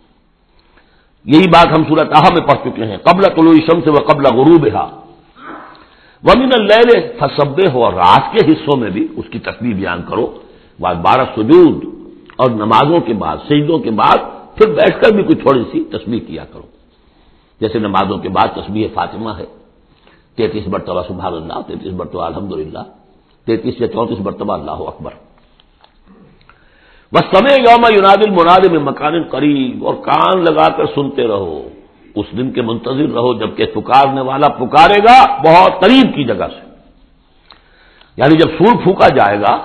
یہی 1.26 1.48
بات 1.48 1.68
ہم 1.68 1.84
صورت 1.84 2.08
آہا 2.18 2.34
میں 2.34 2.42
پڑھ 2.42 2.60
چکے 2.64 2.86
ہیں۔ 2.86 2.98
قبل 2.98 3.24
طلوع 3.24 3.54
شمس 3.54 3.88
و 3.88 3.94
قبل 3.94 4.24
غروب 4.36 4.68
ہا 4.76 5.00
ومن 6.24 6.50
اللہ 6.60 7.00
فصبے 7.20 7.72
ہو 7.74 7.86
اور 7.86 7.94
رات 7.94 8.34
کے 8.34 8.52
حصوں 8.52 8.80
میں 8.80 8.90
بھی 8.90 9.08
اس 9.16 9.26
کی 9.32 9.40
تصویر 9.40 9.74
بیان 9.74 10.02
کرو۔ 10.10 10.40
بعد 10.80 10.96
بارہ 10.96 11.26
سجود، 11.36 11.86
اور 12.36 12.50
نمازوں 12.50 13.00
کے 13.00 13.14
بعد، 13.14 13.38
سجدوں 13.50 13.80
کے 13.80 13.92
بعد 13.92 14.18
پھر 14.58 14.74
بیٹھ 14.74 15.02
کر 15.02 15.16
بھی 15.16 15.24
کوئی 15.24 15.36
تھوڑی 15.36 15.64
سی 15.72 15.84
تصویر 15.84 16.24
کیا 16.28 16.46
کرو۔ 16.46 16.68
جیسے 17.62 17.80
نمازوں 17.80 18.18
کے 18.18 18.30
بعد 18.30 18.56
تصویر 18.56 18.88
فاطمہ 18.94 19.30
ہے۔ 19.38 19.46
تینتیس 20.36 20.68
مرتبہ 20.68 21.02
سبحان 21.08 21.34
اللہ، 21.34 21.54
تینتیس 21.68 21.94
مرتبہ 21.94 22.24
الحمد 22.24 22.54
للہ 22.54 22.84
تینتیس 23.46 23.82
یا 23.82 23.88
چونتیس 23.88 24.20
مرتبہ 24.20 24.54
اللہ 24.54 24.72
اکبر۔ 24.72 25.12
بس 27.14 27.38
سمے 27.38 27.54
یوم 27.54 27.86
یوناد 27.96 28.18
المناد 28.28 28.72
میں 28.72 28.80
مکان 28.80 29.24
قریب 29.24 29.86
اور 29.86 29.96
کان 29.96 30.44
لگا 30.44 30.70
کر 30.78 30.86
سنتے 30.86 31.28
رہو۔ 31.28 31.70
اس 32.16 32.26
دن 32.38 32.52
کے 32.52 32.62
منتظر 32.62 33.14
رہو، 33.14 33.34
جبکہ 33.34 33.66
پکارنے 33.66 34.22
والا 34.22 34.48
پکارے 34.48 35.00
گا 35.00 35.38
بہت 35.38 35.82
قریب 35.82 36.16
کی 36.16 36.24
جگہ 36.24 36.48
سے۔ 36.54 36.74
یعنی 38.18 38.36
جب 38.36 38.48
سور 38.48 38.84
پھونکا 38.84 39.08
جائے 39.08 39.40
گا 39.40 39.58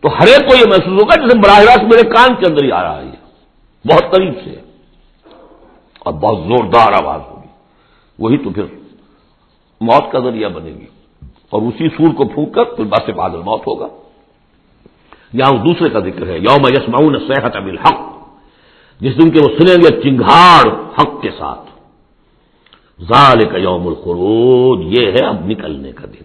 تو 0.00 0.08
ہر 0.08 0.26
ایک 0.26 0.50
کو 0.50 0.56
یہ 0.56 0.64
محسوس 0.68 1.02
ہوگا 1.02 1.22
جیسے 1.22 1.38
براہ 1.38 1.58
راست 1.58 1.82
میرے 1.82 2.08
کان 2.10 2.34
کے 2.34 2.50
اندر 2.50 2.64
ہی 2.64 2.72
آ 2.72 2.82
رہا 2.82 2.98
ہے۔ 2.98 3.19
بہت 3.84 4.12
قریب 4.12 4.34
سے 4.44 4.60
اور 5.98 6.12
بہت 6.12 6.38
زوردار 6.48 7.04
آواز 7.04 7.20
ہوگی۔ 7.30 7.48
وہی 8.18 8.38
تو 8.38 8.50
پھر 8.50 8.64
موت 9.80 10.12
کا 10.12 10.18
ذریعہ 10.18 10.48
بنے 10.48 10.70
گی 10.70 10.86
اور 11.50 11.62
اسی 11.62 11.88
سور 11.88 12.14
کو 12.14 12.28
پھونک 12.28 12.54
کر 12.54 12.64
پھر 12.64 12.84
بس 12.84 13.08
بادل 13.08 13.38
موت 13.38 13.66
ہوگا۔ 13.66 13.88
یہاں 15.32 15.64
دوسرے 15.64 15.90
کا 15.90 16.00
ذکر 16.00 16.26
ہے، 16.26 16.38
یوم 16.38 16.66
یسمعون 16.66 17.18
صحت 17.18 17.56
اب 17.56 17.66
الحق 17.66 18.10
جس 19.00 19.22
دن 19.22 19.30
کے 19.30 19.38
وہ 19.42 19.58
سنیں 19.58 19.76
گے 19.76 20.02
چنگھاڑ 20.02 20.68
حق 20.68 21.22
کے 21.22 21.30
ساتھ۔ 21.30 21.70
ظال 23.02 23.48
کا 23.50 23.58
یوم 23.58 23.88
الخروج، 23.88 24.98
یہ 24.98 25.12
ہے 25.12 25.26
اب 25.26 25.46
نکلنے 25.46 25.92
کا 25.92 26.06
دن۔ 26.06 26.22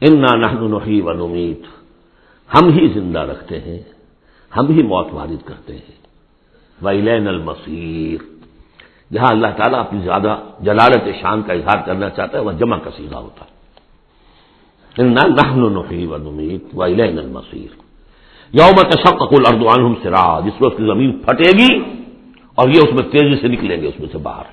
انا 0.00 0.36
نحی 0.36 1.00
و 1.00 1.12
نمید 1.12 1.60
ہم 2.54 2.68
ہی 2.68 2.88
زندہ 2.88 3.18
رکھتے 3.18 3.60
ہیں۔ 3.60 3.99
ہم 4.56 4.66
ہی 4.66 4.82
موت 4.82 5.06
وارد 5.12 5.46
کرتے 5.46 5.72
ہیں۔ 5.72 6.00
ویلین 6.82 7.28
المصیر۔ 7.28 8.24
جہاں 9.12 9.28
اللہ 9.30 9.46
تعالیٰ 9.46 9.80
اپنی 9.80 10.00
زیادہ 10.00 10.36
جلالت 10.60 11.04
شان 11.20 11.42
کا 11.42 11.52
اظہار 11.52 11.86
کرنا 11.86 12.10
چاہتا 12.10 12.38
ہے، 12.38 12.42
وہ 12.42 12.52
جمع 12.52 12.78
کا 12.78 12.90
سیدھا 12.96 13.18
ہوتا 13.18 13.44
ہے۔ 13.44 13.50
ویلین 16.74 17.18
المصیر۔ 17.18 17.80
یوم 18.52 18.88
تشقق 18.90 19.32
الارض 19.32 19.78
عنہم 19.78 19.94
سرا 20.02 20.40
جس 20.40 20.62
وقت 20.62 20.76
زمین 20.76 21.18
پھٹے 21.18 21.52
گی 21.58 21.78
اور 22.54 22.68
یہ 22.68 22.78
اس 22.78 23.00
میں 23.00 23.12
تیزی 23.12 23.40
سے 23.40 23.48
نکلیں 23.48 23.82
گے، 23.82 23.86
اس 23.86 24.00
میں 24.00 24.08
سے 24.12 24.18
باہر۔ 24.18 24.44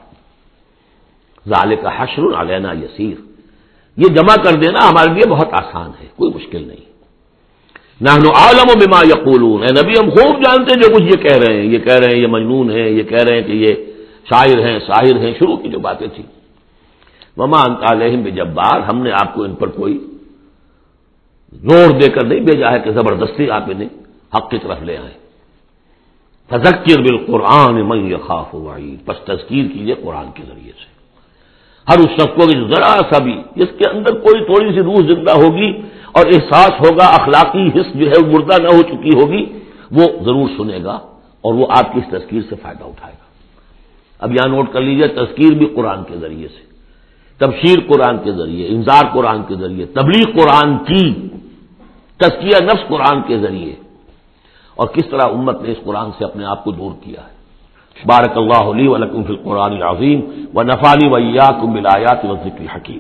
ظال 1.49 1.75
کا 1.75 2.03
حشر 2.03 2.41
علینا 2.41 2.71
یسیر۔ 2.71 3.21
یہ 3.97 4.09
جمع 4.09 4.35
کر 4.43 4.59
دینا 4.59 4.89
ہمارے 4.89 5.13
لیے 5.13 5.29
بہت 5.29 5.47
آسان 5.51 5.91
ہے، 6.01 6.07
کوئی 6.15 6.33
مشکل 6.33 6.67
نہیں۔ 6.67 6.96
نہ 8.01 8.09
عالم 8.09 8.67
و 8.67 8.73
بما 8.79 8.99
یقولون۔ 9.05 9.61
اے 9.61 9.81
نبی، 9.81 9.93
ہم 9.99 10.09
خوب 10.09 10.43
جانتے 10.43 10.73
ہیں 10.73 10.81
جو 10.81 10.95
کچھ 10.95 11.03
یہ 11.03 11.23
کہہ 11.23 11.37
رہے 11.37 11.55
ہیں۔ 11.55 11.63
یہ 11.63 11.77
کہہ 11.77 11.93
رہے 11.93 12.15
ہیں 12.15 12.21
یہ 12.21 12.27
مجنون 12.27 12.71
ہے 12.71 12.89
یہ 12.91 13.03
کہہ 13.03 13.23
رہے 13.23 13.35
ہیں 13.35 13.47
کہ 13.47 13.51
یہ 13.51 13.73
شاعر 14.29 14.59
ہیں 14.65 14.79
شاعر 14.79 15.15
ہیں۔ 15.19 15.33
شروع 15.39 15.57
کی 15.57 15.69
جو 15.69 15.79
باتیں 15.79 16.07
تھیں۔ 16.07 16.25
مما 17.37 17.61
انتہم 17.61 18.27
جبار 18.27 18.79
ہم 18.79 19.03
نے 19.03 19.11
آپ 19.11 19.33
کو 19.33 19.43
ان 19.43 19.55
پر 19.55 19.67
کوئی 19.67 19.97
زور 21.51 21.89
دے 21.99 22.09
کر 22.09 22.25
نہیں 22.25 22.39
بھیجا 22.39 22.71
ہے 22.71 22.79
کہ 22.79 22.91
زبردستی 22.91 23.49
آپ 23.49 23.63
انہیں 23.67 23.89
حق 24.35 24.49
کی 24.49 24.57
طرف 24.57 24.81
لے 24.81 24.97
آئے 24.97 25.13
فذکر 26.49 27.01
بالقرآن 27.01 27.75
من 27.89 28.11
یخاف 28.11 28.55
وعید۔ 28.55 29.05
پس 29.05 29.25
تذکیر 29.25 29.65
کیجیے 29.73 29.95
قرآن 30.03 30.31
کے 30.33 30.43
ذریعے 30.47 30.71
سے۔ 30.71 30.87
ہر 31.87 31.99
اس 31.99 32.09
شخص 32.09 32.35
کو 32.35 32.73
ذرا 32.75 32.97
سا 33.11 33.23
بھی، 33.23 33.41
جس 33.55 33.67
کے 33.77 33.89
اندر 33.89 34.11
کوئی 34.19 34.45
تھوڑی 34.45 34.69
سی 34.73 34.81
روح 34.81 34.95
زندہ 34.95 35.31
ہوگی 35.31 35.81
اور 36.11 36.25
احساس 36.25 36.71
ہوگا 36.71 37.05
اخلاقی 37.05 37.67
حص 37.67 37.95
جو 37.95 38.09
ہے 38.09 38.25
مردہ 38.25 38.61
نہ 38.61 38.67
ہو 38.67 38.81
چکی 38.81 39.09
ہوگی، 39.09 39.45
وہ 39.91 40.05
ضرور 40.23 40.49
سنے 40.57 40.83
گا 40.83 40.99
اور 41.41 41.53
وہ 41.53 41.65
آپ 41.69 41.93
کی 41.93 41.99
اس 41.99 42.09
تذکیر 42.09 42.41
سے 42.49 42.55
فائدہ 42.55 42.83
اٹھائے 42.83 43.13
گا۔ 43.13 43.25
اب 44.19 44.31
یہاں 44.31 44.49
نوٹ 44.49 44.73
کر 44.73 44.81
لیجیے 44.81 45.07
تذکیر 45.07 45.53
بھی 45.57 45.65
قرآن 45.65 46.03
کے 46.03 46.15
ذریعے 46.17 46.47
سے، 46.47 46.63
تبشیر 47.37 47.79
قرآن 47.87 48.17
کے 48.23 48.31
ذریعے، 48.31 48.67
انذار 48.67 49.03
قرآن 49.13 49.43
کے 49.43 49.55
ذریعے، 49.55 49.85
تبلیغ 49.85 50.39
قرآن 50.39 50.77
کی 50.77 51.27
تسکیہ 52.17 52.63
نفس 52.63 52.87
قرآن 52.87 53.21
کے 53.21 53.37
ذریعے۔ 53.37 53.75
اور 54.75 54.87
کس 54.87 55.03
طرح 55.11 55.21
امت 55.21 55.61
نے 55.61 55.71
اس 55.71 55.77
قرآن 55.83 56.11
سے 56.17 56.25
اپنے 56.25 56.45
آپ 56.45 56.63
کو 56.63 56.71
دور 56.71 56.91
کیا 57.03 57.21
ہے۔ 57.21 57.37
بارک 58.05 58.37
اللہ 58.37 58.71
علی 58.71 58.87
ولکم 58.87 59.23
فی 59.23 59.33
القرآن 59.33 59.83
عظیم 59.83 60.21
و 60.53 60.63
نفالی 60.63 61.07
ویا 61.07 61.51
کم 61.61 61.73
بلایات 61.73 62.25
و 62.25 62.35
ذکر 62.35 62.75
حکیم 62.75 62.99